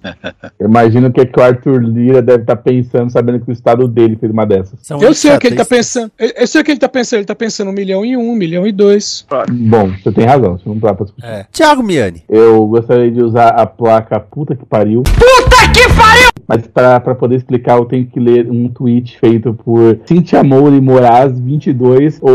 Imagino 0.61 1.13
que, 1.13 1.25
que 1.27 1.39
o 1.39 1.43
Arthur 1.43 1.83
Lira 1.83 2.23
deve 2.23 2.43
estar 2.43 2.57
tá 2.57 2.63
pensando, 2.63 3.11
sabendo 3.11 3.41
que 3.41 3.51
o 3.51 3.53
estado 3.53 3.87
dele 3.89 4.17
fez 4.17 4.33
uma 4.33 4.47
dessas. 4.47 4.79
São 4.83 5.01
eu 5.01 5.13
sei 5.15 5.35
o 5.35 5.39
que 5.39 5.49
ele 5.49 5.55
está 5.55 5.65
pensando. 5.65 6.13
Eu 6.19 6.47
sei 6.47 6.61
o 6.61 6.65
que 6.65 6.71
ele 6.71 6.77
está 6.77 6.89
pensando. 6.89 7.19
Ele 7.19 7.25
está 7.25 7.35
pensando 7.35 7.71
um 7.71 7.75
milhão 7.75 8.05
e 8.05 8.17
um, 8.17 8.31
um 8.31 8.35
milhão 8.35 8.67
e 8.67 8.73
dois. 8.73 9.27
Bom, 9.51 9.91
você 10.03 10.13
tem 10.13 10.25
razão. 10.25 10.59
Você 10.59 10.69
não 10.69 10.79
tá 10.79 10.95
pra 10.95 11.07
é. 11.23 11.47
Tiago 11.53 11.83
Miani. 11.83 12.23
Eu 12.29 12.67
gostaria 12.67 13.11
de 13.11 13.23
usar 13.23 13.49
a 13.49 13.67
placa 13.67 14.21
puta 14.21 14.55
que 14.55 14.65
pariu. 14.65 15.03
Puta 15.03 15.73
que 15.73 15.95
pariu! 15.95 16.29
Mas 16.49 16.67
para 16.67 17.15
poder 17.15 17.37
explicar, 17.37 17.77
eu 17.77 17.85
tenho 17.85 18.07
que 18.07 18.19
ler 18.19 18.51
um 18.51 18.69
tweet 18.69 19.19
feito 19.19 19.53
por 19.53 19.99
Cintia 20.07 20.43
Moura 20.43 20.68
Moraes 20.81 21.39
22 21.39 22.19
ou, 22.21 22.31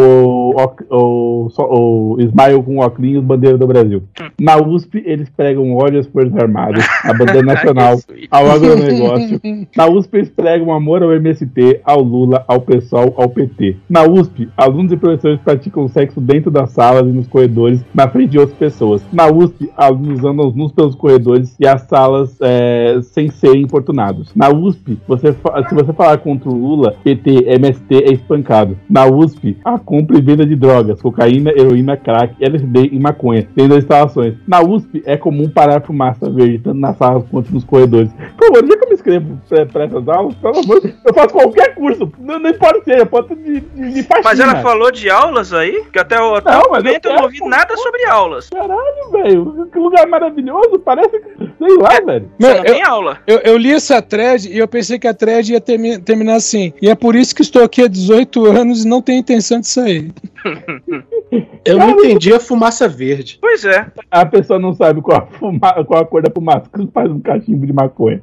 ou, 0.89 1.51
ou 1.57 2.21
Smile 2.21 2.63
com 2.63 2.77
óculos, 2.77 3.23
bandeira 3.23 3.57
do 3.57 3.67
Brasil. 3.67 4.03
Na 4.39 4.57
USP, 4.57 5.03
eles 5.05 5.29
pregam 5.29 5.75
ódio 5.75 5.99
às 5.99 6.07
Forças 6.07 6.35
Armadas, 6.35 6.85
a 7.03 7.13
bandeira 7.13 7.43
nacional, 7.43 7.97
ao 8.29 8.51
agronegócio. 8.51 9.39
Na 9.75 9.87
USP, 9.87 10.17
eles 10.17 10.29
pregam 10.29 10.71
amor 10.71 11.03
ao 11.03 11.13
MST, 11.13 11.81
ao 11.83 12.01
Lula, 12.01 12.43
ao 12.47 12.61
PSOL, 12.61 13.13
ao 13.17 13.29
PT. 13.29 13.77
Na 13.89 14.03
USP, 14.03 14.49
alunos 14.57 14.91
e 14.91 14.97
professores 14.97 15.39
praticam 15.41 15.87
sexo 15.87 16.21
dentro 16.21 16.51
das 16.51 16.71
salas 16.71 17.07
e 17.07 17.11
nos 17.11 17.27
corredores, 17.27 17.83
na 17.93 18.07
frente 18.07 18.31
de 18.31 18.39
outras 18.39 18.57
pessoas. 18.57 19.01
Na 19.11 19.27
USP, 19.27 19.69
alunos 19.75 20.23
andam 20.23 20.51
nus 20.51 20.71
pelos 20.71 20.95
corredores 20.95 21.55
e 21.59 21.67
as 21.67 21.81
salas 21.83 22.37
é, 22.41 22.99
sem 23.01 23.29
serem 23.29 23.63
importunados. 23.63 24.31
Na 24.35 24.49
USP, 24.49 24.97
você, 25.07 25.33
se 25.33 25.75
você 25.75 25.93
falar 25.93 26.17
contra 26.19 26.49
o 26.49 26.53
Lula, 26.53 26.95
PT, 27.03 27.45
MST 27.47 27.95
é 27.95 28.13
espancado. 28.13 28.77
Na 28.89 29.05
USP, 29.05 29.57
a 29.63 29.77
compra 29.77 30.17
e 30.17 30.21
venda 30.21 30.42
de 30.45 30.55
drogas, 30.55 31.01
cocaína, 31.01 31.51
heroína, 31.51 31.97
crack, 31.97 32.35
LSD 32.39 32.89
e 32.91 32.99
maconha, 32.99 33.47
dentro 33.55 33.75
das 33.75 33.83
instalações. 33.83 34.35
Na 34.47 34.61
USP, 34.61 35.03
é 35.05 35.17
comum 35.17 35.49
parar 35.49 35.81
fumaça 35.81 36.29
verde, 36.29 36.59
tanto 36.59 36.79
nas 36.79 36.97
salas 36.97 37.23
quanto 37.29 37.53
nos 37.53 37.63
corredores. 37.63 38.09
Por 38.37 38.47
favor, 38.47 38.67
já 38.67 38.77
que 38.77 38.83
eu 38.83 38.89
me 38.89 38.95
inscrevo 38.95 39.41
para 39.71 39.85
essas 39.85 40.07
aulas, 40.07 40.35
pelo 40.35 40.59
amor 40.59 40.81
de 40.81 40.93
eu 41.05 41.13
faço 41.13 41.29
qualquer 41.29 41.75
curso, 41.75 42.11
não, 42.19 42.39
não 42.39 42.49
importa 42.49 42.83
ser, 42.83 42.99
eu 42.99 43.05
posso 43.05 43.35
de, 43.35 43.59
de, 43.59 44.01
de 44.01 44.07
Mas 44.23 44.39
ela 44.39 44.61
falou 44.61 44.91
de 44.91 45.09
aulas 45.09 45.53
aí? 45.53 45.83
Que 45.91 45.99
até, 45.99 46.19
o, 46.19 46.35
até 46.35 46.51
não, 46.51 46.61
o 46.61 46.73
momento 46.73 47.05
eu, 47.05 47.11
eu 47.11 47.17
não 47.17 47.23
ouvi 47.23 47.39
nada 47.45 47.75
sobre 47.77 48.05
aulas. 48.05 48.49
Caralho, 48.49 49.11
velho, 49.11 49.69
que 49.71 49.79
lugar 49.79 50.07
maravilhoso, 50.07 50.79
parece 50.79 51.19
que, 51.19 51.29
sei 51.37 51.77
lá, 51.77 51.93
é, 51.95 52.01
velho. 52.01 52.31
Você 52.39 52.53
não 52.53 52.63
tem 52.63 52.83
aula. 52.83 53.19
Eu, 53.27 53.39
eu 53.39 53.57
li 53.57 53.71
essa 53.71 54.01
thread 54.01 54.49
e 54.49 54.57
eu 54.57 54.67
pensei 54.67 54.99
que 54.99 55.07
a 55.07 55.13
thread 55.13 55.51
ia 55.51 55.61
termi 55.61 55.97
terminar 55.99 56.35
assim. 56.35 56.73
E 56.81 56.89
é 56.89 56.95
por 56.95 57.15
isso 57.15 57.35
que 57.35 57.41
estou 57.41 57.63
aqui 57.63 57.83
há 57.83 57.87
18 57.87 58.45
anos 58.45 58.83
e 58.83 58.87
não 58.87 59.01
tenho 59.01 59.19
intenção 59.19 59.59
de 59.59 59.67
sair. 59.67 60.11
Eu 61.65 61.77
não 61.77 61.91
entendi 61.91 62.33
a 62.33 62.39
fumaça 62.39 62.87
verde. 62.87 63.37
Pois 63.39 63.63
é. 63.63 63.87
A 64.11 64.25
pessoa 64.25 64.59
não 64.59 64.73
sabe 64.73 65.01
qual 65.01 65.17
a, 65.17 65.25
fuma, 65.25 65.83
qual 65.85 66.01
a 66.01 66.05
cor 66.05 66.21
da 66.21 66.31
fumaça, 66.31 66.65
que 66.75 66.87
faz 66.91 67.09
um 67.09 67.19
cachimbo 67.19 67.65
de 67.65 67.73
maconha. 67.73 68.21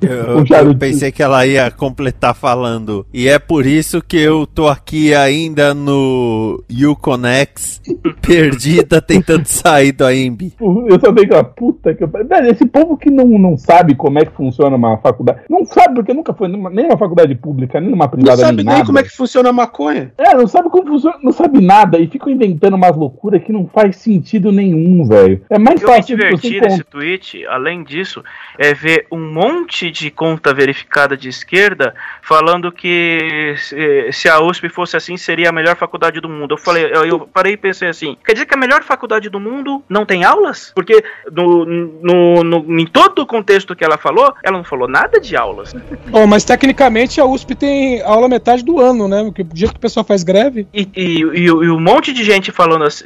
Eu, 0.00 0.44
eu, 0.68 0.74
pensei 0.78 1.10
que 1.10 1.22
ela 1.22 1.46
ia 1.46 1.70
completar 1.70 2.34
falando. 2.34 3.04
E 3.12 3.28
é 3.28 3.38
por 3.38 3.66
isso 3.66 4.00
que 4.00 4.16
eu 4.16 4.46
tô 4.46 4.68
aqui 4.68 5.14
ainda 5.14 5.74
no 5.74 6.62
Uconex, 6.70 7.82
perdida, 8.22 9.02
tentando 9.02 9.46
sair 9.46 9.92
do 9.92 10.04
AIMB. 10.04 10.52
Eu 10.60 11.00
só 11.00 11.12
tenho 11.12 11.28
que 11.28 11.44
puta 11.56 11.94
que. 11.94 12.06
Velho, 12.06 12.50
esse 12.50 12.66
povo 12.66 12.96
que 12.96 13.10
não, 13.10 13.26
não 13.26 13.56
sabe 13.56 13.94
como 13.94 14.18
é 14.18 14.24
que 14.24 14.32
funciona 14.32 14.76
uma 14.76 14.98
faculdade. 14.98 15.40
Não 15.50 15.64
sabe 15.64 15.96
porque 15.96 16.14
nunca 16.14 16.32
foi 16.32 16.48
numa, 16.48 16.70
nem 16.70 16.86
numa 16.86 16.98
faculdade 16.98 17.34
pública, 17.34 17.80
nem 17.80 17.90
numa 17.90 18.08
privada. 18.08 18.36
Não 18.36 18.48
sabe 18.48 18.62
nem, 18.62 18.74
nem 18.76 18.84
como 18.84 18.98
é 18.98 19.02
que 19.02 19.10
funciona 19.10 19.48
a 19.48 19.52
maconha. 19.52 20.12
É, 20.16 20.34
não 20.34 20.46
sabe 20.46 20.67
como 20.70 20.86
funciona, 20.86 21.18
não 21.22 21.32
sabe 21.32 21.60
nada 21.60 21.98
e 21.98 22.06
ficam 22.06 22.30
inventando 22.32 22.74
umas 22.74 22.96
loucuras 22.96 23.42
que 23.42 23.52
não 23.52 23.66
faz 23.66 23.96
sentido 23.96 24.50
nenhum, 24.52 25.06
velho. 25.06 25.42
É 25.50 25.58
mais 25.58 25.80
eu 25.80 25.88
fácil. 25.88 26.14
Eu 26.14 26.30
me 26.30 26.36
diverti 26.36 26.60
nesse 26.60 26.84
tweet, 26.84 27.46
além 27.46 27.82
disso, 27.82 28.22
é 28.58 28.74
ver 28.74 29.06
um 29.10 29.32
monte 29.32 29.90
de 29.90 30.10
conta 30.10 30.52
verificada 30.52 31.16
de 31.16 31.28
esquerda 31.28 31.94
falando 32.22 32.70
que 32.72 33.54
se, 33.58 34.12
se 34.12 34.28
a 34.28 34.40
USP 34.40 34.68
fosse 34.68 34.96
assim 34.96 35.16
seria 35.16 35.50
a 35.50 35.52
melhor 35.52 35.76
faculdade 35.76 36.20
do 36.20 36.28
mundo. 36.28 36.54
Eu 36.54 36.58
falei, 36.58 36.84
eu, 36.84 37.04
eu, 37.04 37.20
parei 37.20 37.54
e 37.54 37.56
pensei 37.56 37.88
assim, 37.88 38.16
quer 38.24 38.32
dizer 38.32 38.46
que 38.46 38.54
a 38.54 38.58
melhor 38.58 38.82
faculdade 38.82 39.28
do 39.28 39.40
mundo 39.40 39.82
não 39.88 40.04
tem 40.04 40.24
aulas? 40.24 40.72
Porque 40.74 41.02
no, 41.30 41.64
no, 41.64 42.44
no, 42.44 42.80
em 42.80 42.86
todo 42.86 43.20
o 43.20 43.26
contexto 43.26 43.74
que 43.76 43.84
ela 43.84 43.98
falou, 43.98 44.34
ela 44.42 44.56
não 44.56 44.64
falou 44.64 44.88
nada 44.88 45.20
de 45.20 45.36
aulas. 45.36 45.74
Oh, 46.12 46.26
mas 46.26 46.44
tecnicamente 46.44 47.20
a 47.20 47.24
USP 47.24 47.54
tem 47.54 48.02
aula 48.02 48.28
metade 48.28 48.64
do 48.64 48.80
ano, 48.80 49.08
né? 49.08 49.22
Porque 49.24 49.42
do 49.42 49.56
jeito 49.56 49.72
que 49.72 49.78
o 49.78 49.80
pessoal 49.80 50.04
faz 50.04 50.22
greve. 50.22 50.57
E, 50.72 50.88
e, 50.94 51.22
e, 51.22 51.44
e 51.44 51.50
um 51.50 51.80
monte 51.80 52.12
de 52.12 52.24
gente 52.24 52.50
falando 52.50 52.84
assim, 52.84 53.04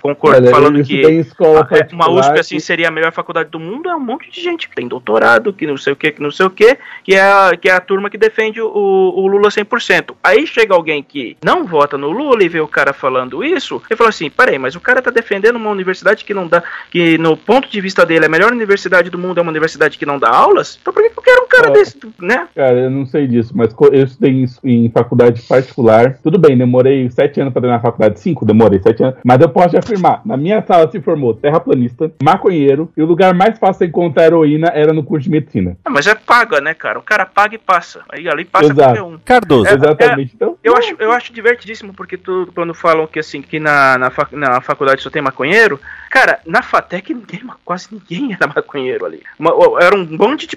concorda, 0.00 0.50
falando 0.50 0.82
que 0.82 1.02
a, 1.04 1.94
uma 1.94 2.10
USP 2.10 2.40
assim 2.40 2.58
seria 2.58 2.88
a 2.88 2.90
melhor 2.90 3.12
faculdade 3.12 3.50
do 3.50 3.58
mundo, 3.58 3.88
é 3.88 3.94
um 3.94 4.00
monte 4.00 4.30
de 4.30 4.40
gente 4.40 4.68
que 4.68 4.74
tem 4.74 4.88
doutorado, 4.88 5.52
que 5.52 5.66
não 5.66 5.76
sei 5.76 5.92
o 5.92 5.96
que, 5.96 6.10
que 6.10 6.22
não 6.22 6.30
sei 6.30 6.46
o 6.46 6.50
que, 6.50 6.76
que 7.04 7.14
é 7.14 7.22
a, 7.22 7.56
que 7.60 7.68
é 7.68 7.72
a 7.72 7.80
turma 7.80 8.10
que 8.10 8.18
defende 8.18 8.60
o, 8.60 8.68
o 8.68 9.26
Lula 9.26 9.48
100%. 9.48 10.14
Aí 10.22 10.46
chega 10.46 10.74
alguém 10.74 11.02
que 11.02 11.36
não 11.44 11.64
vota 11.64 11.96
no 11.96 12.10
Lula 12.10 12.42
e 12.42 12.48
vê 12.48 12.60
o 12.60 12.68
cara 12.68 12.92
falando 12.92 13.44
isso, 13.44 13.82
e 13.90 13.96
fala 13.96 14.10
assim, 14.10 14.30
peraí, 14.30 14.58
mas 14.58 14.74
o 14.74 14.80
cara 14.80 15.02
tá 15.02 15.10
defendendo 15.10 15.56
uma 15.56 15.70
universidade 15.70 16.24
que 16.24 16.34
não 16.34 16.46
dá, 16.46 16.62
que 16.90 17.16
no 17.18 17.36
ponto 17.36 17.68
de 17.68 17.80
vista 17.80 18.04
dele, 18.04 18.26
a 18.26 18.28
melhor 18.28 18.52
universidade 18.52 19.10
do 19.10 19.18
mundo 19.18 19.38
é 19.38 19.42
uma 19.42 19.50
universidade 19.50 19.98
que 19.98 20.06
não 20.06 20.18
dá 20.18 20.28
aulas? 20.28 20.78
Então 20.80 20.92
por 20.92 21.02
que 21.02 21.12
eu 21.16 21.22
quero 21.22 21.44
um 21.44 21.48
cara 21.48 21.68
é, 21.68 21.72
desse, 21.72 21.98
né? 22.20 22.48
Cara, 22.54 22.78
eu 22.78 22.90
não 22.90 23.06
sei 23.06 23.26
disso, 23.26 23.52
mas 23.54 23.74
eu 23.92 24.04
estudei 24.04 24.32
isso 24.32 24.60
em 24.64 24.90
faculdade 24.90 25.42
particular. 25.42 26.18
Tudo 26.22 26.38
bem, 26.38 26.56
demorei 26.82 27.10
sete 27.10 27.40
anos 27.40 27.52
para 27.52 27.62
ter 27.62 27.68
na 27.68 27.80
faculdade, 27.80 28.20
cinco, 28.20 28.44
demorei 28.44 28.80
sete 28.80 29.02
anos, 29.02 29.16
mas 29.24 29.40
eu 29.40 29.48
posso 29.48 29.76
afirmar, 29.76 30.20
na 30.24 30.36
minha 30.36 30.62
sala 30.62 30.90
se 30.90 31.00
formou 31.00 31.34
terraplanista, 31.34 32.10
maconheiro, 32.22 32.90
e 32.96 33.02
o 33.02 33.06
lugar 33.06 33.32
mais 33.34 33.58
fácil 33.58 33.86
de 33.86 33.90
encontrar 33.90 34.24
heroína 34.24 34.68
era 34.74 34.92
no 34.92 35.02
curso 35.04 35.24
de 35.24 35.30
medicina. 35.30 35.76
Ah, 35.84 35.90
mas 35.90 36.06
é 36.06 36.14
paga, 36.14 36.60
né, 36.60 36.74
cara? 36.74 36.98
O 36.98 37.02
cara 37.02 37.24
paga 37.24 37.54
e 37.54 37.58
passa. 37.58 38.00
Aí 38.10 38.28
ali 38.28 38.44
passa 38.44 38.66
Exato. 38.66 38.82
qualquer 38.82 39.02
um. 39.02 39.18
Cardoso. 39.24 39.68
É, 39.68 39.74
Exatamente. 39.74 40.32
Então, 40.34 40.56
Eu 40.62 40.76
acho, 40.76 40.94
eu 40.98 41.12
acho 41.12 41.32
divertidíssimo 41.32 41.92
porque 41.94 42.16
tu, 42.16 42.48
quando 42.54 42.74
falam 42.74 43.06
que 43.06 43.18
assim, 43.18 43.40
que 43.42 43.58
na, 43.60 43.96
na, 43.98 44.10
fac- 44.10 44.32
na 44.32 44.60
faculdade 44.60 45.02
só 45.02 45.10
tem 45.10 45.22
maconheiro, 45.22 45.80
cara, 46.10 46.40
na 46.46 46.62
FATEC 46.62 47.14
ninguém, 47.14 47.42
quase 47.64 47.88
ninguém 47.92 48.32
era 48.34 48.46
maconheiro 48.46 49.04
ali. 49.04 49.22
Uma- 49.38 49.52
era 49.82 49.96
um 49.96 50.06
monte 50.10 50.46
de. 50.46 50.56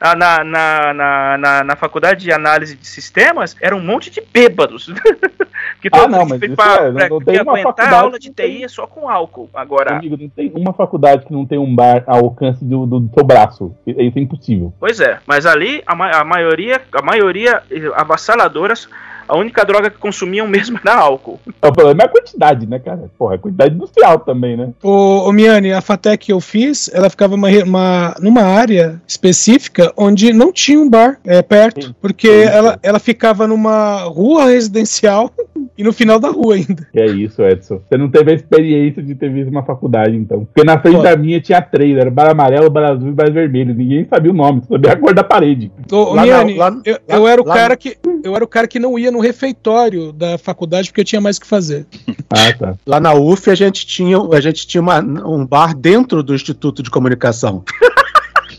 ah, 0.00 0.14
Na, 0.16 0.44
na, 0.44 0.94
na, 0.94 1.38
na, 1.38 1.64
na 1.64 1.76
faculdade 1.76 2.20
de 2.22 2.32
análise 2.32 2.76
de 2.76 2.86
sistemas, 2.86 3.56
era 3.60 3.74
um 3.76 3.80
monte 3.80 4.10
de 4.10 4.20
bêbados. 4.32 4.92
que 5.80 5.88
Ah, 5.92 6.08
não, 6.08 6.26
mas 6.26 6.40
isso 6.42 6.54
pra- 6.56 6.74
é, 6.86 6.92
pra- 6.92 7.08
não 7.08 7.20
tem 7.20 7.40
uma 7.42 7.56
faculdade 7.58 7.94
aula 7.94 8.18
de 8.18 8.30
TI 8.30 8.64
é 8.64 8.68
só 8.68 8.86
com 8.86 9.08
álcool. 9.08 9.48
Agora. 9.54 9.96
Amigo, 9.96 10.16
não 10.20 10.28
tem 10.28 10.52
uma 10.54 10.72
faculdade 10.72 11.24
que 11.26 11.32
não 11.32 11.44
tem 11.46 11.58
um 11.58 11.74
bar 11.74 12.02
ao 12.06 12.24
alcance 12.24 12.64
do, 12.64 12.86
do 12.86 13.10
seu 13.14 13.24
braço. 13.24 13.74
Isso 13.86 14.18
é 14.18 14.20
impossível. 14.20 14.72
Pois 14.78 15.00
é, 15.00 15.18
mas 15.26 15.46
ali 15.46 15.82
a, 15.86 15.94
ma- 15.94 16.10
a 16.10 16.24
maioria, 16.24 16.80
a 16.92 17.02
maioria 17.02 17.62
eh, 17.70 17.90
avassaladoras, 17.94 18.88
a 19.30 19.38
única 19.38 19.64
droga 19.64 19.90
que 19.90 19.98
consumiam 19.98 20.46
mesmo 20.46 20.78
era 20.84 20.94
álcool. 20.96 21.38
O 21.62 21.72
problema 21.72 22.02
é 22.02 22.06
a 22.06 22.08
quantidade, 22.08 22.66
né, 22.66 22.78
cara? 22.78 23.10
Porra, 23.18 23.34
a 23.36 23.38
quantidade 23.38 23.74
industrial 23.74 24.18
também, 24.20 24.56
né? 24.56 24.70
O, 24.82 25.28
o 25.28 25.32
Miane, 25.32 25.72
a 25.72 25.80
FATEC 25.80 26.26
que 26.26 26.32
eu 26.32 26.40
fiz, 26.40 26.90
ela 26.92 27.08
ficava 27.08 27.34
uma, 27.34 27.48
uma- 27.64 28.14
numa 28.20 28.42
área 28.42 29.00
específica 29.06 29.92
onde 29.96 30.32
não 30.32 30.52
tinha 30.52 30.78
um 30.80 30.88
bar 30.90 31.18
é, 31.24 31.40
perto, 31.42 31.94
porque 32.00 32.28
ela, 32.28 32.78
ela 32.82 32.98
ficava 32.98 33.46
numa 33.46 34.02
rua 34.04 34.46
residencial 34.46 35.30
e 35.78 35.82
no 35.84 35.92
final 35.92 36.18
da 36.18 36.28
rua 36.28 36.56
ainda. 36.56 36.86
Que 36.92 37.00
é 37.00 37.06
isso, 37.06 37.42
Edson. 37.42 37.80
Você 37.88 37.96
não 37.96 38.10
teve 38.10 38.32
a 38.32 38.34
experiência 38.34 39.02
de 39.02 39.14
ter 39.14 39.30
visto 39.32 39.48
uma 39.50 39.62
faculdade, 39.62 40.16
então. 40.16 40.44
Porque 40.44 40.64
na 40.64 40.78
frente 40.80 40.96
Pô. 40.96 41.02
da 41.02 41.16
minha 41.16 41.40
tinha 41.40 41.62
três, 41.62 41.96
era 41.96 42.10
bar 42.10 42.30
amarelo, 42.30 42.68
bar 42.68 42.90
azul 42.92 43.08
e 43.08 43.12
bar 43.12 43.30
vermelho. 43.32 43.74
Ninguém 43.74 44.06
sabia 44.08 44.30
o 44.30 44.34
nome, 44.34 44.62
sabia 44.68 44.92
a 44.92 44.96
cor 44.96 45.14
da 45.14 45.24
parede. 45.24 45.70
Ô, 45.90 46.12
Lá 46.14 46.22
Miane, 46.22 46.54
na- 46.56 46.68
lá- 46.68 46.80
eu, 46.84 46.92
lá- 47.08 47.16
eu 47.16 47.28
era 47.28 47.40
o 47.42 47.46
lá 47.46 47.54
cara 47.54 47.76
que 47.76 47.96
eu 48.24 48.34
era 48.36 48.44
o 48.44 48.48
cara 48.48 48.66
que 48.68 48.78
não 48.78 48.98
ia 48.98 49.10
no 49.10 49.20
refeitório 49.20 50.12
da 50.12 50.36
faculdade 50.38 50.88
porque 50.88 51.00
eu 51.00 51.04
tinha 51.04 51.20
mais 51.20 51.36
o 51.36 51.40
que 51.40 51.46
fazer. 51.46 51.86
Ah, 52.32 52.52
tá. 52.56 52.74
Lá 52.86 53.00
na 53.00 53.12
UF 53.12 53.50
a 53.50 53.56
gente 53.56 53.84
tinha, 53.84 54.16
a 54.32 54.40
gente 54.40 54.64
tinha 54.64 54.80
uma- 54.80 55.00
um 55.00 55.44
bar 55.44 55.74
dentro 55.76 56.22
do 56.22 56.32
Instituto 56.32 56.80
de 56.80 56.88
Comunicação. 56.88 57.64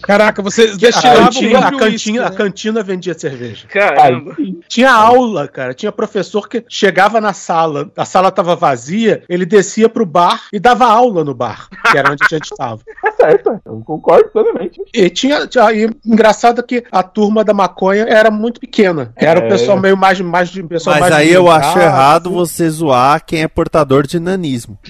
Caraca, 0.02 0.42
vocês 0.42 0.78
A 0.84 1.02
cantina, 1.02 1.60
a, 1.60 1.72
cantina, 1.72 2.26
a 2.26 2.30
né? 2.30 2.36
cantina 2.36 2.84
vendia 2.84 3.14
cerveja. 3.18 3.68
Caramba. 3.68 4.36
Tinha 4.68 4.92
aula, 4.92 5.48
cara. 5.48 5.74
Tinha 5.74 5.92
professor 5.92 6.48
que 6.50 6.64
chegava 6.68 7.22
na 7.22 7.34
sala, 7.34 7.92
a 7.96 8.06
sala 8.06 8.32
tava 8.32 8.56
vazia, 8.56 9.24
ele 9.30 9.46
descia 9.46 9.88
pro 9.90 10.06
bar 10.06 10.44
e 10.52 10.60
dava 10.60 10.86
aula 10.86 11.24
no 11.24 11.34
bar, 11.34 11.68
que 11.92 11.98
era 11.98 12.12
onde 12.12 12.24
a 12.24 12.36
gente 12.36 12.50
tava. 12.56 12.82
Tá 13.02 13.12
certo, 13.22 13.60
eu 13.66 13.82
concordo 13.86 14.30
plenamente. 14.30 14.82
E 14.94 15.10
tinha, 15.10 15.46
tinha 15.48 15.72
e 15.72 15.90
engraçado 16.06 16.64
que 16.64 16.84
a 16.92 17.04
turma 17.04 17.44
da 17.44 17.54
maconha 17.54 18.04
era 18.08 18.32
muito 18.32 18.60
pequena. 18.60 19.14
Era 19.16 19.40
o 19.40 19.44
É. 19.44 19.50
pessoal 19.50 19.80
meio 19.80 19.96
mais 19.98 20.20
mais 20.22 20.50
de 20.50 20.64
pessoal 20.64 20.96
Mas 21.00 21.10
mais 21.10 21.14
aí 21.14 21.32
eu 21.32 21.50
acho 21.50 21.78
errado 21.80 22.28
assim. 22.28 22.36
você 22.36 22.70
zoar 22.70 23.24
quem 23.26 23.42
é 23.44 23.48
portador 23.48 24.06
de 24.08 24.20
nanismo. 24.20 24.78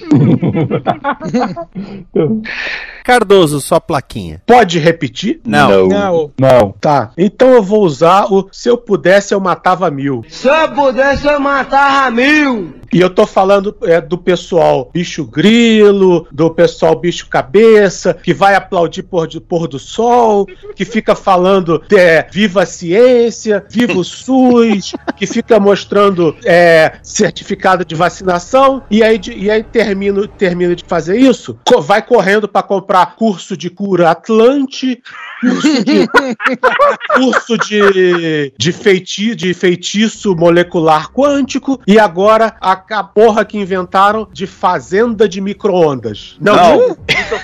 Cardoso, 3.04 3.60
sua 3.60 3.80
plaquinha. 3.80 4.40
Pode 4.46 4.78
repetir? 4.78 5.01
Não. 5.44 5.88
Não. 5.88 6.30
Não. 6.38 6.74
Tá. 6.80 7.10
Então 7.16 7.50
eu 7.52 7.62
vou 7.62 7.82
usar 7.84 8.26
o 8.32 8.48
se 8.52 8.68
eu 8.68 8.76
pudesse 8.76 9.34
eu 9.34 9.40
matava 9.40 9.90
mil. 9.90 10.24
Se 10.28 10.48
eu 10.48 10.68
pudesse, 10.72 11.26
eu 11.26 11.38
matava 11.40 12.10
mil. 12.10 12.74
E 12.92 13.00
eu 13.00 13.08
tô 13.08 13.26
falando 13.26 13.74
é, 13.84 14.00
do 14.02 14.18
pessoal 14.18 14.90
bicho 14.92 15.24
grilo, 15.24 16.26
do 16.30 16.50
pessoal 16.50 16.94
bicho 16.94 17.26
cabeça, 17.26 18.12
que 18.22 18.34
vai 18.34 18.54
aplaudir 18.54 19.02
pôr, 19.02 19.26
de, 19.26 19.40
pôr 19.40 19.66
do 19.66 19.78
sol, 19.78 20.46
que 20.76 20.84
fica 20.84 21.14
falando 21.14 21.82
é, 21.90 22.26
viva 22.30 22.64
a 22.64 22.66
ciência, 22.66 23.64
viva 23.70 23.94
o 23.98 24.04
SUS, 24.04 24.92
que 25.16 25.26
fica 25.26 25.58
mostrando 25.58 26.36
é, 26.44 26.92
certificado 27.02 27.82
de 27.84 27.94
vacinação, 27.94 28.82
e 28.90 29.02
aí, 29.02 29.16
de- 29.18 29.32
e 29.38 29.50
aí 29.50 29.62
termino, 29.62 30.28
termino 30.28 30.76
de 30.76 30.84
fazer 30.86 31.16
isso, 31.18 31.58
co- 31.66 31.80
vai 31.80 32.02
correndo 32.02 32.46
para 32.46 32.62
comprar 32.62 33.16
curso 33.16 33.56
de 33.56 33.70
cura 33.70 34.10
Atlante, 34.10 34.91
curso 35.40 35.84
de, 35.84 36.08
curso 37.14 37.58
de, 37.58 38.52
de, 38.56 38.72
feiti, 38.72 39.34
de 39.34 39.52
feitiço 39.54 40.34
molecular 40.36 41.10
quântico 41.10 41.80
e 41.86 41.98
agora 41.98 42.54
a, 42.60 42.72
a 42.72 43.04
porra 43.04 43.44
que 43.44 43.58
inventaram 43.58 44.28
de 44.32 44.46
fazenda 44.46 45.28
de 45.28 45.40
micro-ondas. 45.40 46.36
Não, 46.40 46.54
Não. 46.56 46.88
de- 46.88 46.96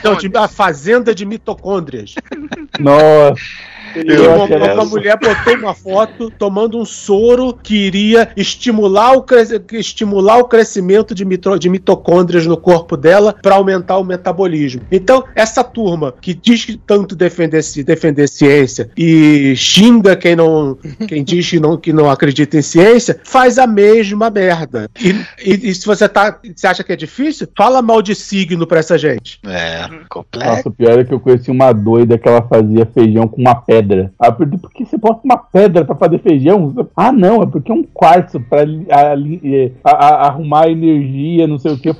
não, 0.04 0.14
de, 0.16 0.30
a 0.36 0.48
fazenda 0.48 1.14
de 1.14 1.24
mitocôndrias. 1.24 2.14
Nossa. 2.78 3.36
Eu 3.94 4.34
uma, 4.34 4.72
uma 4.74 4.84
mulher 4.84 5.18
botou 5.18 5.54
uma 5.56 5.74
foto 5.74 6.30
tomando 6.30 6.78
um 6.78 6.84
soro 6.84 7.52
que 7.62 7.74
iria 7.76 8.30
estimular 8.36 9.12
o, 9.12 9.22
cres- 9.22 9.52
estimular 9.72 10.38
o 10.38 10.44
crescimento 10.44 11.14
de, 11.14 11.24
mitro- 11.24 11.58
de 11.58 11.68
mitocôndrias 11.68 12.46
no 12.46 12.56
corpo 12.56 12.96
dela 12.96 13.34
para 13.42 13.54
aumentar 13.56 13.98
o 13.98 14.04
metabolismo. 14.04 14.82
Então, 14.90 15.24
essa 15.34 15.62
turma 15.64 16.14
que 16.20 16.34
diz 16.34 16.64
que 16.64 16.76
tanto 16.76 17.14
defender, 17.16 17.62
defender 17.84 18.28
ciência 18.28 18.90
e 18.96 19.54
xinga 19.56 20.16
quem 20.16 20.36
não 20.36 20.76
quem 21.06 21.22
diz 21.24 21.48
que 21.48 21.60
não, 21.60 21.76
que 21.76 21.92
não 21.92 22.10
acredita 22.10 22.56
em 22.58 22.62
ciência, 22.62 23.18
faz 23.24 23.58
a 23.58 23.66
mesma 23.66 24.30
merda. 24.30 24.88
E, 25.00 25.10
e- 25.44 25.68
e 25.70 25.74
se 25.74 25.86
você 25.86 26.08
tá, 26.08 26.38
você 26.54 26.66
acha 26.66 26.82
que 26.84 26.92
é 26.92 26.96
difícil, 26.96 27.48
fala 27.56 27.80
mal 27.82 28.02
de 28.02 28.14
signo 28.14 28.66
pra 28.66 28.78
essa 28.80 28.98
gente. 28.98 29.38
É, 29.46 29.88
complexo. 30.08 30.50
Nossa, 30.56 30.68
o 30.68 30.72
pior 30.72 30.98
é 30.98 31.04
que 31.04 31.12
eu 31.14 31.20
conheci 31.20 31.50
uma 31.50 31.72
doida 31.72 32.18
que 32.18 32.28
ela 32.28 32.42
fazia 32.42 32.86
feijão 32.86 33.26
com 33.28 33.40
uma 33.40 33.54
pedra. 33.54 33.77
Aí 34.18 34.28
eu 34.28 34.32
perguntei, 34.34 34.58
por 34.60 34.70
que 34.72 34.84
você 34.84 34.96
bota 34.96 35.20
uma 35.24 35.36
pedra 35.38 35.84
pra 35.84 35.94
fazer 35.94 36.18
feijão? 36.20 36.74
Ah, 36.96 37.12
não, 37.12 37.42
é 37.42 37.46
porque 37.46 37.70
é 37.70 37.74
um 37.74 37.82
quartzo 37.84 38.40
pra 38.40 38.64
li- 38.64 38.86
a- 38.90 39.14
li- 39.14 39.40
eh, 39.44 39.70
arrumar 39.84 40.68
energia, 40.68 41.46
não 41.46 41.58
sei 41.58 41.72
o 41.72 41.78
que. 41.78 41.88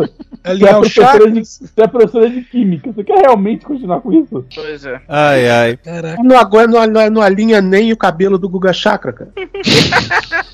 Você 0.48 0.64
é, 0.66 0.78
os 0.78 0.94
professora 0.94 1.30
de, 1.30 1.44
você 1.44 1.68
é 1.82 1.86
professora 1.86 2.30
de 2.30 2.40
química, 2.42 2.90
você 2.92 3.04
quer 3.04 3.18
realmente 3.20 3.66
continuar 3.66 4.00
com 4.00 4.12
isso? 4.12 4.44
Pois 4.54 4.84
é. 4.86 5.00
Ai, 5.08 5.48
ai. 5.50 5.76
Caraca. 5.76 6.22
Não, 6.22 6.38
agora 6.38 6.66
não, 6.66 6.86
não, 6.86 7.10
não 7.10 7.20
alinha 7.22 7.60
nem 7.60 7.92
o 7.92 7.96
cabelo 7.96 8.38
do 8.38 8.48
Guga 8.48 8.72
Chakra, 8.72 9.12
cara. 9.12 9.30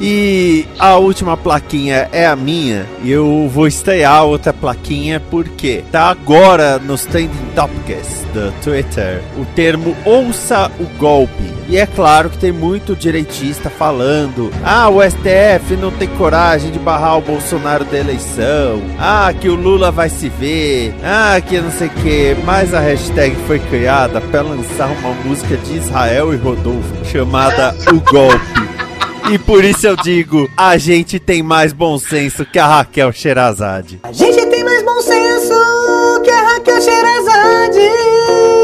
E 0.00 0.66
a 0.78 0.96
última 0.96 1.36
plaquinha 1.36 2.08
é 2.12 2.26
a 2.26 2.34
minha. 2.34 2.84
E 3.02 3.10
eu 3.10 3.48
vou 3.48 3.66
estrear 3.66 4.24
outra 4.24 4.52
plaquinha 4.52 5.20
porque 5.30 5.84
tá 5.92 6.08
agora 6.10 6.78
nos 6.78 7.06
trending 7.06 7.30
topics 7.54 8.26
do 8.34 8.50
Twitter 8.62 9.22
o 9.38 9.44
termo 9.54 9.94
ouça 10.04 10.70
o 10.78 10.84
golpe. 10.98 11.54
E 11.68 11.78
é 11.78 11.86
claro 11.86 12.28
que 12.28 12.38
tem 12.38 12.52
muito 12.52 12.94
direitista 12.94 13.70
falando: 13.70 14.50
ah, 14.64 14.88
o 14.88 15.02
STF 15.02 15.76
não 15.80 15.90
tem 15.90 16.08
coragem 16.08 16.70
de 16.70 16.78
barrar 16.78 17.18
o 17.18 17.22
Bolsonaro 17.22 17.84
da 17.84 17.98
eleição. 17.98 18.82
Ah, 18.98 19.32
que 19.32 19.48
o 19.48 19.54
Lula 19.54 19.90
vai 19.90 20.08
se 20.08 20.28
ver. 20.28 20.94
Ah, 21.02 21.40
que 21.40 21.60
não 21.60 21.70
sei 21.70 21.88
o 21.88 21.90
que. 21.90 22.36
Mas 22.44 22.74
a 22.74 22.80
hashtag 22.80 23.34
foi 23.46 23.58
criada 23.58 24.20
para 24.20 24.42
lançar 24.42 24.90
uma 24.90 25.14
música 25.24 25.56
de 25.56 25.76
Israel 25.76 26.34
e 26.34 26.36
Rodolfo 26.36 27.04
chamada 27.04 27.74
O 27.92 28.00
Golpe. 28.00 28.64
E 29.30 29.38
por 29.38 29.64
isso 29.64 29.86
eu 29.86 29.96
digo, 29.96 30.50
a 30.54 30.76
gente 30.76 31.18
tem 31.18 31.42
mais 31.42 31.72
bom 31.72 31.96
senso 31.98 32.44
que 32.44 32.58
a 32.58 32.66
Raquel 32.66 33.10
Sherazade. 33.10 33.98
A 34.02 34.12
gente 34.12 34.44
tem 34.46 34.62
mais 34.62 34.82
bom 34.82 35.00
senso 35.00 36.20
que 36.22 36.30
a 36.30 36.42
Raquel 36.42 36.80
Sherazade. 36.82 38.63